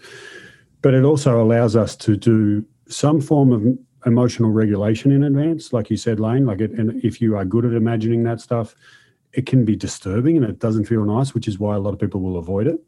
But 0.84 0.94
it 0.94 1.04
also 1.04 1.42
allows 1.42 1.76
us 1.76 1.96
to 1.98 2.16
do 2.16 2.64
some 2.88 3.22
form 3.22 3.52
of 3.52 3.64
emotional 4.06 4.52
regulation 4.52 5.12
in 5.12 5.24
advance, 5.24 5.74
like 5.74 5.90
you 5.90 5.98
said, 5.98 6.20
Lane. 6.20 6.46
Like, 6.46 6.62
it, 6.62 6.72
and 6.72 7.04
if 7.04 7.22
you 7.22 7.38
are 7.38 7.46
good 7.46 7.66
at 7.66 7.74
imagining 7.74 8.24
that 8.24 8.42
stuff, 8.42 8.76
it 9.34 9.46
can 9.46 9.64
be 9.66 9.76
disturbing 9.76 10.38
and 10.38 10.46
it 10.46 10.60
doesn't 10.60 10.86
feel 10.86 11.06
nice, 11.06 11.34
which 11.34 11.48
is 11.48 11.60
why 11.60 11.76
a 11.76 11.80
lot 11.80 11.94
of 11.94 12.00
people 12.00 12.22
will 12.22 12.38
avoid 12.38 12.68
it. 12.68 12.80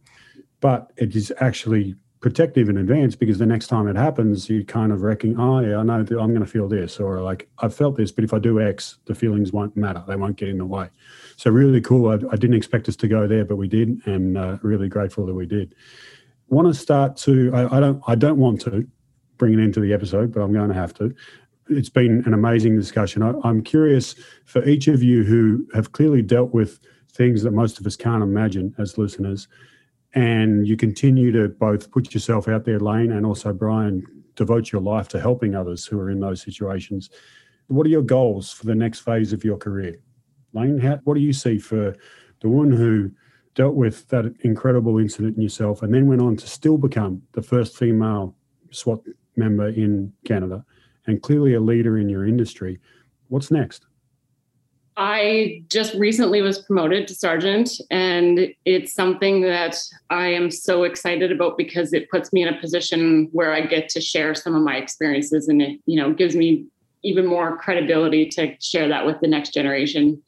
but 0.63 0.93
it 0.95 1.13
is 1.13 1.29
actually 1.41 1.93
protective 2.21 2.69
in 2.69 2.77
advance 2.77 3.17
because 3.17 3.37
the 3.37 3.45
next 3.45 3.67
time 3.67 3.85
it 3.85 3.97
happens, 3.97 4.49
you 4.49 4.63
kind 4.63 4.93
of 4.93 5.01
reckon, 5.01 5.37
oh 5.37 5.59
yeah, 5.59 5.75
I 5.77 5.83
know 5.83 6.03
that 6.03 6.17
I'm 6.17 6.29
going 6.29 6.39
to 6.39 6.49
feel 6.49 6.69
this, 6.69 6.97
or 7.01 7.19
like 7.19 7.49
I've 7.59 7.75
felt 7.75 7.97
this, 7.97 8.13
but 8.13 8.23
if 8.23 8.33
I 8.33 8.39
do 8.39 8.61
X, 8.61 8.97
the 9.03 9.13
feelings 9.13 9.51
won't 9.51 9.75
matter; 9.75 10.01
they 10.07 10.15
won't 10.15 10.37
get 10.37 10.47
in 10.47 10.59
the 10.59 10.65
way. 10.65 10.87
So 11.35 11.51
really 11.51 11.81
cool. 11.81 12.07
I, 12.07 12.13
I 12.31 12.37
didn't 12.37 12.53
expect 12.53 12.87
us 12.87 12.95
to 12.95 13.09
go 13.09 13.27
there, 13.27 13.43
but 13.43 13.57
we 13.57 13.67
did, 13.67 14.01
and 14.07 14.37
uh, 14.37 14.57
really 14.61 14.87
grateful 14.87 15.25
that 15.25 15.33
we 15.33 15.45
did. 15.45 15.75
Want 16.47 16.69
to 16.69 16.73
start 16.73 17.17
to? 17.17 17.51
I, 17.53 17.77
I 17.77 17.79
don't. 17.81 18.01
I 18.07 18.15
don't 18.15 18.37
want 18.37 18.61
to 18.61 18.87
bring 19.37 19.53
it 19.53 19.59
into 19.59 19.79
the 19.79 19.93
episode, 19.93 20.33
but 20.33 20.41
I'm 20.41 20.53
going 20.53 20.69
to 20.69 20.75
have 20.75 20.93
to. 20.95 21.13
It's 21.69 21.89
been 21.89 22.23
an 22.25 22.33
amazing 22.33 22.77
discussion. 22.77 23.23
I, 23.23 23.33
I'm 23.43 23.63
curious 23.63 24.15
for 24.45 24.63
each 24.67 24.87
of 24.87 25.01
you 25.01 25.23
who 25.23 25.67
have 25.73 25.91
clearly 25.91 26.21
dealt 26.21 26.53
with 26.53 26.79
things 27.11 27.43
that 27.43 27.51
most 27.51 27.79
of 27.79 27.85
us 27.85 27.95
can't 27.95 28.23
imagine 28.23 28.75
as 28.77 28.97
listeners 28.97 29.47
and 30.13 30.67
you 30.67 30.77
continue 30.77 31.31
to 31.31 31.49
both 31.49 31.91
put 31.91 32.13
yourself 32.13 32.47
out 32.47 32.65
there, 32.65 32.79
Lane, 32.79 33.11
and 33.11 33.25
also 33.25 33.51
Brian, 33.51 34.03
devote 34.35 34.71
your 34.71 34.81
life 34.81 35.07
to 35.09 35.19
helping 35.19 35.55
others 35.55 35.85
who 35.85 35.99
are 35.99 36.09
in 36.09 36.19
those 36.19 36.41
situations. 36.41 37.09
What 37.67 37.87
are 37.87 37.91
your 37.91 38.03
goals 38.03 38.51
for 38.51 38.65
the 38.65 38.75
next 38.75 38.99
phase 38.99 39.33
of 39.33 39.43
your 39.43 39.57
career? 39.57 39.97
Lane, 40.53 40.77
how, 40.77 40.99
what 41.03 41.15
do 41.15 41.21
you 41.21 41.33
see 41.33 41.57
for 41.57 41.95
the 42.41 42.49
one 42.49 42.71
who 42.71 43.11
dealt 43.55 43.75
with 43.75 44.07
that 44.09 44.33
incredible 44.41 44.99
incident 44.99 45.35
in 45.35 45.41
yourself 45.41 45.81
and 45.81 45.93
then 45.93 46.07
went 46.07 46.21
on 46.21 46.35
to 46.37 46.47
still 46.47 46.77
become 46.77 47.21
the 47.31 47.41
first 47.41 47.77
female 47.77 48.35
SWAT 48.71 49.01
member 49.35 49.69
in 49.69 50.13
Canada 50.25 50.65
and 51.07 51.21
clearly 51.21 51.53
a 51.53 51.59
leader 51.59 51.97
in 51.97 52.09
your 52.09 52.25
industry? 52.25 52.79
What's 53.29 53.51
next? 53.51 53.85
I 54.95 55.63
just 55.69 55.95
recently 55.95 56.41
was 56.41 56.59
promoted 56.59 57.07
to 57.07 57.15
sergeant, 57.15 57.71
and 57.89 58.53
it's 58.65 58.93
something 58.93 59.41
that 59.41 59.75
I 60.11 60.27
am 60.27 60.51
so 60.51 60.83
excited 60.83 61.31
about 61.31 61.57
because 61.57 61.93
it 61.93 62.11
puts 62.11 62.31
me 62.31 62.43
in 62.43 62.53
a 62.53 62.59
position 62.59 63.27
where 63.31 63.51
I 63.51 63.61
get 63.61 63.89
to 63.89 64.01
share 64.01 64.35
some 64.35 64.53
of 64.53 64.61
my 64.61 64.75
experiences, 64.75 65.47
and 65.47 65.61
it 65.61 65.79
you 65.87 65.99
know 65.99 66.13
gives 66.13 66.35
me 66.35 66.67
even 67.03 67.25
more 67.25 67.57
credibility 67.57 68.27
to 68.29 68.55
share 68.61 68.87
that 68.87 69.05
with 69.05 69.19
the 69.19 69.27
next 69.27 69.53
generation. 69.53 70.21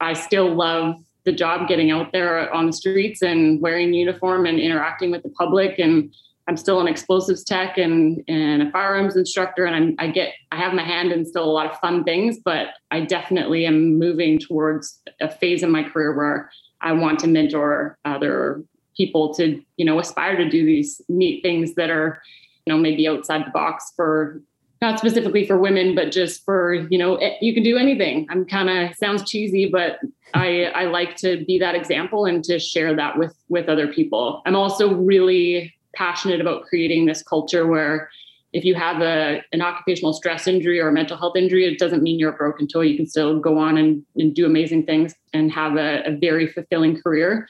I 0.00 0.12
still 0.12 0.54
love 0.54 0.96
the 1.24 1.32
job 1.32 1.68
getting 1.68 1.90
out 1.90 2.12
there 2.12 2.52
on 2.52 2.66
the 2.66 2.72
streets 2.72 3.22
and 3.22 3.60
wearing 3.60 3.92
uniform 3.92 4.46
and 4.46 4.58
interacting 4.58 5.10
with 5.10 5.22
the 5.22 5.30
public 5.30 5.78
and 5.78 6.14
I'm 6.50 6.56
still 6.56 6.80
an 6.80 6.88
explosives 6.88 7.44
tech 7.44 7.78
and, 7.78 8.24
and 8.26 8.60
a 8.60 8.72
firearms 8.72 9.14
instructor, 9.14 9.66
and 9.66 9.76
I'm, 9.76 9.94
I 10.00 10.10
get 10.10 10.34
I 10.50 10.56
have 10.56 10.74
my 10.74 10.82
hand 10.82 11.12
in 11.12 11.24
still 11.24 11.44
a 11.44 11.46
lot 11.46 11.70
of 11.70 11.78
fun 11.78 12.02
things, 12.02 12.38
but 12.44 12.70
I 12.90 13.02
definitely 13.02 13.66
am 13.66 14.00
moving 14.00 14.40
towards 14.40 15.00
a 15.20 15.30
phase 15.30 15.62
in 15.62 15.70
my 15.70 15.84
career 15.84 16.12
where 16.12 16.50
I 16.80 16.90
want 16.90 17.20
to 17.20 17.28
mentor 17.28 17.96
other 18.04 18.64
people 18.96 19.32
to 19.34 19.62
you 19.76 19.84
know 19.84 20.00
aspire 20.00 20.36
to 20.38 20.50
do 20.50 20.66
these 20.66 21.00
neat 21.08 21.40
things 21.44 21.74
that 21.74 21.88
are 21.88 22.20
you 22.66 22.72
know 22.72 22.80
maybe 22.80 23.06
outside 23.06 23.46
the 23.46 23.50
box 23.50 23.92
for 23.94 24.42
not 24.82 24.98
specifically 24.98 25.46
for 25.46 25.56
women 25.56 25.94
but 25.94 26.10
just 26.10 26.44
for 26.44 26.74
you 26.90 26.98
know 26.98 27.16
you 27.40 27.54
can 27.54 27.62
do 27.62 27.78
anything. 27.78 28.26
I'm 28.28 28.44
kind 28.44 28.68
of 28.68 28.96
sounds 28.96 29.22
cheesy 29.30 29.68
but 29.70 30.00
i 30.34 30.64
i 30.74 30.84
like 30.86 31.14
to 31.16 31.44
be 31.44 31.60
that 31.60 31.76
example 31.76 32.24
and 32.24 32.42
to 32.42 32.58
share 32.58 32.96
that 32.96 33.16
with 33.16 33.36
with 33.48 33.68
other 33.68 33.86
people. 33.86 34.42
I'm 34.46 34.56
also 34.56 34.92
really 34.92 35.72
passionate 35.94 36.40
about 36.40 36.64
creating 36.64 37.06
this 37.06 37.22
culture 37.22 37.66
where 37.66 38.10
if 38.52 38.64
you 38.64 38.74
have 38.74 39.00
a, 39.00 39.42
an 39.52 39.62
occupational 39.62 40.12
stress 40.12 40.48
injury 40.48 40.80
or 40.80 40.88
a 40.88 40.92
mental 40.92 41.16
health 41.16 41.36
injury, 41.36 41.66
it 41.66 41.78
doesn't 41.78 42.02
mean 42.02 42.18
you're 42.18 42.32
a 42.32 42.36
broken 42.36 42.66
toy. 42.66 42.82
You 42.82 42.96
can 42.96 43.06
still 43.06 43.38
go 43.38 43.58
on 43.58 43.78
and, 43.78 44.04
and 44.16 44.34
do 44.34 44.44
amazing 44.44 44.86
things 44.86 45.14
and 45.32 45.52
have 45.52 45.76
a, 45.76 46.02
a 46.04 46.16
very 46.16 46.48
fulfilling 46.48 47.00
career. 47.00 47.48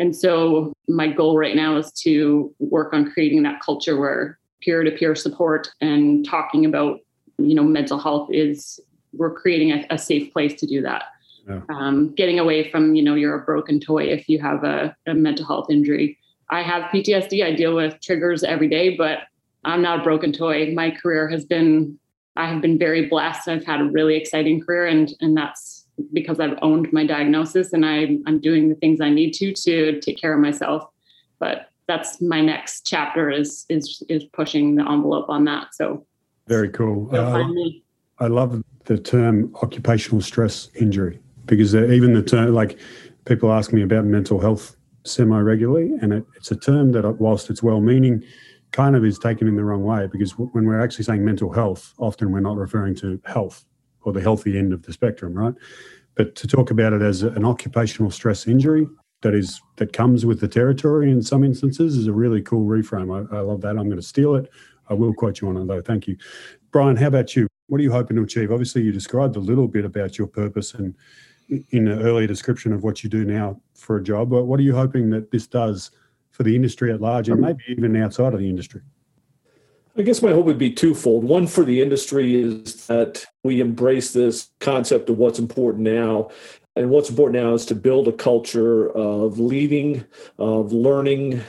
And 0.00 0.16
so 0.16 0.72
my 0.88 1.06
goal 1.06 1.38
right 1.38 1.54
now 1.54 1.76
is 1.76 1.92
to 2.02 2.52
work 2.58 2.92
on 2.92 3.12
creating 3.12 3.42
that 3.44 3.60
culture 3.60 4.00
where 4.00 4.38
peer-to-peer 4.60 5.14
support 5.14 5.68
and 5.80 6.26
talking 6.26 6.64
about, 6.64 6.98
you 7.38 7.54
know, 7.54 7.62
mental 7.62 7.98
health 7.98 8.28
is 8.32 8.80
we're 9.12 9.34
creating 9.34 9.72
a, 9.72 9.86
a 9.90 9.98
safe 9.98 10.32
place 10.32 10.58
to 10.60 10.66
do 10.66 10.82
that. 10.82 11.04
Yeah. 11.48 11.60
Um, 11.68 12.12
getting 12.14 12.38
away 12.38 12.70
from, 12.70 12.94
you 12.94 13.02
know, 13.02 13.14
you're 13.14 13.40
a 13.40 13.44
broken 13.44 13.78
toy 13.80 14.04
if 14.04 14.28
you 14.28 14.38
have 14.40 14.64
a, 14.64 14.96
a 15.06 15.14
mental 15.14 15.46
health 15.46 15.70
injury 15.70 16.18
I 16.50 16.62
have 16.62 16.90
PTSD. 16.90 17.44
I 17.44 17.54
deal 17.54 17.74
with 17.74 18.00
triggers 18.00 18.42
every 18.42 18.68
day, 18.68 18.96
but 18.96 19.20
I'm 19.64 19.82
not 19.82 20.00
a 20.00 20.02
broken 20.02 20.32
toy. 20.32 20.72
My 20.74 20.90
career 20.90 21.28
has 21.28 21.44
been, 21.44 21.98
I 22.36 22.46
have 22.46 22.60
been 22.60 22.78
very 22.78 23.06
blessed. 23.06 23.48
I've 23.48 23.64
had 23.64 23.80
a 23.80 23.84
really 23.84 24.16
exciting 24.16 24.60
career, 24.60 24.86
and 24.86 25.12
and 25.20 25.36
that's 25.36 25.86
because 26.12 26.40
I've 26.40 26.58
owned 26.62 26.92
my 26.92 27.04
diagnosis 27.04 27.72
and 27.72 27.84
I, 27.84 28.18
I'm 28.26 28.40
doing 28.40 28.68
the 28.68 28.74
things 28.74 29.00
I 29.00 29.10
need 29.10 29.32
to 29.34 29.52
to 29.52 30.00
take 30.00 30.18
care 30.18 30.32
of 30.32 30.40
myself. 30.40 30.88
But 31.38 31.68
that's 31.86 32.20
my 32.20 32.40
next 32.40 32.86
chapter 32.86 33.30
is 33.30 33.66
is 33.68 34.02
is 34.08 34.24
pushing 34.24 34.76
the 34.76 34.88
envelope 34.88 35.28
on 35.28 35.44
that. 35.44 35.74
So 35.74 36.06
very 36.46 36.68
cool. 36.70 37.14
Uh, 37.14 37.44
I 38.18 38.26
love 38.26 38.62
the 38.84 38.98
term 38.98 39.54
occupational 39.62 40.20
stress 40.20 40.68
injury 40.74 41.20
because 41.46 41.74
even 41.74 42.14
the 42.14 42.22
term 42.22 42.54
like 42.54 42.78
people 43.24 43.52
ask 43.52 43.72
me 43.72 43.82
about 43.82 44.04
mental 44.04 44.40
health 44.40 44.76
semi 45.04 45.38
regularly. 45.38 45.92
And 46.00 46.12
it, 46.12 46.24
it's 46.36 46.50
a 46.50 46.56
term 46.56 46.92
that, 46.92 47.20
whilst 47.20 47.50
it's 47.50 47.62
well 47.62 47.80
meaning, 47.80 48.22
kind 48.72 48.94
of 48.94 49.04
is 49.04 49.18
taken 49.18 49.48
in 49.48 49.56
the 49.56 49.64
wrong 49.64 49.82
way 49.82 50.06
because 50.06 50.32
when 50.38 50.64
we're 50.64 50.80
actually 50.80 51.04
saying 51.04 51.24
mental 51.24 51.52
health, 51.52 51.92
often 51.98 52.30
we're 52.30 52.40
not 52.40 52.56
referring 52.56 52.94
to 52.96 53.20
health 53.24 53.64
or 54.02 54.12
the 54.12 54.20
healthy 54.20 54.58
end 54.58 54.72
of 54.72 54.82
the 54.82 54.92
spectrum, 54.92 55.34
right? 55.34 55.54
But 56.14 56.34
to 56.36 56.46
talk 56.46 56.70
about 56.70 56.92
it 56.92 57.02
as 57.02 57.22
an 57.22 57.44
occupational 57.44 58.10
stress 58.10 58.46
injury 58.46 58.86
that 59.22 59.34
is 59.34 59.60
that 59.76 59.92
comes 59.92 60.24
with 60.24 60.40
the 60.40 60.48
territory 60.48 61.10
in 61.10 61.22
some 61.22 61.44
instances 61.44 61.96
is 61.96 62.06
a 62.06 62.12
really 62.12 62.40
cool 62.42 62.66
reframe. 62.66 63.10
I, 63.32 63.36
I 63.36 63.40
love 63.40 63.60
that. 63.62 63.70
I'm 63.70 63.86
going 63.86 63.96
to 63.96 64.02
steal 64.02 64.34
it. 64.34 64.50
I 64.88 64.94
will 64.94 65.12
quote 65.12 65.40
you 65.40 65.48
on 65.48 65.56
it 65.56 65.66
though. 65.66 65.82
Thank 65.82 66.06
you, 66.06 66.16
Brian. 66.70 66.96
How 66.96 67.08
about 67.08 67.36
you? 67.36 67.46
What 67.68 67.80
are 67.80 67.84
you 67.84 67.92
hoping 67.92 68.16
to 68.16 68.22
achieve? 68.22 68.50
Obviously, 68.50 68.82
you 68.82 68.92
described 68.92 69.36
a 69.36 69.40
little 69.40 69.68
bit 69.68 69.84
about 69.84 70.18
your 70.18 70.26
purpose 70.26 70.74
and 70.74 70.94
in 71.50 71.88
an 71.88 72.02
earlier 72.02 72.26
description 72.26 72.72
of 72.72 72.82
what 72.82 73.02
you 73.02 73.10
do 73.10 73.24
now 73.24 73.60
for 73.74 73.96
a 73.96 74.02
job. 74.02 74.30
But 74.30 74.44
what 74.44 74.60
are 74.60 74.62
you 74.62 74.74
hoping 74.74 75.10
that 75.10 75.30
this 75.30 75.46
does 75.46 75.90
for 76.30 76.42
the 76.42 76.54
industry 76.54 76.92
at 76.92 77.00
large 77.00 77.28
and 77.28 77.40
maybe 77.40 77.62
even 77.68 77.96
outside 77.96 78.34
of 78.34 78.40
the 78.40 78.48
industry? 78.48 78.82
I 79.96 80.02
guess 80.02 80.22
my 80.22 80.30
hope 80.30 80.46
would 80.46 80.58
be 80.58 80.72
twofold. 80.72 81.24
One 81.24 81.46
for 81.46 81.64
the 81.64 81.82
industry 81.82 82.40
is 82.40 82.86
that 82.86 83.26
we 83.42 83.60
embrace 83.60 84.12
this 84.12 84.50
concept 84.60 85.10
of 85.10 85.18
what's 85.18 85.38
important 85.38 85.82
now. 85.84 86.30
And 86.76 86.88
what's 86.88 87.10
important 87.10 87.42
now 87.42 87.52
is 87.54 87.66
to 87.66 87.74
build 87.74 88.06
a 88.06 88.12
culture 88.12 88.90
of 88.92 89.40
leading, 89.40 90.04
of 90.38 90.72
learning, 90.72 91.42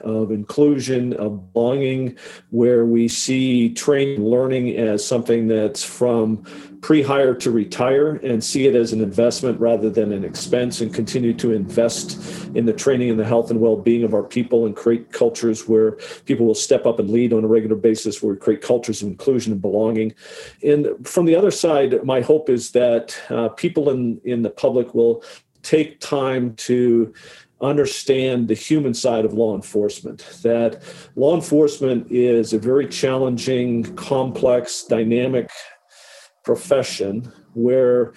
of 0.00 0.30
inclusion, 0.30 1.12
of 1.14 1.52
belonging, 1.52 2.16
where 2.50 2.84
we 2.84 3.08
see 3.08 3.72
training 3.74 4.24
learning 4.24 4.76
as 4.76 5.06
something 5.06 5.48
that's 5.48 5.82
from 5.82 6.44
pre-hire 6.80 7.34
to 7.34 7.50
retire 7.50 8.16
and 8.16 8.42
see 8.42 8.66
it 8.66 8.74
as 8.74 8.92
an 8.92 9.02
investment 9.02 9.60
rather 9.60 9.90
than 9.90 10.12
an 10.12 10.24
expense 10.24 10.80
and 10.80 10.94
continue 10.94 11.34
to 11.34 11.52
invest 11.52 12.18
in 12.54 12.64
the 12.64 12.72
training 12.72 13.10
and 13.10 13.20
the 13.20 13.24
health 13.24 13.50
and 13.50 13.60
well-being 13.60 14.02
of 14.02 14.14
our 14.14 14.22
people 14.22 14.64
and 14.64 14.76
create 14.76 15.12
cultures 15.12 15.68
where 15.68 15.92
people 16.24 16.46
will 16.46 16.54
step 16.54 16.86
up 16.86 16.98
and 16.98 17.10
lead 17.10 17.32
on 17.32 17.44
a 17.44 17.46
regular 17.46 17.76
basis 17.76 18.22
where 18.22 18.32
we 18.32 18.40
create 18.40 18.62
cultures 18.62 19.02
of 19.02 19.08
inclusion 19.08 19.52
and 19.52 19.60
belonging. 19.60 20.14
And 20.62 21.06
from 21.06 21.26
the 21.26 21.36
other 21.36 21.50
side 21.50 22.02
my 22.04 22.20
hope 22.20 22.48
is 22.48 22.72
that 22.72 23.20
uh, 23.28 23.48
people 23.50 23.90
in 23.90 24.20
in 24.24 24.42
the 24.42 24.50
public 24.50 24.94
will 24.94 25.22
take 25.62 26.00
time 26.00 26.54
to 26.56 27.12
understand 27.60 28.48
the 28.48 28.54
human 28.54 28.94
side 28.94 29.24
of 29.24 29.34
law 29.34 29.54
enforcement. 29.54 30.26
That 30.42 30.82
law 31.16 31.34
enforcement 31.34 32.10
is 32.10 32.52
a 32.52 32.58
very 32.58 32.86
challenging, 32.86 33.94
complex, 33.96 34.84
dynamic 34.84 35.50
profession 36.44 37.32
where 37.54 38.12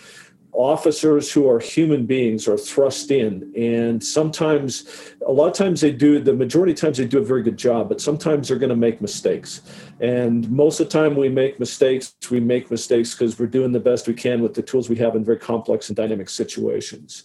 officers 0.53 1.31
who 1.31 1.49
are 1.49 1.59
human 1.59 2.05
beings 2.05 2.47
are 2.47 2.57
thrust 2.57 3.11
in 3.11 3.51
and 3.57 4.03
sometimes 4.03 5.12
a 5.25 5.31
lot 5.31 5.47
of 5.47 5.53
times 5.53 5.81
they 5.81 5.91
do 5.91 6.19
the 6.19 6.33
majority 6.33 6.73
of 6.73 6.79
times 6.79 6.97
they 6.97 7.05
do 7.05 7.19
a 7.19 7.23
very 7.23 7.43
good 7.43 7.57
job 7.57 7.89
but 7.89 8.01
sometimes 8.01 8.47
they're 8.47 8.57
going 8.57 8.69
to 8.69 8.75
make 8.75 9.01
mistakes. 9.01 9.61
And 9.99 10.49
most 10.49 10.79
of 10.79 10.87
the 10.87 10.91
time 10.91 11.15
we 11.15 11.29
make 11.29 11.59
mistakes 11.59 12.13
we 12.29 12.39
make 12.39 12.71
mistakes 12.71 13.13
because 13.13 13.39
we're 13.39 13.47
doing 13.47 13.71
the 13.71 13.79
best 13.79 14.07
we 14.07 14.13
can 14.13 14.41
with 14.41 14.53
the 14.53 14.61
tools 14.61 14.89
we 14.89 14.95
have 14.97 15.15
in 15.15 15.23
very 15.23 15.37
complex 15.37 15.89
and 15.89 15.95
dynamic 15.95 16.29
situations. 16.29 17.23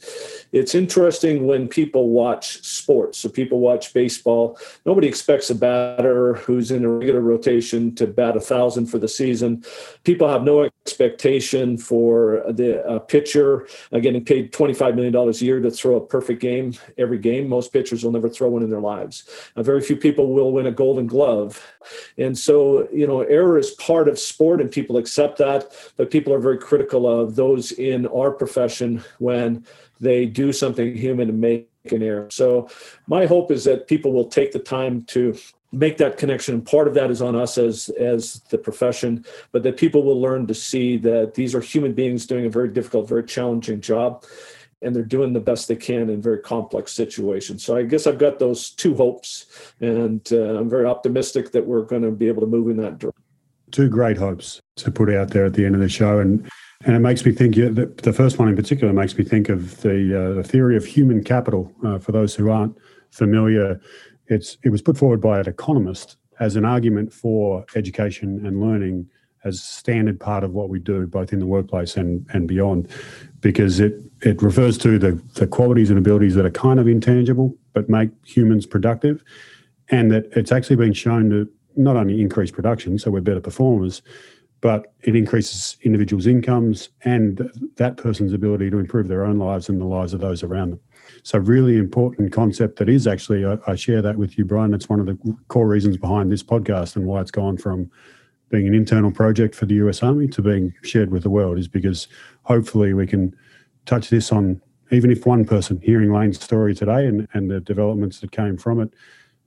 It's 0.52 0.74
interesting 0.74 1.46
when 1.46 1.68
people 1.68 2.10
watch 2.10 2.62
sports. 2.64 3.18
So 3.18 3.28
people 3.28 3.60
watch 3.60 3.92
baseball. 3.92 4.58
Nobody 4.84 5.08
expects 5.08 5.50
a 5.50 5.54
batter 5.54 6.34
who's 6.34 6.70
in 6.70 6.84
a 6.84 6.88
regular 6.88 7.20
rotation 7.20 7.94
to 7.96 8.06
bat 8.06 8.36
a 8.36 8.40
thousand 8.40 8.86
for 8.86 8.98
the 8.98 9.08
season. 9.08 9.64
People 10.04 10.28
have 10.28 10.42
no 10.42 10.68
expectation 10.86 11.76
for 11.76 12.44
the 12.48 12.84
uh, 12.86 12.98
pitcher 13.00 13.66
uh, 13.92 13.98
getting 13.98 14.24
paid 14.24 14.52
$25 14.52 14.94
million 14.94 15.14
a 15.14 15.30
year 15.32 15.60
to 15.60 15.70
throw 15.70 15.96
a 15.96 16.00
perfect 16.00 16.40
game 16.40 16.72
every 16.96 17.18
game. 17.18 17.48
Most 17.48 17.72
pitchers 17.72 17.87
will 17.90 18.12
never 18.12 18.28
throw 18.28 18.48
one 18.48 18.62
in 18.62 18.70
their 18.70 18.80
lives. 18.80 19.24
Uh, 19.56 19.62
very 19.62 19.80
few 19.80 19.96
people 19.96 20.32
will 20.32 20.52
win 20.52 20.66
a 20.66 20.72
golden 20.72 21.06
glove. 21.06 21.64
And 22.16 22.36
so, 22.36 22.88
you 22.92 23.06
know, 23.06 23.22
error 23.22 23.58
is 23.58 23.70
part 23.72 24.08
of 24.08 24.18
sport 24.18 24.60
and 24.60 24.70
people 24.70 24.96
accept 24.96 25.38
that, 25.38 25.72
but 25.96 26.10
people 26.10 26.32
are 26.32 26.38
very 26.38 26.58
critical 26.58 27.08
of 27.08 27.36
those 27.36 27.72
in 27.72 28.06
our 28.08 28.30
profession 28.30 29.04
when 29.18 29.64
they 30.00 30.26
do 30.26 30.52
something 30.52 30.96
human 30.96 31.28
and 31.28 31.40
make 31.40 31.68
an 31.90 32.02
error. 32.02 32.28
So 32.30 32.68
my 33.06 33.26
hope 33.26 33.50
is 33.50 33.64
that 33.64 33.88
people 33.88 34.12
will 34.12 34.28
take 34.28 34.52
the 34.52 34.58
time 34.58 35.02
to 35.06 35.36
make 35.72 35.98
that 35.98 36.16
connection 36.16 36.54
and 36.54 36.64
part 36.64 36.88
of 36.88 36.94
that 36.94 37.10
is 37.10 37.20
on 37.20 37.36
us 37.36 37.58
as 37.58 37.90
as 38.00 38.40
the 38.48 38.56
profession 38.56 39.22
but 39.52 39.62
that 39.62 39.76
people 39.76 40.02
will 40.02 40.18
learn 40.18 40.46
to 40.46 40.54
see 40.54 40.96
that 40.96 41.34
these 41.34 41.54
are 41.54 41.60
human 41.60 41.92
beings 41.92 42.26
doing 42.26 42.46
a 42.46 42.50
very 42.50 42.68
difficult 42.68 43.06
very 43.06 43.22
challenging 43.22 43.78
job 43.80 44.24
and 44.82 44.94
they're 44.94 45.02
doing 45.02 45.32
the 45.32 45.40
best 45.40 45.66
they 45.68 45.76
can 45.76 46.08
in 46.08 46.22
very 46.22 46.38
complex 46.38 46.92
situations. 46.92 47.64
So 47.64 47.76
i 47.76 47.82
guess 47.82 48.06
i've 48.06 48.18
got 48.18 48.38
those 48.38 48.70
two 48.70 48.94
hopes 48.94 49.46
and 49.80 50.26
uh, 50.32 50.58
i'm 50.58 50.68
very 50.68 50.86
optimistic 50.86 51.52
that 51.52 51.66
we're 51.66 51.82
going 51.82 52.02
to 52.02 52.10
be 52.10 52.28
able 52.28 52.40
to 52.42 52.46
move 52.46 52.68
in 52.68 52.76
that 52.78 52.98
direction 52.98 53.22
two 53.70 53.88
great 53.88 54.16
hopes 54.16 54.60
to 54.76 54.90
put 54.90 55.12
out 55.12 55.30
there 55.30 55.44
at 55.44 55.52
the 55.54 55.64
end 55.64 55.74
of 55.74 55.80
the 55.80 55.88
show 55.88 56.18
and 56.18 56.48
and 56.84 56.94
it 56.94 57.00
makes 57.00 57.24
me 57.24 57.32
think 57.32 57.56
the 57.56 58.12
first 58.12 58.38
one 58.38 58.48
in 58.48 58.54
particular 58.54 58.92
makes 58.92 59.18
me 59.18 59.24
think 59.24 59.48
of 59.48 59.80
the, 59.80 60.16
uh, 60.16 60.34
the 60.34 60.44
theory 60.44 60.76
of 60.76 60.84
human 60.84 61.24
capital. 61.24 61.72
Uh, 61.84 61.98
for 61.98 62.12
those 62.12 62.36
who 62.36 62.50
aren't 62.50 62.78
familiar 63.10 63.80
it's, 64.28 64.58
it 64.62 64.70
was 64.70 64.82
put 64.82 64.96
forward 64.96 65.20
by 65.20 65.40
an 65.40 65.48
economist 65.48 66.16
as 66.40 66.56
an 66.56 66.64
argument 66.64 67.12
for 67.12 67.64
education 67.74 68.46
and 68.46 68.60
learning 68.60 69.08
as 69.44 69.62
standard 69.62 70.20
part 70.20 70.44
of 70.44 70.52
what 70.52 70.68
we 70.68 70.78
do, 70.78 71.06
both 71.06 71.32
in 71.32 71.38
the 71.38 71.46
workplace 71.46 71.96
and, 71.96 72.26
and 72.32 72.46
beyond, 72.48 72.88
because 73.40 73.80
it, 73.80 73.94
it 74.22 74.42
refers 74.42 74.78
to 74.78 74.98
the, 74.98 75.12
the 75.34 75.46
qualities 75.46 75.90
and 75.90 75.98
abilities 75.98 76.34
that 76.34 76.44
are 76.44 76.50
kind 76.50 76.80
of 76.80 76.88
intangible 76.88 77.56
but 77.72 77.88
make 77.88 78.10
humans 78.24 78.66
productive. 78.66 79.22
And 79.90 80.10
that 80.10 80.26
it's 80.32 80.52
actually 80.52 80.76
been 80.76 80.92
shown 80.92 81.30
to 81.30 81.48
not 81.76 81.96
only 81.96 82.20
increase 82.20 82.50
production, 82.50 82.98
so 82.98 83.10
we're 83.10 83.20
better 83.20 83.40
performers, 83.40 84.02
but 84.60 84.92
it 85.02 85.14
increases 85.14 85.76
individuals' 85.82 86.26
incomes 86.26 86.88
and 87.04 87.50
that 87.76 87.96
person's 87.96 88.32
ability 88.32 88.70
to 88.70 88.78
improve 88.78 89.08
their 89.08 89.24
own 89.24 89.38
lives 89.38 89.68
and 89.68 89.80
the 89.80 89.84
lives 89.84 90.12
of 90.12 90.20
those 90.20 90.42
around 90.42 90.70
them. 90.70 90.80
So, 91.22 91.38
really 91.38 91.76
important 91.76 92.32
concept 92.32 92.78
that 92.78 92.88
is 92.88 93.06
actually, 93.06 93.46
I, 93.46 93.56
I 93.66 93.76
share 93.76 94.02
that 94.02 94.16
with 94.16 94.36
you, 94.36 94.44
Brian. 94.44 94.74
it's 94.74 94.88
one 94.88 95.00
of 95.00 95.06
the 95.06 95.16
core 95.48 95.68
reasons 95.68 95.96
behind 95.96 96.30
this 96.30 96.42
podcast 96.42 96.96
and 96.96 97.06
why 97.06 97.20
it's 97.20 97.30
gone 97.30 97.56
from 97.56 97.90
being 98.50 98.66
an 98.66 98.74
internal 98.74 99.10
project 99.10 99.54
for 99.54 99.66
the 99.66 99.74
US 99.74 100.02
Army 100.02 100.28
to 100.28 100.42
being 100.42 100.74
shared 100.82 101.10
with 101.10 101.22
the 101.22 101.30
world, 101.30 101.58
is 101.58 101.68
because 101.68 102.08
hopefully 102.42 102.94
we 102.94 103.06
can 103.06 103.34
touch 103.86 104.10
this 104.10 104.32
on, 104.32 104.60
even 104.90 105.10
if 105.10 105.26
one 105.26 105.44
person 105.44 105.80
hearing 105.82 106.12
Lane's 106.12 106.42
story 106.42 106.74
today 106.74 107.06
and, 107.06 107.28
and 107.32 107.50
the 107.50 107.60
developments 107.60 108.20
that 108.20 108.32
came 108.32 108.56
from 108.56 108.80
it, 108.80 108.92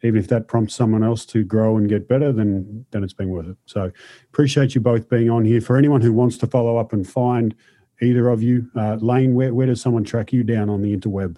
even 0.03 0.19
if 0.19 0.27
that 0.27 0.47
prompts 0.47 0.73
someone 0.73 1.03
else 1.03 1.25
to 1.25 1.43
grow 1.43 1.77
and 1.77 1.87
get 1.87 2.07
better, 2.07 2.31
then 2.31 2.85
then 2.91 3.03
it's 3.03 3.13
been 3.13 3.29
worth 3.29 3.47
it. 3.47 3.57
So 3.65 3.91
appreciate 4.25 4.73
you 4.73 4.81
both 4.81 5.09
being 5.09 5.29
on 5.29 5.45
here. 5.45 5.61
For 5.61 5.77
anyone 5.77 6.01
who 6.01 6.13
wants 6.13 6.37
to 6.39 6.47
follow 6.47 6.77
up 6.77 6.91
and 6.93 7.07
find 7.07 7.55
either 8.01 8.29
of 8.29 8.41
you, 8.41 8.69
uh, 8.75 8.95
Lane, 8.95 9.35
where, 9.35 9.53
where 9.53 9.67
does 9.67 9.79
someone 9.79 10.03
track 10.03 10.33
you 10.33 10.43
down 10.43 10.69
on 10.69 10.81
the 10.81 10.97
interweb? 10.97 11.37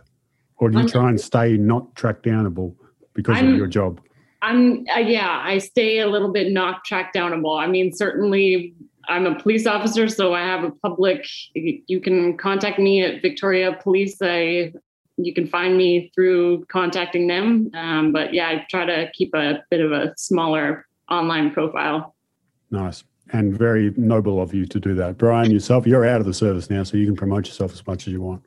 or 0.63 0.69
do 0.69 0.79
you 0.79 0.87
try 0.87 1.09
and 1.09 1.19
stay 1.19 1.57
not 1.57 1.93
track 1.95 2.21
downable 2.23 2.73
because 3.13 3.37
I'm, 3.37 3.49
of 3.51 3.57
your 3.57 3.67
job? 3.67 3.99
I'm 4.43 4.85
uh, 4.93 4.99
yeah, 4.99 5.41
I 5.43 5.57
stay 5.57 5.99
a 5.99 6.07
little 6.07 6.31
bit 6.31 6.51
not 6.51 6.83
track 6.83 7.13
downable. 7.13 7.59
I 7.59 7.65
mean, 7.65 7.93
certainly 7.93 8.75
I'm 9.07 9.25
a 9.25 9.39
police 9.39 9.65
officer, 9.65 10.07
so 10.09 10.33
I 10.33 10.41
have 10.41 10.63
a 10.63 10.71
public. 10.71 11.25
You 11.55 12.01
can 12.01 12.37
contact 12.37 12.77
me 12.77 13.03
at 13.03 13.21
Victoria 13.21 13.79
Police. 13.81 14.17
I 14.21 14.73
you 15.17 15.33
can 15.33 15.47
find 15.47 15.77
me 15.77 16.11
through 16.13 16.65
contacting 16.65 17.27
them. 17.27 17.71
Um, 17.73 18.11
but 18.11 18.33
yeah, 18.33 18.49
I 18.49 18.65
try 18.69 18.85
to 18.85 19.09
keep 19.13 19.33
a 19.33 19.63
bit 19.69 19.79
of 19.79 19.91
a 19.91 20.13
smaller 20.17 20.85
online 21.09 21.51
profile. 21.51 22.15
Nice 22.69 23.03
and 23.31 23.57
very 23.57 23.93
noble 23.97 24.41
of 24.41 24.53
you 24.53 24.65
to 24.65 24.79
do 24.79 24.93
that, 24.95 25.17
Brian. 25.17 25.51
Yourself, 25.51 25.87
you're 25.87 26.05
out 26.05 26.19
of 26.19 26.27
the 26.27 26.33
service 26.33 26.69
now, 26.69 26.83
so 26.83 26.97
you 26.97 27.05
can 27.05 27.15
promote 27.15 27.47
yourself 27.47 27.71
as 27.73 27.85
much 27.87 28.07
as 28.07 28.13
you 28.13 28.21
want. 28.21 28.45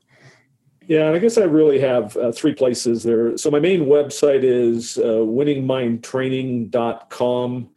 Yeah, 0.87 1.07
and 1.07 1.15
I 1.17 1.19
guess 1.19 1.37
I 1.37 1.43
really 1.43 1.79
have 1.79 2.15
uh, 2.15 2.31
three 2.31 2.53
places 2.53 3.03
there. 3.03 3.35
So 3.37 3.51
my 3.51 3.59
main 3.59 3.87
website 3.87 4.43
is 4.43 4.97
uh, 4.97 5.19
winningmindtraining.com. 5.19 7.69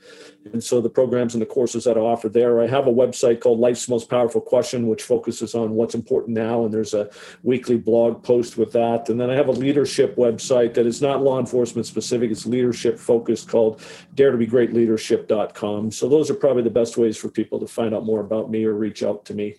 And 0.53 0.65
so 0.65 0.81
the 0.81 0.89
programs 0.89 1.35
and 1.35 1.43
the 1.43 1.47
courses 1.47 1.85
that 1.85 1.99
I 1.99 2.01
offer 2.01 2.29
there. 2.29 2.63
I 2.63 2.69
have 2.69 2.87
a 2.87 2.93
website 2.93 3.41
called 3.41 3.59
Life's 3.59 3.89
Most 3.89 4.09
Powerful 4.09 4.41
Question, 4.41 4.87
which 4.87 5.03
focuses 5.03 5.57
on 5.57 5.73
what's 5.73 5.97
important 5.97 6.37
now. 6.37 6.65
And 6.65 6.73
there's 6.73 6.95
a 6.95 7.11
weekly 7.43 7.77
blog 7.77 8.23
post 8.23 8.57
with 8.57 8.71
that. 8.73 9.09
And 9.09 9.21
then 9.21 9.29
I 9.29 9.35
have 9.35 9.49
a 9.49 9.53
leadership 9.53 10.15
website 10.15 10.75
that 10.75 10.87
is 10.87 11.03
not 11.03 11.21
law 11.21 11.41
enforcement 11.41 11.87
specific, 11.87 12.31
it's 12.31 12.47
leadership 12.47 12.97
focused 12.99 13.49
called 13.49 13.83
dare 14.15 14.31
to 14.31 14.39
be 14.39 14.47
great 14.47 14.73
leadership.com. 14.73 15.91
So 15.91 16.09
those 16.09 16.31
are 16.31 16.35
probably 16.35 16.63
the 16.63 16.71
best 16.71 16.97
ways 16.97 17.17
for 17.17 17.29
people 17.29 17.59
to 17.59 17.67
find 17.67 17.93
out 17.93 18.07
more 18.07 18.21
about 18.21 18.51
me 18.51 18.65
or 18.65 18.75
reach 18.75 19.03
out 19.03 19.25
to 19.27 19.35
me. 19.35 19.57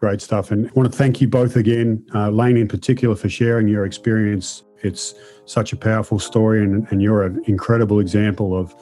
Great 0.00 0.22
stuff. 0.22 0.50
And 0.50 0.66
I 0.66 0.70
want 0.72 0.90
to 0.90 0.96
thank 0.96 1.20
you 1.20 1.28
both 1.28 1.56
again, 1.56 2.06
uh, 2.14 2.30
Lane 2.30 2.56
in 2.56 2.68
particular, 2.68 3.14
for 3.14 3.28
sharing 3.28 3.68
your 3.68 3.84
experience. 3.84 4.62
It's 4.82 5.14
such 5.44 5.74
a 5.74 5.76
powerful 5.76 6.18
story, 6.18 6.64
and, 6.64 6.86
and 6.90 7.02
you're 7.02 7.22
an 7.22 7.42
incredible 7.46 8.00
example 8.00 8.58
of 8.58 8.74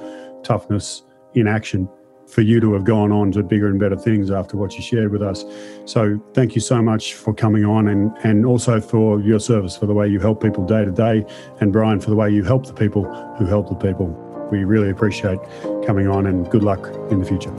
toughness 0.44 1.02
in 1.34 1.48
action 1.48 1.88
for 2.28 2.42
you 2.42 2.60
to 2.60 2.72
have 2.74 2.84
gone 2.84 3.10
on 3.10 3.32
to 3.32 3.42
bigger 3.42 3.66
and 3.66 3.80
better 3.80 3.96
things 3.96 4.30
after 4.30 4.56
what 4.56 4.76
you 4.76 4.82
shared 4.82 5.10
with 5.10 5.22
us. 5.22 5.44
So 5.86 6.22
thank 6.34 6.54
you 6.54 6.60
so 6.60 6.80
much 6.80 7.14
for 7.14 7.34
coming 7.34 7.64
on 7.64 7.88
and, 7.88 8.12
and 8.22 8.46
also 8.46 8.80
for 8.80 9.20
your 9.20 9.40
service, 9.40 9.76
for 9.76 9.86
the 9.86 9.94
way 9.94 10.06
you 10.06 10.20
help 10.20 10.40
people 10.40 10.64
day 10.66 10.84
to 10.84 10.92
day. 10.92 11.24
And 11.60 11.72
Brian, 11.72 12.00
for 12.00 12.10
the 12.10 12.16
way 12.16 12.30
you 12.30 12.44
help 12.44 12.66
the 12.66 12.74
people 12.74 13.12
who 13.36 13.46
help 13.46 13.68
the 13.70 13.74
people. 13.74 14.06
We 14.52 14.64
really 14.64 14.90
appreciate 14.90 15.40
coming 15.84 16.06
on 16.06 16.26
and 16.26 16.48
good 16.48 16.62
luck 16.62 16.86
in 17.10 17.18
the 17.18 17.24
future. 17.24 17.50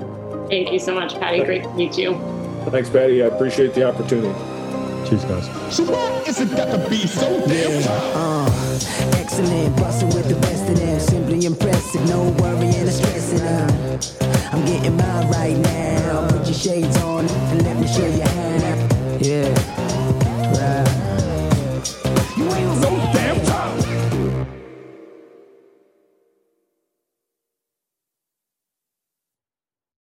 Thank 0.47 0.71
you 0.71 0.79
so 0.79 0.93
much, 0.93 1.19
Patty. 1.19 1.43
Great 1.43 1.63
to 1.63 1.73
meet 1.73 1.97
you. 1.97 2.48
Thanks, 2.65 2.89
Patty. 2.89 3.23
I 3.23 3.27
appreciate 3.27 3.73
the 3.73 3.83
opportunity. 3.83 4.33
Cheers, 5.07 5.25
guys. 5.25 5.75
So 5.75 5.83
it 6.39 6.89
be 6.89 7.07
so 7.07 7.45
damn? 7.47 7.83
Uh, 8.15 8.79
excellent, 9.17 9.75
busting 9.77 10.09
with 10.09 10.27
the 10.27 10.35
best 10.35 10.69
of 10.69 10.77
them. 10.77 10.99
Simply 10.99 11.45
impressive, 11.45 12.07
no 12.07 12.31
stressing. 12.91 13.41
I'm 14.51 14.65
getting 14.65 14.97
mine 14.97 15.27
right 15.29 15.57
now. 15.57 16.27
Put 16.29 16.45
your 16.45 16.53
shades 16.53 16.97
on 16.97 17.25
and 17.27 17.63
let 17.63 17.77
me 17.77 17.87
show 17.87 18.05
you 18.05 18.21
how. 18.21 18.39
Yeah, 19.19 19.49
right. 20.55 20.88